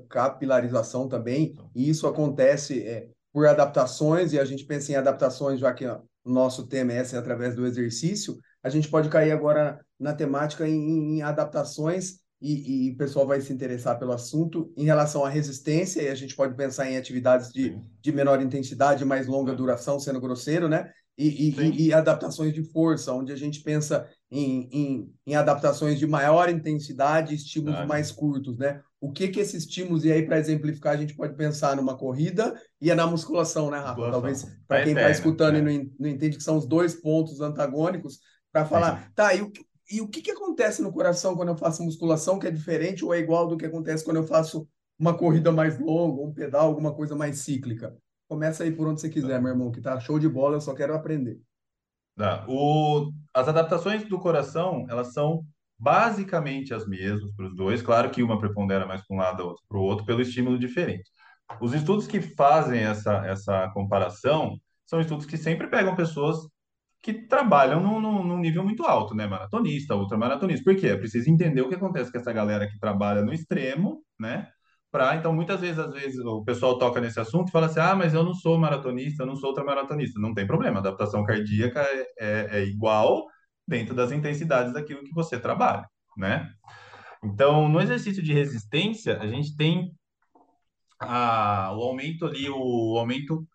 capilarização 0.08 1.06
também, 1.06 1.54
e 1.74 1.88
isso 1.88 2.06
acontece 2.06 2.82
é, 2.82 3.08
por 3.32 3.46
adaptações, 3.46 4.32
e 4.32 4.40
a 4.40 4.44
gente 4.44 4.64
pensa 4.64 4.90
em 4.90 4.96
adaptações, 4.96 5.60
já 5.60 5.72
que 5.72 5.86
ó, 5.86 6.00
o 6.24 6.30
nosso 6.30 6.66
tema 6.66 6.92
é 6.92 7.00
através 7.16 7.54
do 7.54 7.66
exercício, 7.66 8.38
a 8.62 8.68
gente 8.68 8.88
pode 8.88 9.08
cair 9.08 9.32
agora 9.32 9.80
na 9.98 10.12
temática 10.12 10.68
em, 10.68 11.18
em 11.18 11.22
adaptações, 11.22 12.20
e, 12.42 12.88
e, 12.88 12.90
o 12.92 12.96
pessoal 12.96 13.26
vai 13.26 13.40
se 13.40 13.52
interessar 13.52 13.98
pelo 13.98 14.12
assunto 14.12 14.72
em 14.74 14.84
relação 14.84 15.24
à 15.24 15.28
resistência, 15.28 16.00
e 16.00 16.08
a 16.08 16.14
gente 16.14 16.34
pode 16.34 16.56
pensar 16.56 16.90
em 16.90 16.96
atividades 16.96 17.52
de, 17.52 17.78
de 18.00 18.12
menor 18.12 18.40
intensidade, 18.40 19.04
mais 19.04 19.26
longa 19.26 19.54
duração, 19.54 20.00
sendo 20.00 20.20
grosseiro, 20.20 20.66
né? 20.66 20.90
E, 21.18 21.50
e, 21.50 21.88
e, 21.88 21.92
adaptações 21.92 22.54
de 22.54 22.62
força, 22.62 23.12
onde 23.12 23.30
a 23.30 23.36
gente 23.36 23.62
pensa 23.62 24.08
em, 24.30 24.70
em, 24.72 25.12
em 25.26 25.34
adaptações 25.34 25.98
de 25.98 26.06
maior 26.06 26.48
intensidade, 26.48 27.34
estímulos 27.34 27.86
mais 27.86 28.10
curtos, 28.10 28.56
né? 28.56 28.80
O 28.98 29.12
que 29.12 29.28
que 29.28 29.40
esses 29.40 29.64
estímulos, 29.64 30.06
e 30.06 30.12
aí 30.12 30.24
para 30.24 30.38
exemplificar, 30.38 30.94
a 30.94 30.96
gente 30.96 31.14
pode 31.14 31.34
pensar 31.34 31.76
numa 31.76 31.94
corrida 31.94 32.54
e 32.80 32.90
é 32.90 32.94
na 32.94 33.06
musculação, 33.06 33.70
né, 33.70 33.76
Rafa? 33.76 34.00
Musculação. 34.00 34.12
Talvez 34.12 34.60
para 34.66 34.82
quem 34.82 34.92
está 34.94 35.10
escutando 35.10 35.56
é. 35.56 35.58
e 35.58 35.62
não, 35.62 35.90
não 35.98 36.08
entende 36.08 36.38
que 36.38 36.42
são 36.42 36.56
os 36.56 36.66
dois 36.66 36.94
pontos 36.94 37.42
antagônicos, 37.42 38.20
para 38.52 38.64
falar, 38.64 39.06
é. 39.06 39.12
tá, 39.14 39.34
e 39.34 39.42
o, 39.42 39.52
e 39.90 40.00
o 40.00 40.08
que, 40.08 40.22
que 40.22 40.30
acontece 40.30 40.82
no 40.82 40.92
coração 40.92 41.34
quando 41.36 41.48
eu 41.48 41.56
faço 41.56 41.82
musculação 41.82 42.38
que 42.38 42.46
é 42.46 42.50
diferente 42.50 43.04
ou 43.04 43.12
é 43.12 43.18
igual 43.18 43.46
do 43.46 43.56
que 43.56 43.66
acontece 43.66 44.04
quando 44.04 44.18
eu 44.18 44.26
faço 44.26 44.68
uma 44.98 45.16
corrida 45.16 45.50
mais 45.50 45.78
longa, 45.78 46.22
um 46.22 46.32
pedal, 46.32 46.66
alguma 46.66 46.94
coisa 46.94 47.16
mais 47.16 47.38
cíclica? 47.38 47.96
Começa 48.28 48.62
aí 48.62 48.70
por 48.70 48.86
onde 48.86 49.00
você 49.00 49.08
quiser, 49.08 49.34
tá. 49.34 49.40
meu 49.40 49.50
irmão, 49.50 49.72
que 49.72 49.80
tá 49.80 49.98
show 49.98 50.18
de 50.18 50.28
bola, 50.28 50.56
eu 50.56 50.60
só 50.60 50.74
quero 50.74 50.94
aprender. 50.94 51.40
Tá. 52.16 52.44
O, 52.48 53.10
as 53.34 53.48
adaptações 53.48 54.04
do 54.08 54.18
coração, 54.18 54.86
elas 54.88 55.12
são 55.12 55.44
basicamente 55.78 56.74
as 56.74 56.86
mesmas 56.86 57.32
para 57.34 57.46
os 57.46 57.56
dois. 57.56 57.82
Claro 57.82 58.10
que 58.10 58.22
uma 58.22 58.38
prepondera 58.38 58.86
mais 58.86 59.04
para 59.04 59.16
um 59.16 59.18
lado, 59.18 59.40
outra 59.40 59.64
para 59.68 59.78
o 59.78 59.82
outro, 59.82 60.04
pelo 60.04 60.20
estímulo 60.20 60.58
diferente. 60.58 61.10
Os 61.60 61.72
estudos 61.72 62.06
que 62.06 62.20
fazem 62.20 62.80
essa, 62.80 63.26
essa 63.26 63.68
comparação 63.70 64.56
são 64.86 65.00
estudos 65.00 65.26
que 65.26 65.36
sempre 65.36 65.66
pegam 65.68 65.96
pessoas 65.96 66.36
que 67.02 67.14
trabalham 67.14 67.80
num, 67.80 68.00
num, 68.00 68.22
num 68.24 68.38
nível 68.38 68.62
muito 68.62 68.84
alto, 68.84 69.14
né? 69.14 69.26
Maratonista, 69.26 69.94
ultramaratonista. 69.94 70.64
Por 70.64 70.76
quê? 70.78 70.88
É 70.88 70.96
preciso 70.96 71.30
entender 71.30 71.62
o 71.62 71.68
que 71.68 71.74
acontece 71.74 72.12
com 72.12 72.18
essa 72.18 72.32
galera 72.32 72.68
que 72.68 72.78
trabalha 72.78 73.22
no 73.22 73.32
extremo, 73.32 74.04
né? 74.18 74.48
Pra, 74.90 75.14
então, 75.14 75.32
muitas 75.32 75.60
vezes, 75.60 75.78
às 75.78 75.92
vezes, 75.92 76.18
o 76.24 76.42
pessoal 76.44 76.76
toca 76.78 77.00
nesse 77.00 77.20
assunto 77.20 77.48
e 77.48 77.52
fala 77.52 77.66
assim: 77.66 77.80
ah, 77.80 77.94
mas 77.94 78.12
eu 78.12 78.24
não 78.24 78.34
sou 78.34 78.58
maratonista, 78.58 79.22
eu 79.22 79.26
não 79.26 79.36
sou 79.36 79.50
ultramaratonista. 79.50 80.20
Não 80.20 80.34
tem 80.34 80.46
problema, 80.46 80.78
a 80.78 80.80
adaptação 80.80 81.24
cardíaca 81.24 81.80
é, 81.80 82.06
é, 82.18 82.58
é 82.58 82.64
igual 82.64 83.26
dentro 83.66 83.94
das 83.94 84.10
intensidades 84.10 84.72
daquilo 84.72 85.04
que 85.04 85.14
você 85.14 85.38
trabalha, 85.38 85.86
né? 86.16 86.50
Então, 87.22 87.68
no 87.68 87.80
exercício 87.80 88.22
de 88.22 88.32
resistência, 88.32 89.18
a 89.20 89.26
gente 89.26 89.56
tem 89.56 89.92
a, 90.98 91.72
o 91.76 91.82
aumento 91.82 92.26
ali, 92.26 92.48
o 92.50 92.98
aumento 92.98 93.46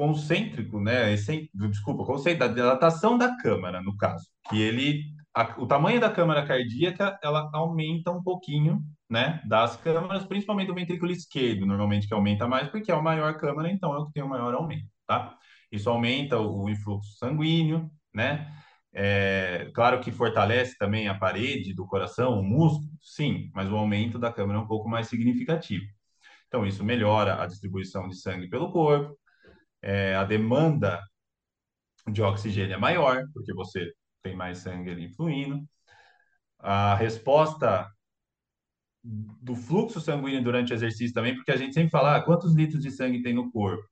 concêntrico, 0.00 0.80
né? 0.80 1.12
Esse, 1.12 1.50
desculpa, 1.52 2.06
concêntrico, 2.06 2.48
da 2.48 2.54
dilatação 2.54 3.18
da 3.18 3.36
câmara, 3.36 3.82
no 3.82 3.94
caso, 3.98 4.26
que 4.48 4.58
ele, 4.58 5.04
a, 5.34 5.42
o 5.60 5.66
tamanho 5.66 6.00
da 6.00 6.10
câmara 6.10 6.46
cardíaca, 6.46 7.18
ela 7.22 7.50
aumenta 7.52 8.10
um 8.10 8.22
pouquinho, 8.22 8.82
né? 9.10 9.42
Das 9.46 9.76
câmaras, 9.76 10.24
principalmente 10.24 10.68
do 10.68 10.74
ventrículo 10.74 11.12
esquerdo, 11.12 11.66
normalmente 11.66 12.08
que 12.08 12.14
aumenta 12.14 12.48
mais, 12.48 12.70
porque 12.70 12.90
é 12.90 12.94
o 12.94 13.02
maior 13.02 13.36
câmara, 13.36 13.70
então 13.70 13.92
é 13.94 13.98
o 13.98 14.06
que 14.06 14.14
tem 14.14 14.22
o 14.22 14.28
maior 14.28 14.54
aumento, 14.54 14.88
tá? 15.06 15.36
Isso 15.70 15.90
aumenta 15.90 16.38
o, 16.38 16.64
o 16.64 16.70
influxo 16.70 17.18
sanguíneo, 17.18 17.90
né? 18.14 18.50
É, 18.94 19.70
claro 19.74 20.00
que 20.00 20.10
fortalece 20.10 20.78
também 20.78 21.08
a 21.08 21.14
parede 21.14 21.74
do 21.74 21.86
coração, 21.86 22.40
o 22.40 22.42
músculo, 22.42 22.90
sim, 23.02 23.50
mas 23.54 23.70
o 23.70 23.76
aumento 23.76 24.18
da 24.18 24.32
câmara 24.32 24.58
é 24.58 24.62
um 24.62 24.66
pouco 24.66 24.88
mais 24.88 25.08
significativo. 25.08 25.84
Então, 26.48 26.66
isso 26.66 26.82
melhora 26.82 27.42
a 27.42 27.46
distribuição 27.46 28.08
de 28.08 28.16
sangue 28.16 28.48
pelo 28.48 28.72
corpo, 28.72 29.16
é, 29.82 30.14
a 30.14 30.24
demanda 30.24 31.00
de 32.10 32.22
oxigênio 32.22 32.74
é 32.74 32.78
maior, 32.78 33.24
porque 33.34 33.52
você 33.54 33.92
tem 34.22 34.34
mais 34.36 34.58
sangue 34.58 34.90
ali 34.90 35.08
fluindo. 35.14 35.62
A 36.58 36.94
resposta 36.94 37.90
do 39.02 39.54
fluxo 39.54 40.00
sanguíneo 40.00 40.42
durante 40.42 40.72
o 40.72 40.74
exercício 40.74 41.14
também, 41.14 41.34
porque 41.34 41.52
a 41.52 41.56
gente 41.56 41.74
sempre 41.74 41.90
fala 41.90 42.16
ah, 42.16 42.22
quantos 42.22 42.54
litros 42.54 42.82
de 42.82 42.90
sangue 42.90 43.22
tem 43.22 43.34
no 43.34 43.50
corpo. 43.50 43.84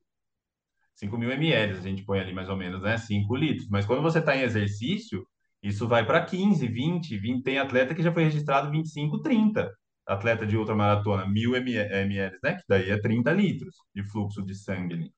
5 0.94 1.16
mil 1.16 1.30
ml, 1.30 1.78
a 1.78 1.80
gente 1.80 2.04
põe 2.04 2.18
ali 2.20 2.32
mais 2.34 2.48
ou 2.48 2.56
menos, 2.56 2.82
né? 2.82 2.98
5 2.98 3.34
litros. 3.36 3.68
Mas 3.68 3.86
quando 3.86 4.02
você 4.02 4.18
está 4.18 4.36
em 4.36 4.42
exercício, 4.42 5.26
isso 5.62 5.86
vai 5.88 6.04
para 6.04 6.24
15, 6.24 6.66
20, 6.66 7.18
20. 7.18 7.42
Tem 7.42 7.58
atleta 7.58 7.94
que 7.94 8.02
já 8.02 8.12
foi 8.12 8.24
registrado 8.24 8.70
25, 8.70 9.22
30. 9.22 9.72
Atleta 10.06 10.46
de 10.46 10.56
ultramaratona, 10.56 11.26
1000 11.28 11.54
ml, 11.56 12.38
né? 12.42 12.54
Que 12.56 12.64
daí 12.68 12.90
é 12.90 13.00
30 13.00 13.32
litros 13.32 13.76
de 13.94 14.02
fluxo 14.10 14.42
de 14.44 14.54
sangue 14.54 14.94
ali. 14.94 15.12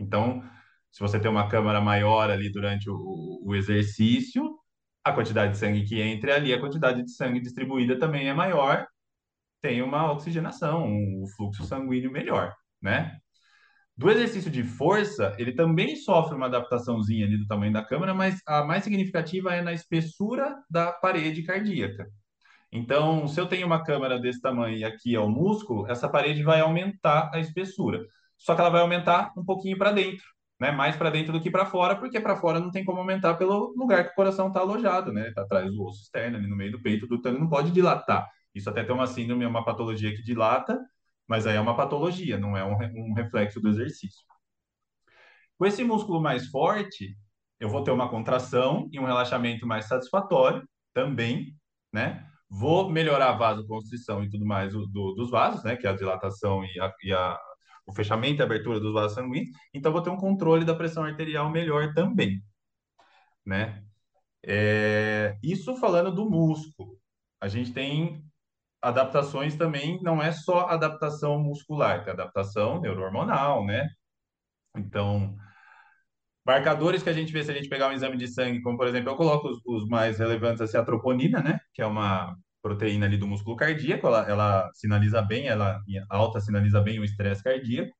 Então, 0.00 0.42
se 0.90 1.00
você 1.00 1.20
tem 1.20 1.30
uma 1.30 1.48
câmara 1.48 1.80
maior 1.80 2.30
ali 2.30 2.50
durante 2.50 2.88
o, 2.90 3.40
o 3.44 3.54
exercício, 3.54 4.58
a 5.04 5.12
quantidade 5.12 5.52
de 5.52 5.58
sangue 5.58 5.84
que 5.84 6.00
entra 6.00 6.34
ali, 6.36 6.52
a 6.52 6.60
quantidade 6.60 7.02
de 7.04 7.12
sangue 7.12 7.40
distribuída 7.40 7.98
também 7.98 8.28
é 8.28 8.34
maior, 8.34 8.86
tem 9.60 9.82
uma 9.82 10.10
oxigenação, 10.12 10.86
um 10.86 11.24
fluxo 11.36 11.64
sanguíneo 11.64 12.10
melhor, 12.10 12.54
né? 12.82 13.18
Do 13.96 14.10
exercício 14.10 14.50
de 14.50 14.62
força, 14.62 15.34
ele 15.38 15.52
também 15.52 15.94
sofre 15.96 16.34
uma 16.34 16.46
adaptaçãozinha 16.46 17.26
ali 17.26 17.36
do 17.36 17.46
tamanho 17.46 17.72
da 17.72 17.84
câmara, 17.84 18.14
mas 18.14 18.40
a 18.46 18.64
mais 18.64 18.82
significativa 18.82 19.54
é 19.54 19.60
na 19.60 19.74
espessura 19.74 20.56
da 20.70 20.90
parede 20.90 21.42
cardíaca. 21.42 22.06
Então, 22.72 23.28
se 23.28 23.38
eu 23.38 23.46
tenho 23.46 23.66
uma 23.66 23.84
câmara 23.84 24.18
desse 24.18 24.40
tamanho 24.40 24.78
e 24.78 24.84
aqui 24.84 25.14
é 25.14 25.20
o 25.20 25.28
músculo, 25.28 25.86
essa 25.90 26.08
parede 26.08 26.42
vai 26.42 26.60
aumentar 26.60 27.30
a 27.34 27.40
espessura 27.40 28.00
só 28.40 28.54
que 28.54 28.60
ela 28.60 28.70
vai 28.70 28.80
aumentar 28.80 29.32
um 29.36 29.44
pouquinho 29.44 29.76
para 29.76 29.92
dentro, 29.92 30.24
né? 30.58 30.70
Mais 30.72 30.96
para 30.96 31.10
dentro 31.10 31.32
do 31.32 31.40
que 31.40 31.50
para 31.50 31.66
fora, 31.66 31.94
porque 31.94 32.18
para 32.18 32.36
fora 32.36 32.58
não 32.58 32.70
tem 32.70 32.84
como 32.84 32.98
aumentar 32.98 33.34
pelo 33.34 33.74
lugar 33.76 34.04
que 34.04 34.12
o 34.12 34.14
coração 34.14 34.48
está 34.48 34.60
alojado, 34.60 35.12
né? 35.12 35.28
Está 35.28 35.42
atrás 35.42 35.70
do 35.70 35.84
osso 35.84 36.02
externo, 36.02 36.38
ali 36.38 36.48
no 36.48 36.56
meio 36.56 36.72
do 36.72 36.82
peito, 36.82 37.06
do 37.06 37.20
não 37.32 37.48
pode 37.48 37.70
dilatar. 37.70 38.26
Isso 38.54 38.68
até 38.70 38.82
tem 38.82 38.94
uma 38.94 39.06
síndrome, 39.06 39.44
uma 39.44 39.64
patologia 39.64 40.14
que 40.14 40.22
dilata, 40.22 40.78
mas 41.28 41.46
aí 41.46 41.56
é 41.56 41.60
uma 41.60 41.76
patologia, 41.76 42.38
não 42.38 42.56
é 42.56 42.64
um, 42.64 42.76
um 43.10 43.14
reflexo 43.14 43.60
do 43.60 43.68
exercício. 43.68 44.24
Com 45.58 45.66
esse 45.66 45.84
músculo 45.84 46.20
mais 46.20 46.46
forte, 46.48 47.14
eu 47.60 47.68
vou 47.68 47.84
ter 47.84 47.90
uma 47.90 48.08
contração 48.08 48.88
e 48.90 48.98
um 48.98 49.04
relaxamento 49.04 49.66
mais 49.66 49.84
satisfatório 49.84 50.66
também, 50.94 51.54
né? 51.92 52.26
Vou 52.48 52.90
melhorar 52.90 53.30
a 53.30 53.36
vasoconstrição 53.36 54.24
e 54.24 54.30
tudo 54.30 54.46
mais 54.46 54.72
do, 54.72 54.86
dos 55.14 55.30
vasos, 55.30 55.62
né? 55.62 55.76
Que 55.76 55.86
é 55.86 55.90
a 55.90 55.96
dilatação 55.96 56.64
e 56.64 56.80
a, 56.80 56.92
e 57.04 57.12
a 57.12 57.38
o 57.90 57.94
fechamento 57.94 58.40
e 58.40 58.42
abertura 58.42 58.80
dos 58.80 58.92
vasos 58.92 59.14
sanguíneos, 59.14 59.50
então 59.74 59.92
vou 59.92 60.02
ter 60.02 60.10
um 60.10 60.16
controle 60.16 60.64
da 60.64 60.74
pressão 60.74 61.04
arterial 61.04 61.50
melhor 61.50 61.92
também, 61.94 62.42
né? 63.44 63.82
É, 64.46 65.36
isso 65.42 65.76
falando 65.76 66.14
do 66.14 66.28
músculo. 66.28 66.98
A 67.40 67.48
gente 67.48 67.72
tem 67.72 68.24
adaptações 68.80 69.56
também, 69.56 70.00
não 70.02 70.22
é 70.22 70.32
só 70.32 70.68
adaptação 70.68 71.38
muscular, 71.42 72.04
tem 72.04 72.12
adaptação 72.12 72.80
neurohormonal, 72.80 73.66
né? 73.66 73.88
Então, 74.76 75.36
Marcadores 76.46 77.02
que 77.02 77.10
a 77.10 77.12
gente 77.12 77.32
vê 77.32 77.44
se 77.44 77.50
a 77.50 77.54
gente 77.54 77.68
pegar 77.68 77.88
um 77.88 77.92
exame 77.92 78.16
de 78.16 78.26
sangue, 78.26 78.62
como 78.62 78.76
por 78.76 78.86
exemplo, 78.86 79.10
eu 79.10 79.16
coloco 79.16 79.48
os, 79.48 79.60
os 79.64 79.86
mais 79.88 80.18
relevantes, 80.18 80.60
assim, 80.60 80.76
a 80.76 80.84
troponina, 80.84 81.40
né? 81.42 81.60
Que 81.74 81.82
é 81.82 81.86
uma 81.86 82.36
proteína 82.62 83.06
ali 83.06 83.16
do 83.16 83.26
músculo 83.26 83.56
cardíaco, 83.56 84.06
ela, 84.06 84.28
ela 84.28 84.70
sinaliza 84.74 85.22
bem, 85.22 85.48
ela 85.48 85.80
alta 86.08 86.40
sinaliza 86.40 86.80
bem 86.80 86.98
o 86.98 87.04
estresse 87.04 87.42
cardíaco. 87.42 87.94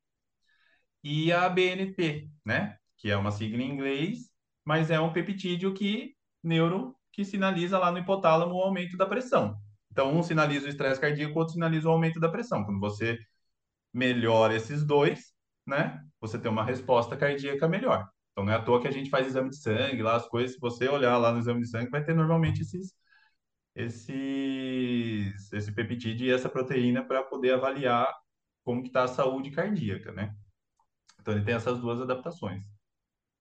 E 1.02 1.32
a 1.32 1.48
BNP, 1.48 2.28
né? 2.44 2.76
Que 2.98 3.10
é 3.10 3.16
uma 3.16 3.30
sigla 3.30 3.62
em 3.62 3.70
inglês, 3.70 4.30
mas 4.64 4.90
é 4.90 5.00
um 5.00 5.12
peptídeo 5.12 5.72
que 5.74 6.14
neuro 6.42 6.94
que 7.12 7.24
sinaliza 7.24 7.78
lá 7.78 7.90
no 7.90 7.98
hipotálamo 7.98 8.54
o 8.54 8.62
aumento 8.62 8.96
da 8.96 9.06
pressão. 9.06 9.56
Então, 9.90 10.16
um 10.16 10.22
sinaliza 10.22 10.66
o 10.66 10.68
estresse 10.68 11.00
cardíaco, 11.00 11.34
o 11.34 11.38
outro 11.38 11.54
sinaliza 11.54 11.88
o 11.88 11.92
aumento 11.92 12.20
da 12.20 12.28
pressão. 12.28 12.64
Quando 12.64 12.78
você 12.78 13.18
melhora 13.92 14.54
esses 14.54 14.84
dois, 14.84 15.32
né? 15.66 16.00
Você 16.20 16.38
tem 16.38 16.50
uma 16.50 16.64
resposta 16.64 17.16
cardíaca 17.16 17.68
melhor. 17.68 18.08
Então, 18.32 18.44
não 18.44 18.52
é 18.52 18.56
à 18.56 18.62
toa 18.62 18.80
que 18.80 18.88
a 18.88 18.92
gente 18.92 19.10
faz 19.10 19.26
exame 19.26 19.50
de 19.50 19.56
sangue, 19.56 20.02
lá 20.02 20.16
as 20.16 20.28
coisas, 20.28 20.54
se 20.54 20.60
você 20.60 20.88
olhar 20.88 21.16
lá 21.18 21.32
no 21.32 21.38
exame 21.40 21.60
de 21.62 21.68
sangue, 21.68 21.90
vai 21.90 22.04
ter 22.04 22.14
normalmente 22.14 22.62
esses, 22.62 22.94
esses, 23.74 25.52
esse 25.52 25.72
peptídeo 25.72 26.26
e 26.26 26.32
essa 26.32 26.48
proteína 26.48 27.04
para 27.04 27.22
poder 27.22 27.54
avaliar 27.54 28.12
como 28.64 28.82
que 28.82 28.88
está 28.88 29.04
a 29.04 29.08
saúde 29.08 29.50
cardíaca, 29.50 30.12
né? 30.12 30.34
Então, 31.20 31.34
ele 31.34 31.44
tem 31.44 31.54
essas 31.54 31.78
duas 31.80 32.00
adaptações. 32.00 32.62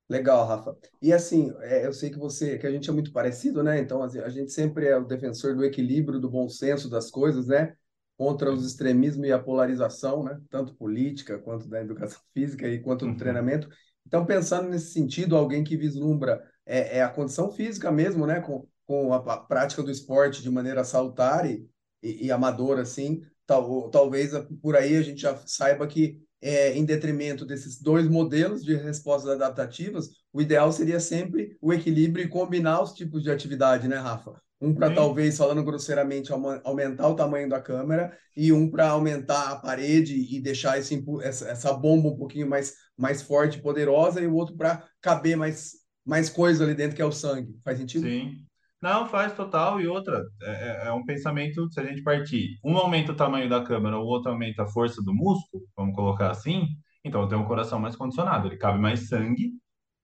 Legal, 0.09 0.47
Rafa. 0.47 0.75
E 1.01 1.13
assim, 1.13 1.53
é, 1.59 1.85
eu 1.85 1.93
sei 1.93 2.09
que 2.09 2.17
você, 2.17 2.57
que 2.57 2.65
a 2.65 2.71
gente 2.71 2.89
é 2.89 2.93
muito 2.93 3.11
parecido, 3.11 3.61
né? 3.63 3.79
Então, 3.79 4.01
assim, 4.01 4.19
a 4.19 4.29
gente 4.29 4.51
sempre 4.51 4.87
é 4.87 4.97
o 4.97 5.05
defensor 5.05 5.55
do 5.55 5.63
equilíbrio, 5.63 6.19
do 6.19 6.29
bom 6.29 6.49
senso 6.49 6.89
das 6.89 7.11
coisas, 7.11 7.47
né? 7.47 7.75
Contra 8.17 8.51
os 8.51 8.65
extremismos 8.65 9.27
e 9.27 9.31
a 9.31 9.37
polarização, 9.37 10.23
né? 10.23 10.39
Tanto 10.49 10.75
política 10.75 11.37
quanto 11.37 11.67
da 11.69 11.79
educação 11.81 12.19
física 12.33 12.67
e 12.67 12.79
quanto 12.79 13.05
do 13.05 13.11
uhum. 13.11 13.17
treinamento. 13.17 13.69
Então, 14.05 14.25
pensando 14.25 14.67
nesse 14.67 14.91
sentido, 14.91 15.37
alguém 15.37 15.63
que 15.63 15.77
vislumbra 15.77 16.41
é, 16.65 16.97
é 16.97 17.03
a 17.03 17.09
condição 17.09 17.51
física 17.51 17.91
mesmo, 17.91 18.25
né? 18.25 18.41
Com, 18.41 18.67
com 18.89 19.13
a, 19.13 19.37
prática 19.37 19.83
do 19.83 19.91
esporte 19.91 20.41
de 20.41 20.49
maneira 20.49 20.83
salutar 20.83 21.45
e, 21.45 21.63
e, 22.01 22.25
e 22.25 22.31
amadora, 22.31 22.81
assim, 22.81 23.21
tal, 23.45 23.87
talvez 23.91 24.31
por 24.63 24.75
aí 24.75 24.97
a 24.97 25.03
gente 25.03 25.21
já 25.21 25.39
saiba 25.45 25.85
que 25.85 26.19
é, 26.41 26.75
em 26.75 26.83
detrimento 26.83 27.45
desses 27.45 27.79
dois 27.79 28.07
modelos 28.07 28.63
de 28.63 28.75
respostas 28.75 29.29
adaptativas, 29.29 30.09
o 30.33 30.41
ideal 30.41 30.71
seria 30.71 30.99
sempre 30.99 31.55
o 31.61 31.71
equilíbrio 31.71 32.25
e 32.25 32.29
combinar 32.29 32.81
os 32.81 32.93
tipos 32.93 33.21
de 33.21 33.29
atividade, 33.29 33.87
né, 33.87 33.97
Rafa? 33.97 34.41
Um 34.59 34.73
para 34.73 34.91
talvez, 34.91 35.37
falando 35.37 35.63
grosseiramente, 35.63 36.31
aumentar 36.63 37.07
o 37.07 37.15
tamanho 37.15 37.47
da 37.47 37.61
câmera 37.61 38.17
e 38.35 38.51
um 38.51 38.71
para 38.71 38.89
aumentar 38.89 39.51
a 39.51 39.55
parede 39.55 40.15
e 40.35 40.41
deixar 40.41 40.79
esse, 40.79 41.05
essa, 41.21 41.47
essa 41.47 41.73
bomba 41.73 42.09
um 42.09 42.17
pouquinho 42.17 42.49
mais, 42.49 42.73
mais 42.97 43.21
forte 43.21 43.59
e 43.59 43.61
poderosa, 43.61 44.19
e 44.19 44.25
o 44.25 44.33
outro 44.33 44.57
para 44.57 44.83
caber 44.99 45.37
mais, 45.37 45.73
mais 46.03 46.27
coisa 46.29 46.63
ali 46.63 46.73
dentro, 46.73 46.95
que 46.95 47.01
é 47.01 47.05
o 47.05 47.11
sangue. 47.11 47.55
Faz 47.63 47.77
sentido? 47.77 48.07
Sim. 48.07 48.48
Não, 48.81 49.07
faz 49.07 49.33
total. 49.35 49.81
E 49.81 49.87
outra, 49.87 50.23
é, 50.41 50.85
é, 50.85 50.87
é 50.87 50.91
um 50.93 51.05
pensamento, 51.05 51.69
se 51.71 51.79
a 51.79 51.83
gente 51.83 52.01
partir, 52.01 52.57
um 52.63 52.77
aumenta 52.77 53.11
o 53.11 53.15
tamanho 53.15 53.49
da 53.49 53.63
câmera, 53.63 53.97
o 53.99 54.05
outro 54.05 54.31
aumenta 54.31 54.63
a 54.63 54.67
força 54.67 55.01
do 55.03 55.13
músculo, 55.13 55.63
vamos 55.75 55.95
colocar 55.95 56.31
assim, 56.31 56.67
então 57.03 57.27
tenho 57.27 57.41
um 57.41 57.45
coração 57.45 57.79
mais 57.79 57.95
condicionado, 57.95 58.47
ele 58.47 58.57
cabe 58.57 58.79
mais 58.79 59.07
sangue, 59.09 59.51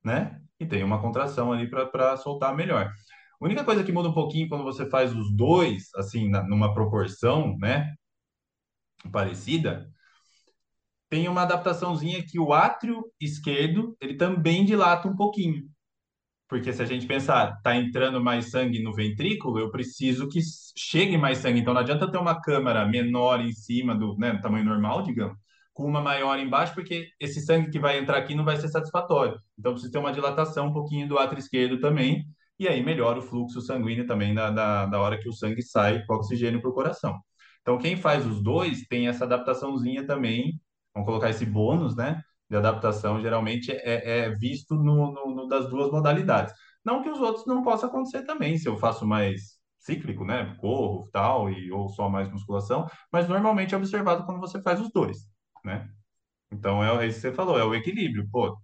né? 0.04 0.42
E 0.60 0.66
tem 0.66 0.84
uma 0.84 1.02
contração 1.02 1.52
ali 1.54 1.70
para 1.70 2.18
soltar 2.18 2.56
melhor. 2.56 2.88
A 3.42 3.46
única 3.46 3.64
coisa 3.64 3.84
que 3.84 3.92
muda 3.92 4.10
um 4.10 4.14
pouquinho 4.14 4.50
quando 4.50 4.64
você 4.64 4.90
faz 4.90 5.16
os 5.16 5.34
dois, 5.36 5.90
assim, 5.96 6.30
na, 6.30 6.44
numa 6.44 6.74
proporção, 6.74 7.58
né? 7.58 7.94
Parecida, 9.12 9.90
tem 11.10 11.28
uma 11.30 11.44
adaptaçãozinha 11.44 12.24
que 12.26 12.40
o 12.40 12.54
átrio 12.54 13.04
esquerdo, 13.22 13.96
ele 14.02 14.16
também 14.16 14.66
dilata 14.66 15.08
um 15.08 15.16
pouquinho. 15.16 15.64
Porque 16.48 16.72
se 16.72 16.82
a 16.82 16.86
gente 16.86 17.08
pensar, 17.08 17.60
tá 17.64 17.76
entrando 17.76 18.22
mais 18.24 18.52
sangue 18.52 18.82
no 18.82 18.94
ventrículo, 18.94 19.60
eu 19.60 19.72
preciso 19.72 20.28
que 20.30 20.40
chegue 20.78 21.18
mais 21.18 21.40
sangue. 21.40 21.60
Então 21.60 21.74
não 21.74 21.82
adianta 21.82 22.10
ter 22.10 22.18
uma 22.18 22.40
câmara 22.40 22.86
menor 22.86 23.42
em 23.42 23.52
cima 23.52 23.96
do, 23.96 24.16
né, 24.18 24.38
tamanho 24.42 24.66
normal, 24.66 25.02
digamos, 25.02 25.38
com 25.74 25.86
uma 25.86 26.02
maior 26.02 26.40
embaixo, 26.40 26.74
porque 26.74 27.10
esse 27.20 27.42
sangue 27.42 27.70
que 27.72 27.80
vai 27.80 27.98
entrar 27.98 28.18
aqui 28.18 28.36
não 28.36 28.46
vai 28.46 28.58
ser 28.58 28.68
satisfatório. 28.70 29.38
Então 29.58 29.74
precisa 29.74 29.92
ter 29.92 29.98
uma 29.98 30.14
dilatação 30.14 30.68
um 30.68 30.74
pouquinho 30.74 31.08
do 31.08 31.18
átrio 31.18 31.40
esquerdo 31.40 31.80
também, 31.80 32.24
e 32.58 32.68
aí 32.68 32.82
melhora 32.84 33.20
o 33.20 33.22
fluxo 33.22 33.60
sanguíneo 33.62 34.08
também 34.08 34.34
da, 34.34 34.50
da, 34.52 34.86
da 34.86 35.00
hora 35.02 35.18
que 35.20 35.28
o 35.28 35.34
sangue 35.34 35.62
sai 35.62 36.06
com 36.06 36.14
oxigênio 36.16 36.62
para 36.62 36.70
o 36.70 36.74
coração. 36.74 37.20
Então 37.62 37.78
quem 37.78 37.98
faz 37.98 38.26
os 38.26 38.42
dois 38.42 38.84
tem 38.88 39.08
essa 39.08 39.26
adaptaçãozinha 39.26 40.06
também, 40.06 40.62
vamos 40.94 41.08
colocar 41.08 41.30
esse 41.30 41.46
bônus, 41.46 41.96
né? 41.96 42.22
De 42.50 42.56
adaptação 42.58 43.20
geralmente 43.22 43.72
é, 43.72 44.26
é 44.26 44.30
visto 44.30 44.76
no, 44.76 45.12
no, 45.12 45.36
no, 45.36 45.48
das 45.48 45.70
duas 45.70 45.92
modalidades. 45.92 46.54
Não 46.84 47.02
que 47.02 47.10
os 47.10 47.20
outros 47.20 47.46
não 47.46 47.64
possam 47.64 47.90
acontecer 47.90 48.24
também, 48.24 48.58
se 48.58 48.68
eu 48.68 48.78
faço 48.78 49.06
mais 49.08 49.60
cíclico, 49.80 50.26
né, 50.26 50.56
corro, 50.60 51.08
tal, 51.12 51.50
e 51.50 51.72
ou 51.72 51.90
só 51.90 52.10
mais 52.10 52.30
musculação, 52.32 52.88
mas 53.12 53.28
normalmente 53.28 53.74
é 53.74 53.78
observado 53.78 54.26
quando 54.26 54.40
você 54.40 54.62
faz 54.62 54.80
os 54.82 54.92
dois, 54.92 55.18
né? 55.64 55.90
Então 56.52 56.84
é, 56.84 57.06
é 57.06 57.08
isso 57.08 57.18
que 57.22 57.30
você 57.30 57.34
falou, 57.34 57.60
é 57.60 57.64
o 57.66 57.76
equilíbrio, 57.76 58.28
pô. 58.32 58.58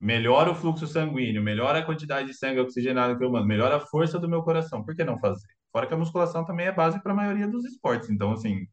Melhora 0.00 0.50
o 0.50 0.54
fluxo 0.54 0.86
sanguíneo, 0.86 1.42
melhora 1.42 1.78
a 1.78 1.84
quantidade 1.84 2.28
de 2.28 2.34
sangue 2.34 2.60
oxigenado 2.60 3.16
que 3.16 3.24
eu 3.24 3.30
mando, 3.30 3.46
melhora 3.46 3.76
a 3.76 3.80
força 3.80 4.18
do 4.18 4.28
meu 4.28 4.42
coração. 4.42 4.84
Por 4.84 4.94
que 4.94 5.02
não 5.04 5.18
fazer? 5.18 5.46
Fora 5.72 5.86
que 5.86 5.94
a 5.94 5.96
musculação 5.96 6.44
também 6.44 6.66
é 6.66 6.72
base 6.72 7.02
para 7.02 7.12
a 7.12 7.16
maioria 7.16 7.48
dos 7.48 7.64
esportes. 7.64 8.10
Então, 8.10 8.32
assim, 8.32 8.66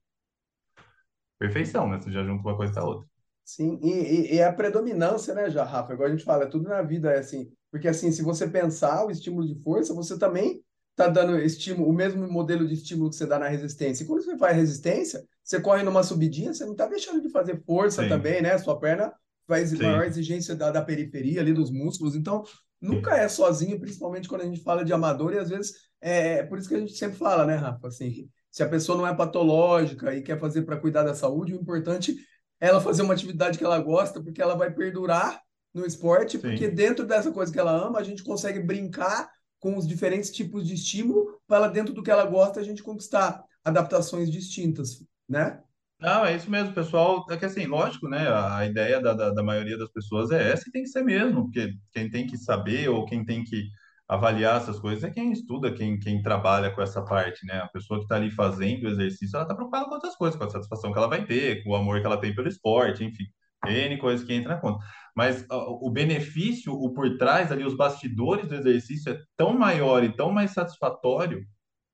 perfeição, 1.39 1.89
né? 1.89 1.99
Você 1.99 2.11
já 2.11 2.23
junta 2.23 2.41
uma 2.47 2.55
coisa 2.55 2.73
com 2.73 2.79
a 2.79 2.83
outra. 2.83 3.10
Sim, 3.43 3.79
e, 3.81 3.89
e, 3.89 4.35
e, 4.35 4.41
a 4.41 4.53
predominância, 4.53 5.33
né, 5.33 5.49
já, 5.49 5.63
Rafa? 5.63 5.93
Agora 5.93 6.09
a 6.09 6.11
gente 6.11 6.23
fala, 6.23 6.43
é 6.43 6.47
tudo 6.47 6.69
na 6.69 6.81
vida 6.81 7.11
é 7.11 7.19
assim. 7.19 7.51
Porque, 7.69 7.87
assim, 7.87 8.11
se 8.11 8.21
você 8.21 8.47
pensar 8.47 9.05
o 9.05 9.11
estímulo 9.11 9.47
de 9.47 9.61
força, 9.61 9.93
você 9.93 10.17
também 10.17 10.61
está 10.91 11.07
dando 11.07 11.39
estímulo, 11.39 11.89
o 11.89 11.93
mesmo 11.93 12.27
modelo 12.31 12.67
de 12.67 12.73
estímulo 12.73 13.09
que 13.09 13.15
você 13.15 13.25
dá 13.25 13.39
na 13.39 13.47
resistência. 13.47 14.03
E 14.03 14.07
quando 14.07 14.23
você 14.23 14.37
faz 14.37 14.55
resistência, 14.55 15.23
você 15.43 15.59
corre 15.59 15.83
numa 15.83 16.03
subidinha, 16.03 16.53
você 16.53 16.65
não 16.65 16.73
está 16.73 16.85
deixando 16.85 17.21
de 17.21 17.29
fazer 17.29 17.61
força 17.65 18.03
Sim. 18.03 18.09
também, 18.09 18.41
né? 18.41 18.57
Sua 18.57 18.79
perna 18.79 19.11
faz 19.47 19.69
Sim. 19.69 19.77
maior 19.77 20.05
exigência 20.05 20.55
da, 20.55 20.69
da 20.71 20.81
periferia 20.81 21.41
ali 21.41 21.53
dos 21.53 21.71
músculos. 21.71 22.15
Então, 22.15 22.43
nunca 22.79 23.15
é 23.15 23.27
sozinho, 23.27 23.79
principalmente 23.79 24.27
quando 24.27 24.41
a 24.41 24.45
gente 24.45 24.61
fala 24.61 24.83
de 24.83 24.93
amador, 24.93 25.33
e 25.33 25.39
às 25.39 25.49
vezes 25.49 25.73
é, 26.01 26.39
é 26.39 26.43
por 26.43 26.57
isso 26.57 26.67
que 26.67 26.75
a 26.75 26.79
gente 26.79 26.93
sempre 26.93 27.17
fala, 27.17 27.45
né, 27.45 27.55
Rafa? 27.55 27.87
Assim, 27.87 28.29
se 28.49 28.63
a 28.63 28.69
pessoa 28.69 28.97
não 28.97 29.07
é 29.07 29.15
patológica 29.15 30.13
e 30.15 30.21
quer 30.21 30.39
fazer 30.39 30.63
para 30.63 30.77
cuidar 30.77 31.03
da 31.03 31.13
saúde, 31.13 31.53
o 31.53 31.61
importante 31.61 32.17
ela 32.61 32.79
fazer 32.79 33.01
uma 33.01 33.13
atividade 33.13 33.57
que 33.57 33.63
ela 33.63 33.79
gosta, 33.79 34.21
porque 34.21 34.41
ela 34.41 34.55
vai 34.55 34.71
perdurar 34.71 35.41
no 35.73 35.85
esporte, 35.85 36.37
Sim. 36.37 36.41
porque 36.41 36.67
dentro 36.67 37.05
dessa 37.05 37.31
coisa 37.31 37.51
que 37.51 37.59
ela 37.59 37.71
ama, 37.71 37.99
a 37.99 38.03
gente 38.03 38.23
consegue 38.23 38.59
brincar 38.59 39.29
com 39.59 39.77
os 39.77 39.87
diferentes 39.87 40.31
tipos 40.31 40.67
de 40.67 40.75
estímulo 40.75 41.39
para 41.47 41.67
dentro 41.67 41.93
do 41.93 42.03
que 42.03 42.11
ela 42.11 42.25
gosta, 42.25 42.59
a 42.59 42.63
gente 42.63 42.83
conquistar 42.83 43.43
adaptações 43.63 44.29
distintas, 44.29 45.03
né? 45.27 45.61
Não, 45.99 46.25
é 46.25 46.35
isso 46.35 46.49
mesmo, 46.49 46.73
pessoal. 46.73 47.25
É 47.29 47.37
que 47.37 47.45
assim, 47.45 47.67
lógico, 47.67 48.09
né? 48.09 48.27
A 48.27 48.65
ideia 48.65 48.99
da, 48.99 49.13
da, 49.13 49.29
da 49.29 49.43
maioria 49.43 49.77
das 49.77 49.91
pessoas 49.91 50.31
é 50.31 50.51
essa 50.51 50.67
e 50.67 50.71
tem 50.71 50.81
que 50.81 50.89
ser 50.89 51.03
mesmo, 51.03 51.43
porque 51.43 51.73
quem 51.91 52.09
tem 52.09 52.25
que 52.25 52.37
saber 52.37 52.89
ou 52.89 53.05
quem 53.05 53.23
tem 53.23 53.43
que 53.43 53.67
avaliar 54.11 54.57
essas 54.57 54.77
coisas 54.77 55.05
é 55.05 55.09
quem 55.09 55.31
estuda, 55.31 55.73
quem, 55.73 55.97
quem 55.97 56.21
trabalha 56.21 56.69
com 56.69 56.81
essa 56.81 57.01
parte, 57.01 57.45
né? 57.45 57.59
A 57.59 57.67
pessoa 57.69 57.97
que 57.97 58.03
está 58.03 58.17
ali 58.17 58.29
fazendo 58.29 58.83
o 58.83 58.89
exercício, 58.89 59.37
ela 59.37 59.45
está 59.45 59.55
preocupada 59.55 59.85
com 59.85 59.93
outras 59.93 60.17
coisas, 60.17 60.37
com 60.37 60.43
a 60.43 60.49
satisfação 60.49 60.91
que 60.91 60.97
ela 60.97 61.07
vai 61.07 61.25
ter, 61.25 61.63
com 61.63 61.69
o 61.69 61.75
amor 61.77 62.01
que 62.01 62.05
ela 62.05 62.19
tem 62.19 62.35
pelo 62.35 62.49
esporte, 62.49 63.05
enfim, 63.05 63.23
N 63.65 63.97
coisas 63.99 64.25
que 64.25 64.35
entram 64.35 64.55
na 64.55 64.59
conta. 64.59 64.83
Mas 65.15 65.45
o 65.49 65.89
benefício, 65.89 66.73
o 66.73 66.93
por 66.93 67.17
trás 67.17 67.53
ali, 67.53 67.63
os 67.63 67.77
bastidores 67.77 68.49
do 68.49 68.55
exercício 68.55 69.13
é 69.13 69.19
tão 69.37 69.57
maior 69.57 70.03
e 70.03 70.13
tão 70.13 70.29
mais 70.29 70.51
satisfatório, 70.51 71.45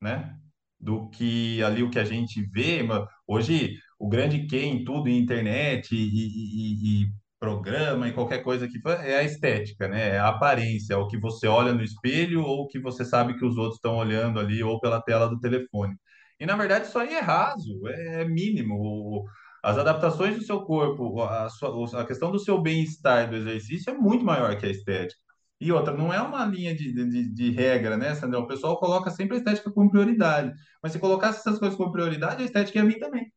né? 0.01 0.35
Do 0.79 1.09
que 1.11 1.61
ali 1.61 1.83
o 1.83 1.91
que 1.91 1.99
a 1.99 2.03
gente 2.03 2.41
vê. 2.41 2.79
Hoje, 3.27 3.77
o 3.99 4.09
grande 4.09 4.47
quem 4.47 4.77
em 4.77 4.83
tudo, 4.83 5.07
internet 5.07 5.93
e, 5.93 5.99
e, 5.99 7.03
e 7.03 7.07
programa 7.39 8.07
e 8.07 8.13
qualquer 8.13 8.43
coisa 8.43 8.67
que 8.67 8.79
é 8.85 9.17
a 9.17 9.23
estética, 9.23 9.87
né? 9.87 10.15
É 10.15 10.19
a 10.19 10.29
aparência, 10.29 10.93
é 10.93 10.97
o 10.97 11.07
que 11.07 11.17
você 11.19 11.47
olha 11.47 11.73
no 11.73 11.83
espelho 11.83 12.43
ou 12.43 12.63
o 12.63 12.67
que 12.67 12.79
você 12.79 13.05
sabe 13.05 13.37
que 13.37 13.45
os 13.45 13.57
outros 13.57 13.75
estão 13.75 13.97
olhando 13.97 14.39
ali 14.39 14.63
ou 14.63 14.79
pela 14.79 15.01
tela 15.01 15.27
do 15.27 15.39
telefone. 15.39 15.95
E 16.39 16.45
na 16.45 16.55
verdade 16.55 16.87
isso 16.87 16.99
aí 16.99 17.13
é 17.13 17.19
raso, 17.19 17.87
é 17.87 18.25
mínimo. 18.25 19.25
As 19.63 19.77
adaptações 19.77 20.35
do 20.37 20.43
seu 20.43 20.61
corpo, 20.61 21.21
a, 21.23 21.49
sua, 21.49 22.01
a 22.01 22.05
questão 22.05 22.31
do 22.31 22.39
seu 22.39 22.61
bem-estar 22.61 23.29
do 23.29 23.35
exercício 23.35 23.89
é 23.91 23.93
muito 23.93 24.23
maior 24.25 24.55
que 24.57 24.65
a 24.65 24.69
estética. 24.69 25.19
E 25.59 25.71
outra, 25.71 25.93
não 25.93 26.13
é 26.13 26.21
uma 26.21 26.45
linha 26.45 26.75
de, 26.75 26.93
de, 26.93 27.33
de 27.33 27.51
regra, 27.51 27.97
né, 27.97 28.13
Sandrão? 28.13 28.41
O 28.43 28.47
pessoal 28.47 28.79
coloca 28.79 29.09
sempre 29.09 29.35
a 29.35 29.39
estética 29.39 29.71
como 29.71 29.89
prioridade. 29.89 30.53
Mas 30.81 30.91
se 30.91 30.99
colocasse 30.99 31.39
essas 31.39 31.57
coisas 31.57 31.75
como 31.75 31.91
prioridade, 31.91 32.43
a 32.43 32.45
estética 32.45 32.77
ia 32.77 32.85
vir 32.85 32.99
também. 32.99 33.31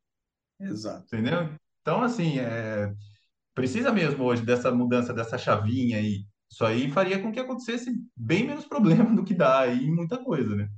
Exato. 0.61 1.07
Entendeu? 1.07 1.48
Então, 1.80 2.03
assim, 2.03 2.38
é, 2.38 2.92
precisa 3.55 3.92
mesmo 3.92 4.24
hoje 4.24 4.44
dessa 4.44 4.70
mudança, 4.70 5.12
dessa 5.12 5.38
chavinha 5.38 5.98
aí. 5.98 6.24
Isso 6.51 6.64
aí 6.64 6.90
faria 6.90 7.20
com 7.20 7.30
que 7.30 7.38
acontecesse 7.38 7.92
bem 8.16 8.46
menos 8.46 8.66
problema 8.66 9.14
do 9.14 9.24
que 9.24 9.34
dá 9.34 9.61
aí 9.61 9.90
muita 9.90 10.18
coisa, 10.18 10.55
né? 10.57 10.68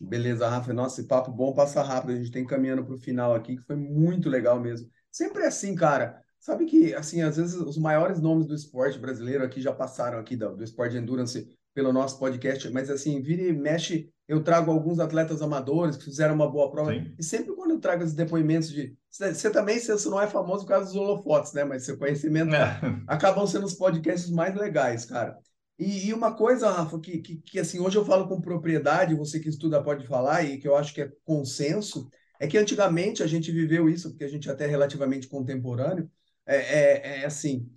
Beleza, 0.00 0.48
Rafa. 0.48 0.72
Nossa, 0.72 1.00
esse 1.00 1.08
papo 1.08 1.32
bom 1.32 1.54
passa 1.54 1.82
rápido. 1.82 2.12
A 2.12 2.16
gente 2.16 2.30
tem 2.30 2.46
caminhando 2.46 2.84
para 2.84 2.94
o 2.94 2.98
final 2.98 3.34
aqui, 3.34 3.56
que 3.56 3.62
foi 3.62 3.76
muito 3.76 4.28
legal 4.28 4.60
mesmo. 4.60 4.88
Sempre 5.10 5.44
é 5.44 5.46
assim, 5.46 5.74
cara. 5.74 6.22
Sabe 6.38 6.66
que, 6.66 6.94
assim, 6.94 7.22
às 7.22 7.38
vezes 7.38 7.54
os 7.54 7.78
maiores 7.78 8.20
nomes 8.20 8.46
do 8.46 8.54
esporte 8.54 8.98
brasileiro 8.98 9.42
aqui 9.42 9.62
já 9.62 9.72
passaram 9.72 10.18
aqui 10.18 10.36
do, 10.36 10.54
do 10.54 10.62
esporte 10.62 10.92
de 10.92 10.98
endurance 10.98 11.48
pelo 11.74 11.92
nosso 11.92 12.18
podcast, 12.18 12.70
mas 12.70 12.88
assim, 12.88 13.20
vira 13.20 13.42
e 13.42 13.52
mexe, 13.52 14.08
eu 14.28 14.42
trago 14.42 14.70
alguns 14.70 15.00
atletas 15.00 15.42
amadores 15.42 15.96
que 15.96 16.04
fizeram 16.04 16.34
uma 16.34 16.50
boa 16.50 16.70
prova, 16.70 16.92
Sim. 16.92 17.12
e 17.18 17.22
sempre 17.22 17.52
quando 17.54 17.72
eu 17.72 17.80
trago 17.80 18.02
esses 18.02 18.14
depoimentos 18.14 18.70
de... 18.70 18.96
Você 19.10 19.50
também, 19.50 19.78
você 19.78 20.08
não 20.08 20.20
é 20.20 20.26
famoso 20.26 20.62
por 20.62 20.70
causa 20.70 20.86
dos 20.86 20.96
holofotes, 20.96 21.52
né? 21.52 21.64
Mas 21.64 21.84
seu 21.84 21.98
conhecimento 21.98 22.54
é. 22.54 22.80
acabam 23.06 23.46
sendo 23.46 23.66
os 23.66 23.74
podcasts 23.74 24.30
mais 24.30 24.54
legais, 24.54 25.04
cara. 25.04 25.36
E, 25.78 26.06
e 26.06 26.14
uma 26.14 26.32
coisa, 26.34 26.70
Rafa, 26.70 26.98
que, 27.00 27.18
que, 27.18 27.36
que, 27.36 27.58
assim, 27.58 27.80
hoje 27.80 27.96
eu 27.96 28.04
falo 28.04 28.28
com 28.28 28.40
propriedade, 28.40 29.14
você 29.14 29.40
que 29.40 29.48
estuda 29.48 29.82
pode 29.82 30.06
falar, 30.06 30.44
e 30.44 30.58
que 30.58 30.68
eu 30.68 30.76
acho 30.76 30.94
que 30.94 31.02
é 31.02 31.10
consenso, 31.24 32.08
é 32.40 32.46
que 32.46 32.56
antigamente 32.56 33.22
a 33.22 33.26
gente 33.26 33.50
viveu 33.50 33.88
isso, 33.88 34.10
porque 34.10 34.24
a 34.24 34.28
gente 34.28 34.48
é 34.48 34.52
até 34.52 34.66
relativamente 34.66 35.28
contemporâneo, 35.28 36.08
é, 36.46 36.56
é, 36.56 37.20
é 37.22 37.26
assim, 37.26 37.68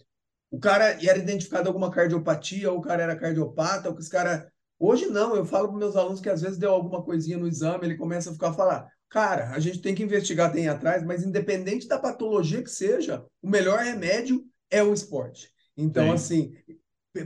o 0.50 0.60
cara 0.60 0.98
era 1.04 1.18
identificado 1.18 1.68
alguma 1.68 1.92
cardiopatia, 1.92 2.72
ou 2.72 2.78
o 2.78 2.82
cara 2.82 3.04
era 3.04 3.16
cardiopata, 3.16 3.90
ou 3.90 3.96
que 3.96 4.02
os 4.02 4.08
cara. 4.08 4.52
Hoje 4.80 5.08
não, 5.08 5.36
eu 5.36 5.46
falo 5.46 5.70
para 5.70 5.78
meus 5.78 5.96
alunos 5.96 6.22
que 6.22 6.30
às 6.30 6.42
vezes 6.42 6.58
deu 6.58 6.72
alguma 6.72 7.04
coisinha 7.04 7.38
no 7.38 7.48
exame, 7.48 7.86
ele 7.86 7.98
começa 7.98 8.30
a 8.30 8.34
ficar 8.34 8.50
a 8.50 8.54
falar. 8.54 8.88
Cara, 9.10 9.50
a 9.52 9.60
gente 9.60 9.82
tem 9.82 9.96
que 9.96 10.04
investigar, 10.04 10.52
tem 10.52 10.68
atrás, 10.68 11.04
mas 11.04 11.24
independente 11.24 11.88
da 11.88 11.98
patologia 11.98 12.62
que 12.62 12.70
seja, 12.70 13.26
o 13.42 13.50
melhor 13.50 13.80
remédio 13.80 14.44
é 14.70 14.84
o 14.84 14.94
esporte. 14.94 15.50
Então, 15.76 16.06
Sim. 16.06 16.14
assim, 16.14 16.54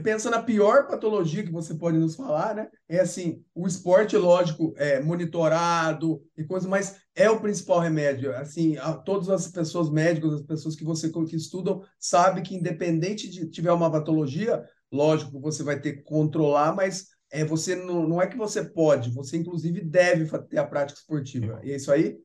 pensa 0.00 0.30
na 0.30 0.42
pior 0.42 0.86
patologia 0.86 1.42
que 1.42 1.52
você 1.52 1.74
pode 1.74 1.98
nos 1.98 2.14
falar, 2.14 2.54
né? 2.54 2.68
É 2.88 3.00
assim, 3.00 3.44
o 3.54 3.66
esporte, 3.66 4.16
lógico, 4.16 4.74
é 4.76 5.00
monitorado 5.00 6.22
e 6.36 6.44
coisa, 6.44 6.68
mas 6.68 7.00
é 7.14 7.28
o 7.30 7.40
principal 7.40 7.80
remédio. 7.80 8.34
Assim, 8.36 8.76
a, 8.76 8.92
todas 8.94 9.28
as 9.28 9.48
pessoas 9.48 9.90
médicas, 9.90 10.32
as 10.34 10.42
pessoas 10.42 10.76
que 10.76 10.84
você 10.84 11.10
que 11.10 11.36
estudam, 11.36 11.82
sabem 11.98 12.42
que 12.42 12.54
independente 12.54 13.28
de 13.28 13.48
tiver 13.48 13.72
uma 13.72 13.90
patologia, 13.90 14.64
lógico, 14.90 15.40
você 15.40 15.62
vai 15.62 15.80
ter 15.80 15.94
que 15.94 16.02
controlar, 16.02 16.74
mas 16.74 17.08
é 17.30 17.44
você 17.44 17.74
não, 17.74 18.06
não 18.06 18.20
é 18.20 18.26
que 18.26 18.36
você 18.36 18.62
pode, 18.62 19.10
você 19.10 19.36
inclusive 19.36 19.80
deve 19.80 20.26
ter 20.42 20.58
a 20.58 20.66
prática 20.66 21.00
esportiva. 21.00 21.60
E 21.64 21.72
é 21.72 21.76
isso 21.76 21.90
aí? 21.90 22.18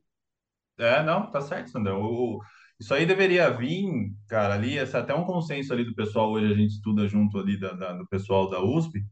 É, 0.78 1.04
não, 1.04 1.32
tá 1.32 1.42
certo, 1.42 1.72
Sandra. 1.72 1.98
O, 1.98 2.40
isso 2.80 2.94
aí 2.94 3.06
deveria 3.06 3.50
vir, 3.50 4.14
cara, 4.28 4.54
ali, 4.54 4.78
esse 4.78 4.96
é 4.96 5.00
até 5.00 5.14
um 5.14 5.26
consenso 5.26 5.74
ali 5.74 5.84
do 5.84 5.96
pessoal, 5.96 6.32
hoje 6.32 6.54
a 6.54 6.56
gente 6.56 6.72
estuda 6.72 7.08
junto 7.08 7.40
ali 7.40 7.60
da, 7.60 7.74
da, 7.74 7.94
do 7.94 8.08
pessoal 8.08 8.50
da 8.50 8.62
USP, 8.62 9.04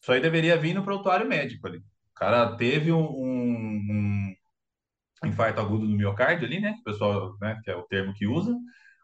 isso 0.00 0.12
aí 0.12 0.20
deveria 0.20 0.56
vir 0.56 0.74
no 0.74 0.84
prontuário 0.84 1.28
médico 1.28 1.66
ali. 1.66 1.78
O 1.78 2.14
cara 2.14 2.56
teve 2.56 2.92
um, 2.92 3.04
um, 3.04 4.34
um 5.24 5.28
infarto 5.28 5.60
agudo 5.60 5.86
no 5.86 5.96
miocárdio 5.96 6.46
ali, 6.46 6.60
né? 6.60 6.76
O 6.80 6.84
pessoal, 6.84 7.36
né, 7.40 7.60
que 7.64 7.70
é 7.70 7.76
o 7.76 7.84
termo 7.84 8.14
que 8.14 8.26
usa. 8.26 8.54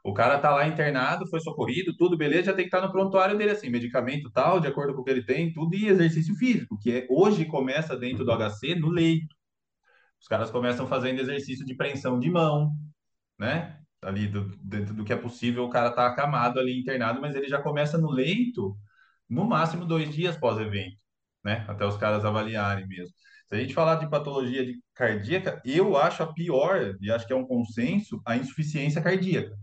O 0.05 0.14
cara 0.14 0.38
tá 0.38 0.51
lá 0.51 0.66
internado, 0.66 1.26
foi 1.26 1.40
socorrido, 1.40 1.96
tudo 1.96 2.16
beleza, 2.16 2.44
já 2.44 2.53
tem 2.55 2.64
que 2.64 2.68
estar 2.68 2.80
tá 2.80 2.86
no 2.86 2.92
prontuário 2.92 3.36
dele 3.36 3.51
assim, 3.51 3.68
medicamento 3.68 4.30
tal, 4.30 4.61
de 4.61 4.66
acordo 4.66 4.94
com 4.94 5.03
o 5.03 5.05
que 5.05 5.11
ele 5.11 5.24
tem, 5.24 5.53
tudo 5.53 5.74
e 5.74 5.88
exercício 5.88 6.34
físico, 6.36 6.78
que 6.78 6.90
é, 6.92 7.07
hoje 7.11 7.44
começa 7.44 7.96
dentro 7.96 8.24
do 8.24 8.32
HC 8.32 8.74
no 8.76 8.88
leito. 8.88 9.34
Os 10.20 10.26
caras 10.26 10.51
começam 10.51 10.86
fazendo 10.86 11.20
exercício 11.20 11.66
de 11.66 11.74
preensão 11.74 12.18
de 12.18 12.30
mão, 12.30 12.72
né? 13.38 13.80
Ali 14.03 14.26
do, 14.28 14.57
dentro 14.59 14.94
do 14.94 15.05
que 15.05 15.12
é 15.12 15.16
possível, 15.16 15.64
o 15.64 15.70
cara 15.70 15.90
tá 15.92 16.07
acamado 16.07 16.59
ali 16.59 16.78
internado, 16.80 17.20
mas 17.20 17.34
ele 17.34 17.48
já 17.48 17.61
começa 17.61 17.98
no 17.98 18.11
leito 18.11 18.76
no 19.28 19.44
máximo 19.44 19.84
dois 19.86 20.11
dias 20.14 20.36
pós-evento, 20.36 20.96
né? 21.44 21.64
Até 21.68 21.84
os 21.86 21.96
caras 21.96 22.24
avaliarem 22.24 22.86
mesmo. 22.88 23.14
Se 23.48 23.55
a 23.57 23.61
gente 23.61 23.74
falar 23.74 23.96
de 23.96 24.09
patologia 24.11 24.64
de 24.64 24.80
cardíaca, 24.94 25.61
eu 25.64 25.96
acho 25.96 26.22
a 26.22 26.32
pior, 26.32 26.96
e 27.01 27.11
acho 27.11 27.26
que 27.26 27.32
é 27.32 27.36
um 27.36 27.46
consenso, 27.46 28.22
a 28.26 28.36
insuficiência 28.36 29.03
cardíaca, 29.03 29.57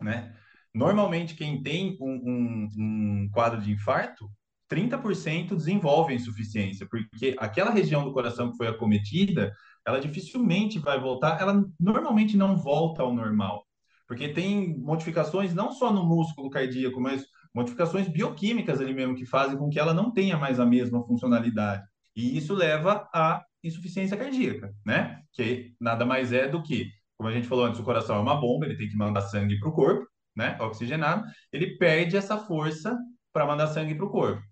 né? 0.00 0.34
Normalmente, 0.74 1.34
quem 1.34 1.62
tem 1.62 1.96
um, 2.00 2.12
um, 2.12 2.68
um 2.78 3.30
quadro 3.32 3.60
de 3.60 3.72
infarto, 3.72 4.30
30% 4.70 5.54
desenvolve 5.54 6.14
insuficiência, 6.14 6.86
porque 6.88 7.36
aquela 7.38 7.70
região 7.70 8.04
do 8.04 8.12
coração 8.12 8.50
que 8.50 8.56
foi 8.56 8.66
acometida, 8.66 9.52
ela 9.86 10.00
dificilmente 10.00 10.78
vai 10.78 10.98
voltar, 10.98 11.40
ela 11.40 11.64
normalmente 11.78 12.36
não 12.36 12.56
volta 12.56 13.02
ao 13.02 13.14
normal, 13.14 13.64
porque 14.08 14.28
tem 14.28 14.76
modificações 14.78 15.54
não 15.54 15.72
só 15.72 15.92
no 15.92 16.04
músculo 16.04 16.50
cardíaco, 16.50 17.00
mas 17.00 17.24
modificações 17.54 18.08
bioquímicas 18.08 18.80
ali 18.80 18.92
mesmo 18.92 19.14
que 19.14 19.24
fazem 19.24 19.56
com 19.56 19.68
que 19.70 19.78
ela 19.78 19.94
não 19.94 20.12
tenha 20.12 20.36
mais 20.36 20.60
a 20.60 20.66
mesma 20.66 21.02
funcionalidade. 21.06 21.84
E 22.14 22.36
isso 22.36 22.54
leva 22.54 23.08
à 23.14 23.42
insuficiência 23.62 24.16
cardíaca, 24.16 24.72
né? 24.84 25.20
Que 25.32 25.74
nada 25.80 26.04
mais 26.04 26.32
é 26.32 26.48
do 26.48 26.62
que, 26.62 26.90
como 27.16 27.28
a 27.28 27.32
gente 27.32 27.48
falou 27.48 27.64
antes, 27.64 27.80
o 27.80 27.84
coração 27.84 28.16
é 28.16 28.20
uma 28.20 28.40
bomba, 28.40 28.66
ele 28.66 28.76
tem 28.76 28.88
que 28.88 28.96
mandar 28.96 29.22
sangue 29.22 29.58
para 29.58 29.68
o 29.68 29.72
corpo, 29.72 30.06
né? 30.34 30.56
Oxigenado, 30.60 31.24
ele 31.52 31.76
perde 31.76 32.16
essa 32.16 32.36
força 32.36 32.96
para 33.32 33.46
mandar 33.46 33.68
sangue 33.68 33.94
para 33.94 34.06
o 34.06 34.10
corpo. 34.10 34.42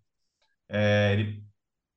É, 0.69 1.13
ele, 1.13 1.43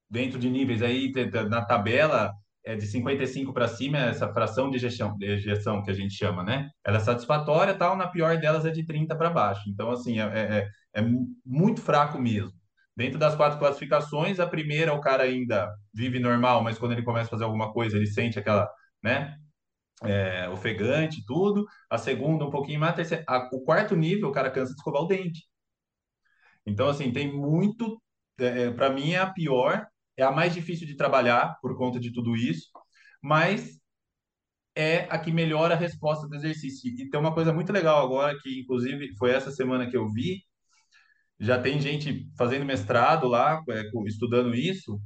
dentro 0.09 0.39
de 0.39 0.49
níveis 0.49 0.81
aí, 0.81 1.11
na 1.49 1.63
tabela, 1.65 2.33
é 2.67 2.75
de 2.75 2.85
55 2.85 3.53
para 3.53 3.67
cima, 3.67 3.97
essa 3.97 4.31
fração 4.33 4.69
de 4.69 4.75
ejeção, 4.75 5.17
de 5.17 5.25
ejeção 5.25 5.81
que 5.81 5.89
a 5.89 5.93
gente 5.93 6.13
chama, 6.13 6.43
né? 6.43 6.69
Ela 6.85 6.97
é 6.97 6.99
satisfatória, 6.99 7.73
tal, 7.73 7.95
na 7.95 8.07
pior 8.07 8.37
delas 8.37 8.65
é 8.65 8.71
de 8.71 8.85
30 8.85 9.15
para 9.15 9.29
baixo. 9.29 9.69
Então, 9.69 9.89
assim, 9.89 10.19
é, 10.19 10.23
é, 10.25 11.01
é, 11.01 11.03
muito 11.45 11.81
fraco 11.81 12.19
mesmo. 12.19 12.51
Dentro 12.95 13.17
das 13.17 13.35
quatro 13.35 13.57
classificações, 13.59 14.39
a 14.39 14.47
primeira, 14.47 14.93
o 14.93 14.99
cara 14.99 15.23
ainda 15.23 15.71
vive 15.93 16.19
normal, 16.19 16.61
mas 16.63 16.77
quando 16.77 16.91
ele 16.91 17.03
começa 17.03 17.27
a 17.27 17.31
fazer 17.31 17.45
alguma 17.45 17.71
coisa, 17.71 17.95
ele 17.95 18.07
sente 18.07 18.37
aquela, 18.37 18.69
né? 19.01 19.37
É, 20.03 20.49
ofegante, 20.49 21.23
tudo. 21.25 21.65
A 21.89 21.97
segunda, 21.97 22.45
um 22.45 22.51
pouquinho 22.51 22.79
mais. 22.79 22.93
A 22.93 22.95
terceira, 22.95 23.23
a, 23.27 23.49
o 23.53 23.63
quarto 23.63 23.95
nível, 23.95 24.29
o 24.29 24.31
cara 24.31 24.51
cansa 24.51 24.73
de 24.73 24.77
escovar 24.77 25.03
o 25.03 25.07
dente. 25.07 25.47
Então, 26.65 26.89
assim, 26.89 27.11
tem 27.11 27.31
muito. 27.31 28.01
É, 28.39 28.63
é 28.63 28.71
para 28.71 28.89
mim, 28.89 29.11
é 29.11 29.19
a 29.19 29.31
pior 29.31 29.87
é 30.17 30.23
a 30.23 30.31
mais 30.31 30.53
difícil 30.53 30.87
de 30.87 30.95
trabalhar 30.95 31.57
por 31.61 31.77
conta 31.77 31.99
de 31.99 32.11
tudo 32.11 32.35
isso, 32.35 32.69
mas 33.21 33.79
é 34.75 35.07
a 35.09 35.19
que 35.19 35.31
melhora 35.31 35.75
a 35.75 35.77
resposta 35.77 36.27
do 36.27 36.35
exercício. 36.35 36.91
E 36.91 37.09
tem 37.09 37.19
uma 37.19 37.33
coisa 37.33 37.53
muito 37.53 37.71
legal 37.71 38.03
agora, 38.03 38.37
que 38.41 38.61
inclusive 38.61 39.15
foi 39.17 39.31
essa 39.31 39.51
semana 39.51 39.89
que 39.89 39.95
eu 39.95 40.09
vi, 40.09 40.43
já 41.39 41.61
tem 41.61 41.79
gente 41.79 42.27
fazendo 42.37 42.65
mestrado 42.65 43.27
lá, 43.27 43.61
é, 43.69 43.83
estudando 44.07 44.55
isso. 44.55 44.99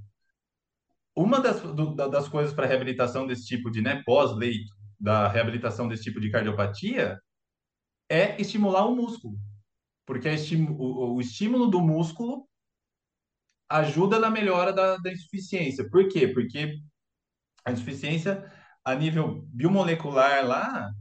Uma 1.15 1.41
das, 1.41 1.61
do, 1.61 1.93
das 1.93 2.29
coisas 2.29 2.53
para 2.53 2.65
reabilitação 2.65 3.27
desse 3.27 3.45
tipo 3.45 3.69
de 3.69 3.81
né, 3.81 4.01
pós-leito, 4.05 4.73
da 4.97 5.27
reabilitação 5.27 5.87
desse 5.87 6.03
tipo 6.03 6.21
de 6.21 6.31
cardiopatia, 6.31 7.19
é 8.09 8.39
estimular 8.41 8.85
o 8.85 8.95
músculo. 8.95 9.37
Porque 10.05 10.29
o, 10.29 11.15
o 11.15 11.21
estímulo 11.21 11.67
do 11.67 11.81
músculo 11.81 12.47
ajuda 13.79 14.19
na 14.19 14.29
melhora 14.29 14.73
da, 14.73 14.97
da 14.97 15.11
insuficiência. 15.11 15.89
Por 15.89 16.07
quê? 16.07 16.27
Porque 16.27 16.77
a 17.65 17.71
insuficiência 17.71 18.51
a 18.83 18.95
nível 18.95 19.43
biomolecular 19.53 20.45
lá, 20.45 20.91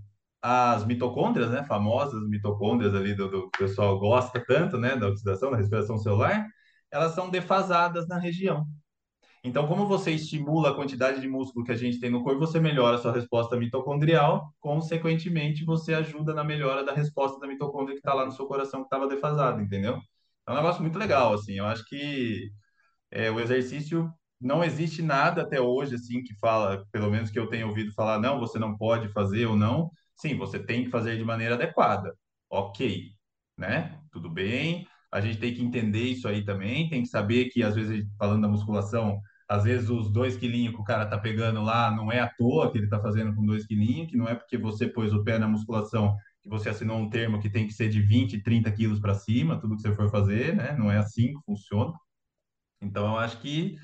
as 0.42 0.84
mitocôndrias, 0.86 1.50
né, 1.50 1.64
famosas 1.64 2.22
mitocôndrias 2.28 2.94
ali 2.94 3.14
do, 3.14 3.28
do 3.28 3.50
pessoal 3.50 3.98
gosta 3.98 4.42
tanto, 4.46 4.78
né, 4.78 4.96
da 4.96 5.08
oxidação, 5.08 5.50
da 5.50 5.56
respiração 5.56 5.98
celular, 5.98 6.46
elas 6.90 7.14
são 7.14 7.30
defasadas 7.30 8.06
na 8.08 8.18
região. 8.18 8.66
Então, 9.42 9.66
como 9.66 9.86
você 9.86 10.10
estimula 10.12 10.70
a 10.70 10.74
quantidade 10.74 11.20
de 11.20 11.28
músculo 11.28 11.64
que 11.64 11.72
a 11.72 11.76
gente 11.76 11.98
tem 11.98 12.10
no 12.10 12.22
corpo, 12.22 12.40
você 12.40 12.60
melhora 12.60 12.96
a 12.96 12.98
sua 12.98 13.12
resposta 13.12 13.56
mitocondrial, 13.56 14.52
consequentemente, 14.60 15.64
você 15.64 15.94
ajuda 15.94 16.34
na 16.34 16.44
melhora 16.44 16.84
da 16.84 16.92
resposta 16.92 17.40
da 17.40 17.46
mitocôndria 17.46 17.94
que 17.94 18.00
está 18.00 18.12
lá 18.12 18.26
no 18.26 18.32
seu 18.32 18.46
coração 18.46 18.80
que 18.80 18.86
estava 18.86 19.08
defasado, 19.08 19.62
entendeu? 19.62 19.98
É 20.46 20.52
um 20.52 20.56
negócio 20.56 20.82
muito 20.82 20.98
legal, 20.98 21.32
assim. 21.32 21.54
Eu 21.54 21.64
acho 21.66 21.84
que 21.86 22.50
é, 23.10 23.30
o 23.30 23.40
exercício 23.40 24.12
não 24.40 24.64
existe 24.64 25.02
nada 25.02 25.42
até 25.42 25.60
hoje 25.60 25.96
assim 25.96 26.22
que 26.22 26.34
fala, 26.38 26.84
pelo 26.90 27.10
menos 27.10 27.30
que 27.30 27.38
eu 27.38 27.48
tenha 27.48 27.66
ouvido 27.66 27.92
falar, 27.92 28.18
não, 28.18 28.40
você 28.40 28.58
não 28.58 28.76
pode 28.76 29.08
fazer 29.12 29.46
ou 29.46 29.56
não. 29.56 29.90
Sim, 30.16 30.36
você 30.36 30.58
tem 30.58 30.84
que 30.84 30.90
fazer 30.90 31.16
de 31.18 31.24
maneira 31.24 31.54
adequada. 31.54 32.14
Ok, 32.48 33.12
né? 33.56 33.98
Tudo 34.10 34.30
bem. 34.30 34.86
A 35.12 35.20
gente 35.20 35.38
tem 35.38 35.54
que 35.54 35.62
entender 35.62 36.04
isso 36.04 36.26
aí 36.28 36.44
também. 36.44 36.88
Tem 36.88 37.02
que 37.02 37.08
saber 37.08 37.46
que 37.50 37.62
às 37.62 37.74
vezes 37.74 38.06
falando 38.18 38.42
da 38.42 38.48
musculação, 38.48 39.20
às 39.48 39.64
vezes 39.64 39.90
os 39.90 40.10
dois 40.10 40.36
quilinhos 40.36 40.74
que 40.74 40.80
o 40.80 40.84
cara 40.84 41.06
tá 41.06 41.18
pegando 41.18 41.62
lá 41.62 41.90
não 41.90 42.10
é 42.10 42.20
à 42.20 42.28
toa 42.28 42.70
que 42.70 42.78
ele 42.78 42.88
tá 42.88 43.00
fazendo 43.00 43.34
com 43.34 43.44
dois 43.44 43.66
quilinhos, 43.66 44.08
que 44.10 44.16
não 44.16 44.28
é 44.28 44.34
porque 44.34 44.56
você 44.56 44.86
pôs 44.88 45.12
o 45.12 45.24
pé 45.24 45.38
na 45.38 45.48
musculação 45.48 46.16
que 46.42 46.48
você 46.48 46.70
assinou 46.70 46.98
um 46.98 47.10
termo 47.10 47.40
que 47.40 47.50
tem 47.50 47.66
que 47.66 47.74
ser 47.74 47.88
de 47.88 48.00
20, 48.00 48.42
30 48.42 48.70
quilos 48.72 49.00
para 49.00 49.14
cima, 49.14 49.60
tudo 49.60 49.76
que 49.76 49.82
você 49.82 49.94
for 49.94 50.10
fazer, 50.10 50.54
né? 50.56 50.74
Não 50.78 50.90
é 50.90 50.98
assim 50.98 51.34
que 51.34 51.40
funciona. 51.44 51.92
Então, 52.80 53.06
eu 53.06 53.18
acho 53.18 53.40
que 53.40 53.76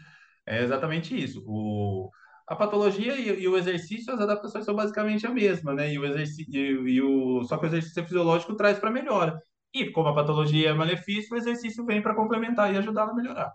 é 0.47 0.63
exatamente 0.63 1.15
isso. 1.21 1.43
O, 1.47 2.11
a 2.47 2.57
patologia 2.57 3.17
e, 3.19 3.43
e, 3.43 3.49
o 3.49 3.57
exercício, 3.57 4.13
as 4.15 4.21
adaptações 4.21 4.65
são 4.65 4.75
basicamente 4.75 5.27
a 5.27 5.31
mesma, 5.31 5.75
né? 5.75 5.93
E 5.93 5.99
o 5.99 6.05
exercício, 6.05 6.55
e, 6.89 6.95
e 6.97 7.03
o, 7.03 7.45
só 7.45 7.59
que 7.59 7.67
o 7.67 7.69
exercício 7.69 8.05
fisiológico 8.05 8.57
traz 8.57 8.79
para 8.79 8.91
melhora. 8.91 9.41
E 9.75 9.91
como 9.91 10.09
a 10.09 10.15
patologia 10.15 10.71
é 10.71 10.75
malefício, 10.75 11.35
o 11.35 11.39
exercício 11.39 11.85
vem 11.85 12.03
para 12.03 12.15
complementar 12.15 12.73
e 12.73 12.79
ajudar 12.79 13.05
a 13.11 13.15
melhorar. 13.15 13.53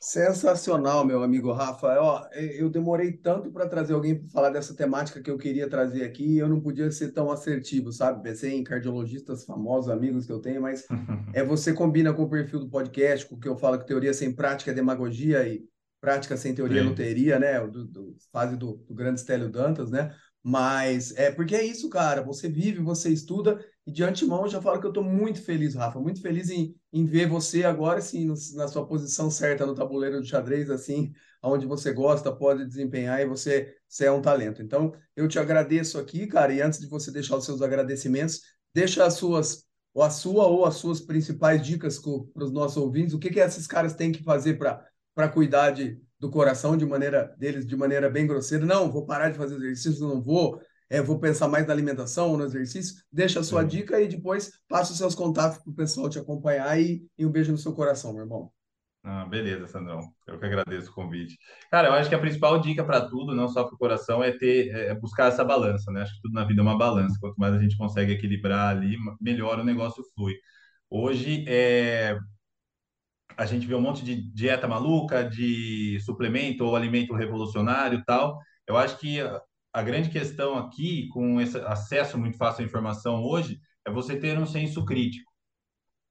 Sensacional, 0.00 1.04
meu 1.04 1.24
amigo 1.24 1.52
Rafa. 1.52 2.00
Ó, 2.00 2.28
eu 2.32 2.70
demorei 2.70 3.12
tanto 3.12 3.50
para 3.50 3.68
trazer 3.68 3.94
alguém 3.94 4.16
para 4.16 4.28
falar 4.28 4.50
dessa 4.50 4.72
temática 4.72 5.20
que 5.20 5.30
eu 5.30 5.36
queria 5.36 5.68
trazer 5.68 6.04
aqui 6.04 6.38
eu 6.38 6.48
não 6.48 6.60
podia 6.60 6.88
ser 6.92 7.12
tão 7.12 7.30
assertivo, 7.32 7.92
sabe? 7.92 8.22
Pensei 8.22 8.54
em 8.54 8.62
cardiologistas 8.62 9.44
famosos, 9.44 9.90
amigos 9.90 10.24
que 10.24 10.32
eu 10.32 10.40
tenho, 10.40 10.62
mas 10.62 10.86
é 11.34 11.42
você 11.42 11.72
combina 11.72 12.12
com 12.12 12.22
o 12.22 12.30
perfil 12.30 12.60
do 12.60 12.70
podcast, 12.70 13.26
com 13.26 13.34
o 13.34 13.40
que 13.40 13.48
eu 13.48 13.56
falo 13.56 13.78
que 13.78 13.86
teoria 13.86 14.14
sem 14.14 14.32
prática 14.32 14.70
é 14.70 14.74
demagogia 14.74 15.46
e 15.48 15.64
prática 16.00 16.36
sem 16.36 16.54
teoria 16.54 16.82
Sim. 16.82 16.86
não 16.88 16.94
teria, 16.94 17.38
né? 17.40 17.60
Do, 17.66 17.84
do 17.84 18.16
fase 18.32 18.56
do, 18.56 18.76
do 18.76 18.94
grande 18.94 19.20
Stélio 19.20 19.50
Dantas, 19.50 19.90
né? 19.90 20.14
Mas 20.42 21.12
é 21.16 21.30
porque 21.30 21.54
é 21.54 21.64
isso, 21.64 21.88
cara. 21.90 22.22
Você 22.22 22.48
vive, 22.48 22.80
você 22.80 23.10
estuda 23.10 23.64
e 23.86 23.90
de 23.90 24.04
antemão 24.04 24.42
eu 24.42 24.48
já 24.48 24.60
falo 24.60 24.78
que 24.80 24.86
eu 24.86 24.90
estou 24.90 25.02
muito 25.02 25.42
feliz, 25.42 25.74
Rafa, 25.74 25.98
muito 25.98 26.20
feliz 26.20 26.50
em, 26.50 26.74
em 26.92 27.06
ver 27.06 27.26
você 27.26 27.64
agora, 27.64 28.00
sim, 28.00 28.32
na 28.54 28.68
sua 28.68 28.86
posição 28.86 29.30
certa 29.30 29.64
no 29.64 29.74
tabuleiro 29.74 30.20
de 30.20 30.28
xadrez, 30.28 30.70
assim, 30.70 31.10
onde 31.42 31.66
você 31.66 31.92
gosta, 31.92 32.30
pode 32.30 32.66
desempenhar 32.66 33.20
e 33.20 33.26
você, 33.26 33.74
você 33.88 34.04
é 34.04 34.12
um 34.12 34.20
talento. 34.20 34.62
Então, 34.62 34.92
eu 35.16 35.26
te 35.26 35.38
agradeço 35.38 35.98
aqui, 35.98 36.26
cara, 36.26 36.52
e 36.52 36.60
antes 36.60 36.78
de 36.80 36.86
você 36.86 37.10
deixar 37.10 37.36
os 37.36 37.46
seus 37.46 37.62
agradecimentos, 37.62 38.42
deixa 38.74 39.04
as 39.06 39.14
suas, 39.14 39.64
ou 39.94 40.02
a 40.02 40.10
sua 40.10 40.46
ou 40.46 40.66
as 40.66 40.76
suas 40.76 41.00
principais 41.00 41.62
dicas 41.62 41.98
para 41.98 42.44
os 42.44 42.52
nossos 42.52 42.76
ouvintes, 42.76 43.14
o 43.14 43.18
que, 43.18 43.30
que 43.30 43.40
esses 43.40 43.66
caras 43.66 43.94
têm 43.94 44.12
que 44.12 44.22
fazer 44.22 44.58
para 44.58 45.28
cuidar 45.30 45.70
de, 45.70 45.98
do 46.18 46.30
coração 46.30 46.76
de 46.76 46.84
maneira 46.84 47.34
deles 47.38 47.66
de 47.66 47.76
maneira 47.76 48.10
bem 48.10 48.26
grosseira. 48.26 48.64
Não, 48.66 48.90
vou 48.90 49.06
parar 49.06 49.30
de 49.30 49.38
fazer 49.38 49.56
exercício, 49.56 50.06
não 50.06 50.22
vou 50.22 50.60
é, 50.90 51.02
vou 51.02 51.18
pensar 51.18 51.48
mais 51.48 51.66
na 51.66 51.72
alimentação 51.72 52.30
ou 52.30 52.38
no 52.38 52.44
exercício, 52.44 53.02
deixa 53.12 53.40
a 53.40 53.44
sua 53.44 53.62
dica 53.62 54.00
e 54.00 54.08
depois 54.08 54.52
passa 54.66 54.92
os 54.92 54.98
seus 54.98 55.14
contatos 55.14 55.58
para 55.58 55.70
o 55.70 55.74
pessoal 55.74 56.08
te 56.08 56.18
acompanhar 56.18 56.80
e, 56.80 57.06
e 57.18 57.26
um 57.26 57.30
beijo 57.30 57.52
no 57.52 57.58
seu 57.58 57.74
coração, 57.74 58.12
meu 58.12 58.22
irmão. 58.22 58.50
Ah, 59.04 59.24
beleza, 59.24 59.66
Sandrão. 59.66 60.00
Eu 60.26 60.38
que 60.38 60.44
agradeço 60.44 60.90
o 60.90 60.94
convite. 60.94 61.38
Cara, 61.70 61.88
eu 61.88 61.92
acho 61.92 62.08
que 62.08 62.14
a 62.14 62.18
principal 62.18 62.60
dica 62.60 62.84
para 62.84 63.08
tudo, 63.08 63.34
não 63.34 63.48
só 63.48 63.64
para 63.64 63.74
o 63.74 63.78
coração, 63.78 64.22
é 64.22 64.32
ter, 64.32 64.68
é 64.74 64.94
buscar 64.94 65.28
essa 65.28 65.44
balança, 65.44 65.90
né? 65.92 66.02
Acho 66.02 66.14
que 66.14 66.22
tudo 66.22 66.34
na 66.34 66.44
vida 66.44 66.60
é 66.60 66.62
uma 66.62 66.76
balança. 66.76 67.16
Quanto 67.20 67.36
mais 67.36 67.54
a 67.54 67.58
gente 67.58 67.76
consegue 67.76 68.12
equilibrar 68.12 68.76
ali, 68.76 68.96
melhor 69.20 69.60
o 69.60 69.64
negócio 69.64 70.02
flui. 70.14 70.34
Hoje, 70.90 71.44
é, 71.48 72.18
a 73.38 73.46
gente 73.46 73.66
vê 73.66 73.74
um 73.74 73.80
monte 73.80 74.04
de 74.04 74.16
dieta 74.32 74.66
maluca, 74.66 75.22
de 75.24 76.00
suplemento 76.00 76.64
ou 76.64 76.74
alimento 76.74 77.14
revolucionário 77.14 78.02
tal. 78.04 78.38
Eu 78.66 78.76
acho 78.76 78.98
que 78.98 79.20
a 79.72 79.82
grande 79.82 80.10
questão 80.10 80.58
aqui, 80.58 81.08
com 81.10 81.40
esse 81.40 81.56
acesso 81.58 82.18
muito 82.18 82.36
fácil 82.36 82.64
à 82.64 82.66
informação 82.66 83.22
hoje, 83.22 83.60
é 83.86 83.90
você 83.92 84.18
ter 84.18 84.36
um 84.36 84.46
senso 84.46 84.84
crítico. 84.84 85.30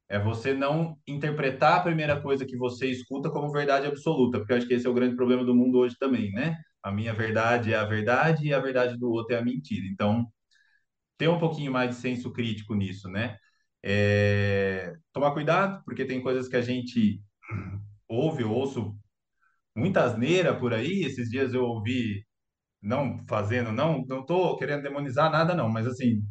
É 0.10 0.18
você 0.18 0.54
não 0.54 0.98
interpretar 1.06 1.80
a 1.80 1.84
primeira 1.84 2.22
coisa 2.22 2.46
que 2.46 2.56
você 2.58 2.90
escuta 2.90 3.30
como 3.30 3.52
verdade 3.52 3.88
absoluta, 3.88 4.40
porque 4.40 4.54
eu 4.54 4.58
acho 4.58 4.68
que 4.68 4.74
esse 4.74 4.88
é 4.88 4.90
o 4.90 4.94
grande 4.94 5.16
problema 5.18 5.44
do 5.44 5.54
mundo 5.54 5.80
hoje 5.80 5.98
também, 6.00 6.32
né? 6.32 6.58
A 6.82 6.92
minha 6.92 7.14
verdade 7.14 7.74
é 7.74 7.78
a 7.78 7.84
verdade 7.84 8.48
e 8.48 8.54
a 8.54 8.60
verdade 8.60 8.98
do 8.98 9.12
outro 9.12 9.36
é 9.36 9.40
a 9.40 9.44
mentira. 9.44 9.86
Então, 9.86 10.26
ter 11.18 11.28
um 11.28 11.40
pouquinho 11.40 11.72
mais 11.72 11.90
de 11.92 11.96
senso 11.98 12.32
crítico 12.32 12.76
nisso, 12.76 13.10
né? 13.10 13.38
É... 13.84 14.94
Tomar 15.14 15.32
cuidado, 15.34 15.84
porque 15.86 16.06
tem 16.06 16.22
coisas 16.22 16.48
que 16.48 16.56
a 16.56 16.62
gente 16.62 17.22
ouve, 18.08 18.44
eu 18.44 18.52
ouço 18.52 18.96
muita 19.76 20.04
asneira 20.04 20.58
por 20.58 20.74
aí. 20.74 21.04
Esses 21.04 21.30
dias 21.30 21.54
eu 21.54 21.64
ouvi 21.64 22.24
não 22.82 23.26
fazendo, 23.28 23.72
não, 23.72 24.06
não 24.08 24.22
estou 24.22 24.58
querendo 24.58 24.84
demonizar 24.84 25.32
nada, 25.32 25.56
não, 25.56 25.70
mas 25.70 25.88
assim, 25.88 26.24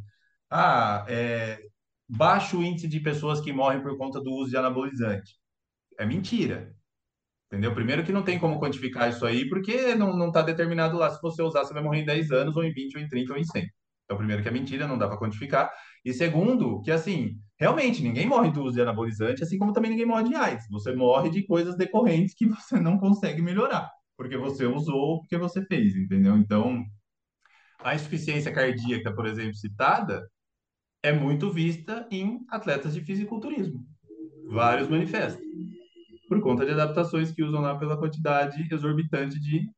ah, 0.50 1.04
é, 1.08 1.60
baixo 2.08 2.62
índice 2.62 2.88
de 2.88 3.00
pessoas 3.00 3.40
que 3.40 3.52
morrem 3.52 3.82
por 3.82 3.96
conta 3.98 4.20
do 4.20 4.32
uso 4.32 4.50
de 4.50 4.56
anabolizante. 4.56 5.34
É 5.98 6.06
mentira. 6.06 6.74
Entendeu? 7.46 7.74
Primeiro 7.74 8.04
que 8.04 8.12
não 8.12 8.24
tem 8.24 8.38
como 8.38 8.58
quantificar 8.58 9.08
isso 9.08 9.24
aí, 9.24 9.48
porque 9.48 9.94
não 9.94 10.28
está 10.28 10.42
determinado 10.42 10.96
lá 10.98 11.10
se 11.10 11.20
você 11.22 11.42
usar, 11.42 11.64
você 11.64 11.72
vai 11.72 11.82
morrer 11.82 12.00
em 12.00 12.04
10 12.04 12.30
anos, 12.32 12.56
ou 12.56 12.64
em 12.64 12.72
20, 12.72 12.96
ou 12.96 13.02
em 13.02 13.08
30, 13.08 13.32
ou 13.32 13.38
em 13.38 13.44
100. 13.44 13.68
Então, 14.04 14.16
primeiro 14.16 14.42
que 14.42 14.48
é 14.48 14.52
mentira, 14.52 14.86
não 14.86 14.98
dá 14.98 15.08
para 15.08 15.18
quantificar. 15.18 15.72
E 16.06 16.14
segundo, 16.14 16.80
que 16.80 16.90
assim, 16.90 17.38
realmente 17.58 18.02
ninguém 18.02 18.26
morre 18.26 18.50
do 18.50 18.62
uso 18.62 18.76
de 18.76 18.80
anabolizante, 18.80 19.42
assim 19.42 19.58
como 19.58 19.74
também 19.74 19.90
ninguém 19.90 20.06
morre 20.06 20.24
de 20.24 20.34
AIDS. 20.34 20.66
Você 20.70 20.94
morre 20.94 21.28
de 21.28 21.44
coisas 21.44 21.76
decorrentes 21.76 22.34
que 22.34 22.46
você 22.48 22.80
não 22.80 22.98
consegue 22.98 23.42
melhorar 23.42 23.90
porque 24.16 24.36
você 24.36 24.64
usou, 24.64 25.20
porque 25.20 25.36
você 25.36 25.64
fez, 25.66 25.94
entendeu? 25.94 26.36
Então, 26.36 26.84
a 27.80 27.94
insuficiência 27.94 28.52
cardíaca, 28.52 29.14
por 29.14 29.26
exemplo, 29.26 29.54
citada, 29.54 30.26
é 31.02 31.12
muito 31.12 31.52
vista 31.52 32.08
em 32.10 32.40
atletas 32.50 32.94
de 32.94 33.02
fisiculturismo. 33.02 33.84
Vários 34.48 34.88
manifestam. 34.88 35.44
Por 36.28 36.40
conta 36.40 36.64
de 36.64 36.72
adaptações 36.72 37.30
que 37.30 37.42
usam 37.42 37.60
lá 37.60 37.78
pela 37.78 37.98
quantidade 37.98 38.66
exorbitante 38.72 39.38
de 39.38 39.68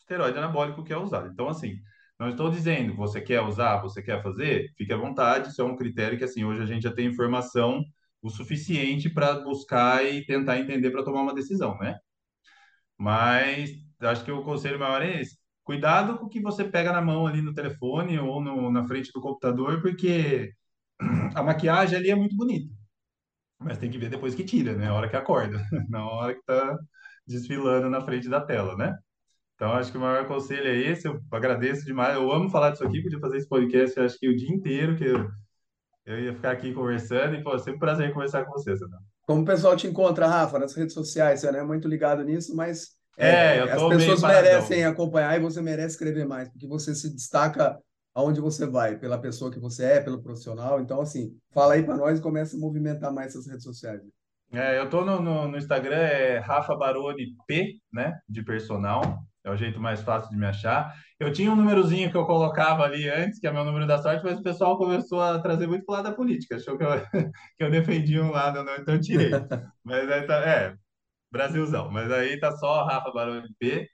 esteroide 0.00 0.38
anabólico 0.38 0.82
que 0.82 0.92
é 0.92 0.96
usado. 0.96 1.30
Então, 1.30 1.48
assim, 1.48 1.76
não 2.18 2.30
estou 2.30 2.50
dizendo, 2.50 2.94
você 2.96 3.20
quer 3.20 3.40
usar, 3.42 3.80
você 3.82 4.02
quer 4.02 4.22
fazer, 4.22 4.70
fique 4.76 4.92
à 4.92 4.96
vontade, 4.96 5.48
isso 5.48 5.60
é 5.62 5.64
um 5.64 5.76
critério 5.76 6.18
que, 6.18 6.24
assim, 6.24 6.44
hoje 6.44 6.62
a 6.62 6.66
gente 6.66 6.82
já 6.82 6.92
tem 6.94 7.06
informação 7.06 7.82
o 8.22 8.30
suficiente 8.30 9.10
para 9.10 9.40
buscar 9.40 10.04
e 10.04 10.24
tentar 10.24 10.58
entender 10.58 10.90
para 10.90 11.04
tomar 11.04 11.22
uma 11.22 11.34
decisão, 11.34 11.76
né? 11.78 11.98
Mas 12.96 13.70
acho 14.00 14.24
que 14.24 14.32
o 14.32 14.42
conselho 14.44 14.78
maior 14.78 15.02
é 15.02 15.20
esse. 15.20 15.36
Cuidado 15.64 16.18
com 16.18 16.26
o 16.26 16.28
que 16.28 16.40
você 16.40 16.64
pega 16.64 16.92
na 16.92 17.00
mão 17.02 17.26
ali 17.26 17.40
no 17.42 17.54
telefone 17.54 18.18
ou 18.18 18.40
no, 18.40 18.70
na 18.70 18.86
frente 18.86 19.10
do 19.12 19.20
computador, 19.20 19.80
porque 19.82 20.52
a 21.34 21.42
maquiagem 21.42 21.98
ali 21.98 22.10
é 22.10 22.14
muito 22.14 22.36
bonita. 22.36 22.72
Mas 23.58 23.78
tem 23.78 23.90
que 23.90 23.98
ver 23.98 24.10
depois 24.10 24.34
que 24.34 24.44
tira, 24.44 24.74
né? 24.76 24.88
A 24.88 24.94
hora 24.94 25.08
que 25.08 25.16
acorda, 25.16 25.64
na 25.88 26.06
hora 26.06 26.34
que 26.34 26.42
tá 26.44 26.78
desfilando 27.26 27.88
na 27.90 28.00
frente 28.02 28.28
da 28.28 28.40
tela, 28.40 28.76
né? 28.76 28.96
Então, 29.62 29.74
acho 29.74 29.92
que 29.92 29.96
o 29.96 30.00
maior 30.00 30.26
conselho 30.26 30.66
é 30.66 30.76
esse. 30.76 31.06
Eu 31.06 31.20
agradeço 31.30 31.84
demais. 31.84 32.16
Eu 32.16 32.32
amo 32.32 32.50
falar 32.50 32.70
disso 32.70 32.84
aqui, 32.84 33.00
podia 33.00 33.20
fazer 33.20 33.36
esse 33.36 33.48
podcast, 33.48 34.00
acho 34.00 34.18
que 34.18 34.28
o 34.28 34.36
dia 34.36 34.52
inteiro, 34.52 34.96
que 34.96 35.04
eu, 35.04 35.30
eu 36.04 36.18
ia 36.18 36.34
ficar 36.34 36.50
aqui 36.50 36.74
conversando. 36.74 37.36
E, 37.36 37.44
pô, 37.44 37.56
sempre 37.56 37.76
um 37.76 37.78
prazer 37.78 38.12
conversar 38.12 38.44
com 38.44 38.50
você, 38.50 38.76
Sandra. 38.76 38.98
Como 39.24 39.42
o 39.42 39.44
pessoal 39.44 39.76
te 39.76 39.86
encontra, 39.86 40.26
Rafa, 40.26 40.58
nas 40.58 40.74
redes 40.74 40.92
sociais? 40.92 41.38
Você 41.38 41.52
não 41.52 41.60
é 41.60 41.64
muito 41.64 41.86
ligado 41.86 42.24
nisso, 42.24 42.56
mas 42.56 42.96
é, 43.16 43.58
é 43.58 43.60
as 43.70 43.80
pessoas 43.80 44.22
merecem 44.22 44.84
acompanhar 44.84 45.36
e 45.36 45.40
você 45.40 45.62
merece 45.62 45.94
escrever 45.94 46.26
mais, 46.26 46.48
porque 46.48 46.66
você 46.66 46.92
se 46.92 47.08
destaca 47.14 47.78
aonde 48.12 48.40
você 48.40 48.66
vai, 48.66 48.98
pela 48.98 49.16
pessoa 49.16 49.52
que 49.52 49.60
você 49.60 49.84
é, 49.84 50.00
pelo 50.00 50.20
profissional. 50.20 50.80
Então, 50.80 51.00
assim, 51.00 51.36
fala 51.54 51.74
aí 51.74 51.84
para 51.84 51.96
nós 51.96 52.18
e 52.18 52.22
começa 52.22 52.56
a 52.56 52.58
movimentar 52.58 53.14
mais 53.14 53.28
essas 53.28 53.46
redes 53.46 53.62
sociais. 53.62 54.02
É, 54.52 54.76
eu 54.80 54.90
tô 54.90 55.04
no, 55.04 55.22
no, 55.22 55.46
no, 55.46 55.56
Instagram, 55.56 55.98
é 55.98 56.38
Rafa 56.38 56.74
Baroni 56.74 57.36
P, 57.46 57.76
né, 57.92 58.18
de 58.28 58.42
personal. 58.42 59.22
É 59.44 59.50
o 59.50 59.56
jeito 59.56 59.80
mais 59.80 60.00
fácil 60.02 60.30
de 60.30 60.36
me 60.36 60.46
achar. 60.46 60.94
Eu 61.18 61.32
tinha 61.32 61.50
um 61.50 61.56
númerozinho 61.56 62.10
que 62.10 62.16
eu 62.16 62.24
colocava 62.26 62.84
ali 62.84 63.08
antes, 63.08 63.40
que 63.40 63.46
é 63.46 63.52
meu 63.52 63.64
número 63.64 63.86
da 63.86 63.98
sorte, 64.00 64.24
mas 64.24 64.38
o 64.38 64.42
pessoal 64.42 64.78
começou 64.78 65.20
a 65.20 65.40
trazer 65.40 65.66
muito 65.66 65.84
pro 65.84 65.94
lado 65.94 66.04
da 66.04 66.12
política. 66.12 66.56
Achou 66.56 66.78
que 66.78 66.84
eu, 66.84 66.88
que 67.58 67.64
eu 67.64 67.70
defendia 67.70 68.22
um 68.22 68.30
lado, 68.30 68.62
não, 68.62 68.76
então 68.76 68.94
eu 68.94 69.00
tirei. 69.00 69.30
Mas 69.84 70.10
aí 70.10 70.26
tá, 70.26 70.36
é, 70.48 70.74
Brasilzão. 71.30 71.90
Mas 71.90 72.10
aí 72.12 72.38
tá 72.38 72.52
só 72.56 72.84
Rafa 72.84 73.10
Baroni 73.12 73.48
P. 73.58 73.88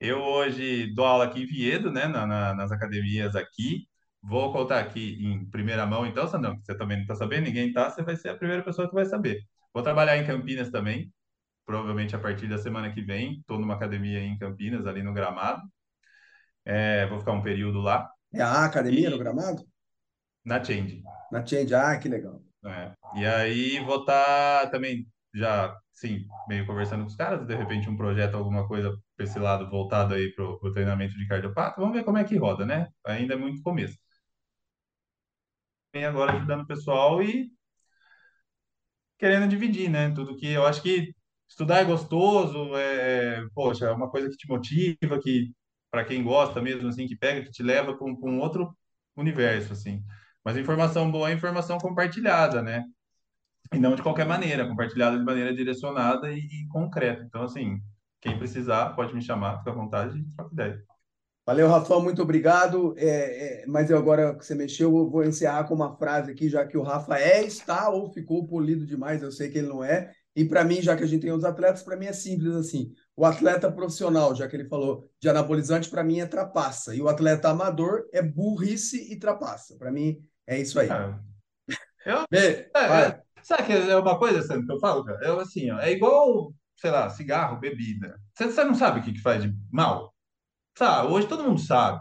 Eu 0.00 0.20
hoje 0.20 0.92
dou 0.94 1.04
aula 1.06 1.24
aqui 1.24 1.42
em 1.42 1.46
Viedo, 1.46 1.90
né, 1.92 2.06
na, 2.06 2.26
na, 2.26 2.54
nas 2.54 2.72
academias 2.72 3.36
aqui. 3.36 3.86
Vou 4.22 4.52
contar 4.52 4.80
aqui 4.80 5.16
em 5.24 5.46
primeira 5.50 5.86
mão, 5.86 6.06
então, 6.06 6.26
Sandrão, 6.28 6.56
que 6.58 6.64
você 6.64 6.76
também 6.76 6.98
não 6.98 7.02
está 7.04 7.14
sabendo, 7.14 7.44
ninguém 7.44 7.72
tá, 7.72 7.88
você 7.90 8.02
vai 8.02 8.16
ser 8.16 8.30
a 8.30 8.36
primeira 8.36 8.62
pessoa 8.62 8.88
que 8.88 8.94
vai 8.94 9.06
saber. 9.06 9.40
Vou 9.72 9.82
trabalhar 9.82 10.16
em 10.18 10.26
Campinas 10.26 10.70
também, 10.70 11.10
provavelmente 11.70 12.16
a 12.16 12.18
partir 12.18 12.48
da 12.48 12.58
semana 12.58 12.92
que 12.92 13.00
vem. 13.00 13.38
Estou 13.38 13.56
numa 13.56 13.74
academia 13.74 14.18
em 14.18 14.36
Campinas, 14.36 14.88
ali 14.88 15.04
no 15.04 15.14
Gramado. 15.14 15.62
É, 16.64 17.06
vou 17.06 17.20
ficar 17.20 17.30
um 17.30 17.42
período 17.42 17.80
lá. 17.80 18.10
É 18.34 18.42
a 18.42 18.64
academia 18.64 19.06
e... 19.06 19.10
no 19.10 19.18
Gramado? 19.18 19.62
Na 20.44 20.62
Change. 20.62 21.00
Na 21.30 21.46
Change, 21.46 21.72
ah, 21.72 21.96
que 21.96 22.08
legal. 22.08 22.42
É. 22.66 22.92
E 23.14 23.24
aí 23.24 23.78
vou 23.84 24.00
estar 24.00 24.64
tá 24.64 24.70
também 24.70 25.06
já, 25.32 25.78
sim, 25.92 26.26
meio 26.48 26.66
conversando 26.66 27.02
com 27.02 27.06
os 27.06 27.14
caras, 27.14 27.46
de 27.46 27.54
repente 27.54 27.88
um 27.88 27.96
projeto, 27.96 28.36
alguma 28.36 28.66
coisa 28.66 28.92
para 29.16 29.24
esse 29.24 29.38
lado 29.38 29.70
voltado 29.70 30.14
aí 30.14 30.34
para 30.34 30.44
o 30.44 30.72
treinamento 30.72 31.16
de 31.16 31.28
cardiopata. 31.28 31.80
Vamos 31.80 31.94
ver 31.94 32.02
como 32.04 32.18
é 32.18 32.24
que 32.24 32.36
roda, 32.36 32.66
né? 32.66 32.88
Ainda 33.06 33.34
é 33.34 33.36
muito 33.36 33.62
começo. 33.62 33.96
Vem 35.94 36.04
agora 36.04 36.32
ajudando 36.32 36.62
o 36.62 36.66
pessoal 36.66 37.22
e 37.22 37.48
querendo 39.16 39.48
dividir, 39.48 39.88
né? 39.88 40.10
Tudo 40.10 40.36
que 40.36 40.48
eu 40.48 40.66
acho 40.66 40.82
que 40.82 41.14
estudar 41.50 41.80
é 41.80 41.84
gostoso, 41.84 42.76
é, 42.76 43.44
poxa, 43.54 43.86
é 43.86 43.92
uma 43.92 44.08
coisa 44.08 44.30
que 44.30 44.36
te 44.36 44.48
motiva, 44.48 45.20
que 45.20 45.52
para 45.90 46.04
quem 46.04 46.22
gosta 46.22 46.62
mesmo, 46.62 46.88
assim, 46.88 47.06
que 47.06 47.16
pega, 47.16 47.42
que 47.42 47.50
te 47.50 47.62
leva 47.62 47.96
para 47.96 48.06
um 48.06 48.38
outro 48.38 48.72
universo, 49.16 49.72
assim. 49.72 50.02
Mas 50.44 50.56
informação 50.56 51.10
boa 51.10 51.28
é 51.30 51.34
informação 51.34 51.78
compartilhada, 51.78 52.62
né? 52.62 52.84
E 53.74 53.78
não 53.78 53.94
de 53.94 54.02
qualquer 54.02 54.26
maneira, 54.26 54.66
compartilhada 54.66 55.18
de 55.18 55.24
maneira 55.24 55.52
direcionada 55.54 56.32
e, 56.32 56.38
e 56.38 56.68
concreta. 56.68 57.24
Então, 57.24 57.42
assim, 57.42 57.80
quem 58.20 58.38
precisar 58.38 58.90
pode 58.90 59.12
me 59.14 59.20
chamar, 59.20 59.58
fica 59.58 59.70
à 59.70 59.74
vontade 59.74 60.24
troca 60.36 60.52
ideia. 60.52 60.84
Valeu, 61.44 61.68
Rafael, 61.68 62.00
muito 62.00 62.22
obrigado. 62.22 62.94
É, 62.96 63.62
é, 63.62 63.66
mas 63.66 63.90
eu 63.90 63.98
agora 63.98 64.36
que 64.36 64.46
você 64.46 64.54
mexeu, 64.54 64.96
eu 64.96 65.10
vou 65.10 65.24
encerrar 65.24 65.64
com 65.64 65.74
uma 65.74 65.96
frase 65.96 66.30
aqui, 66.30 66.48
já 66.48 66.64
que 66.64 66.78
o 66.78 66.82
Rafa 66.82 67.18
é, 67.18 67.42
está 67.42 67.88
ou 67.88 68.12
ficou 68.12 68.46
polido 68.46 68.86
demais, 68.86 69.22
eu 69.22 69.32
sei 69.32 69.50
que 69.50 69.58
ele 69.58 69.68
não 69.68 69.82
é, 69.82 70.12
E 70.34 70.44
para 70.44 70.64
mim, 70.64 70.80
já 70.80 70.96
que 70.96 71.02
a 71.02 71.06
gente 71.06 71.22
tem 71.22 71.32
os 71.32 71.44
atletas, 71.44 71.82
para 71.82 71.96
mim 71.96 72.06
é 72.06 72.12
simples 72.12 72.54
assim. 72.54 72.92
O 73.16 73.24
atleta 73.24 73.70
profissional, 73.70 74.34
já 74.34 74.48
que 74.48 74.56
ele 74.56 74.68
falou 74.68 75.10
de 75.20 75.28
anabolizante, 75.28 75.90
para 75.90 76.04
mim 76.04 76.20
é 76.20 76.26
trapaça. 76.26 76.94
E 76.94 77.02
o 77.02 77.08
atleta 77.08 77.50
amador 77.50 78.08
é 78.12 78.22
burrice 78.22 79.12
e 79.12 79.18
trapaça. 79.18 79.76
Para 79.76 79.90
mim 79.90 80.18
é 80.46 80.58
isso 80.58 80.78
aí. 80.78 80.88
É. 80.88 81.30
Eu, 82.06 82.24
é, 82.32 82.70
é, 82.74 83.20
sabe 83.42 83.64
que 83.64 83.72
é 83.72 83.96
uma 83.96 84.18
coisa, 84.18 84.42
Sandro, 84.42 84.66
que 84.66 84.72
eu 84.72 84.80
falo, 84.80 85.04
cara? 85.04 85.18
Eu, 85.22 85.38
assim, 85.38 85.70
ó, 85.70 85.78
é 85.80 85.92
igual, 85.92 86.54
sei 86.76 86.90
lá, 86.90 87.10
cigarro, 87.10 87.60
bebida. 87.60 88.18
Você, 88.34 88.46
você 88.46 88.64
não 88.64 88.74
sabe 88.74 89.00
o 89.00 89.02
que, 89.02 89.12
que 89.12 89.20
faz 89.20 89.42
de 89.42 89.54
mal? 89.70 90.14
Sabe? 90.78 91.12
Hoje 91.12 91.26
todo 91.26 91.44
mundo 91.44 91.60
sabe. 91.60 92.00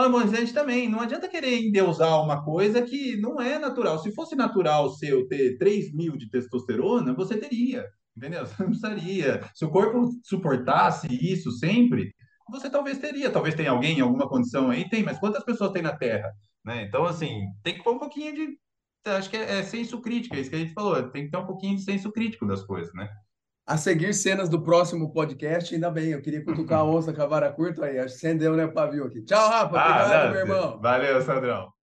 O 0.00 0.02
anabolizante 0.02 0.54
também. 0.54 0.88
Não 0.88 1.00
adianta 1.00 1.28
querer 1.28 1.58
endeusar 1.58 2.22
uma 2.24 2.42
coisa 2.42 2.80
que 2.80 3.18
não 3.18 3.38
é 3.38 3.58
natural. 3.58 3.98
Se 3.98 4.10
fosse 4.14 4.34
natural 4.34 4.88
seu 4.94 5.28
ter 5.28 5.58
3 5.58 5.92
mil 5.92 6.16
de 6.16 6.30
testosterona, 6.30 7.12
você 7.12 7.36
teria. 7.36 7.86
Entendeu? 8.16 8.46
Você 8.46 8.62
não 8.62 8.70
precisaria. 8.70 9.42
Se 9.54 9.62
o 9.62 9.70
corpo 9.70 10.08
suportasse 10.24 11.06
isso 11.10 11.50
sempre, 11.52 12.14
você 12.48 12.70
talvez 12.70 12.96
teria. 12.96 13.30
Talvez 13.30 13.54
tenha 13.54 13.72
alguém 13.72 13.98
em 13.98 14.00
alguma 14.00 14.26
condição 14.26 14.70
aí, 14.70 14.88
tem, 14.88 15.02
mas 15.02 15.18
quantas 15.18 15.44
pessoas 15.44 15.70
tem 15.70 15.82
na 15.82 15.94
Terra? 15.94 16.32
Né? 16.64 16.84
Então, 16.84 17.04
assim, 17.04 17.38
tem 17.62 17.74
que 17.74 17.84
pôr 17.84 17.94
um 17.94 17.98
pouquinho 17.98 18.34
de. 18.34 18.58
Acho 19.04 19.28
que 19.28 19.36
é, 19.36 19.58
é 19.58 19.62
senso 19.62 20.00
crítico, 20.00 20.34
é 20.34 20.40
isso 20.40 20.48
que 20.48 20.56
a 20.56 20.60
gente 20.60 20.72
falou. 20.72 21.10
Tem 21.10 21.26
que 21.26 21.30
ter 21.30 21.36
um 21.36 21.46
pouquinho 21.46 21.76
de 21.76 21.82
senso 21.82 22.10
crítico 22.10 22.46
das 22.46 22.62
coisas, 22.64 22.92
né? 22.94 23.06
A 23.70 23.76
seguir 23.76 24.12
cenas 24.12 24.48
do 24.48 24.60
próximo 24.60 25.12
podcast, 25.12 25.72
ainda 25.72 25.88
bem, 25.92 26.08
eu 26.08 26.20
queria 26.20 26.44
cutucar 26.44 26.80
a 26.80 26.84
onça 26.84 27.12
com 27.12 27.22
a 27.22 27.26
vara 27.26 27.52
curta 27.52 27.84
aí, 27.84 28.00
acendeu, 28.00 28.56
né, 28.56 28.66
pavio 28.66 29.04
aqui. 29.04 29.22
Tchau, 29.22 29.48
Rafa, 29.48 29.78
ah, 29.78 30.02
obrigado, 30.02 30.30
meu 30.32 30.40
irmão. 30.40 30.80
Valeu, 30.80 31.22
Sandrão. 31.22 31.79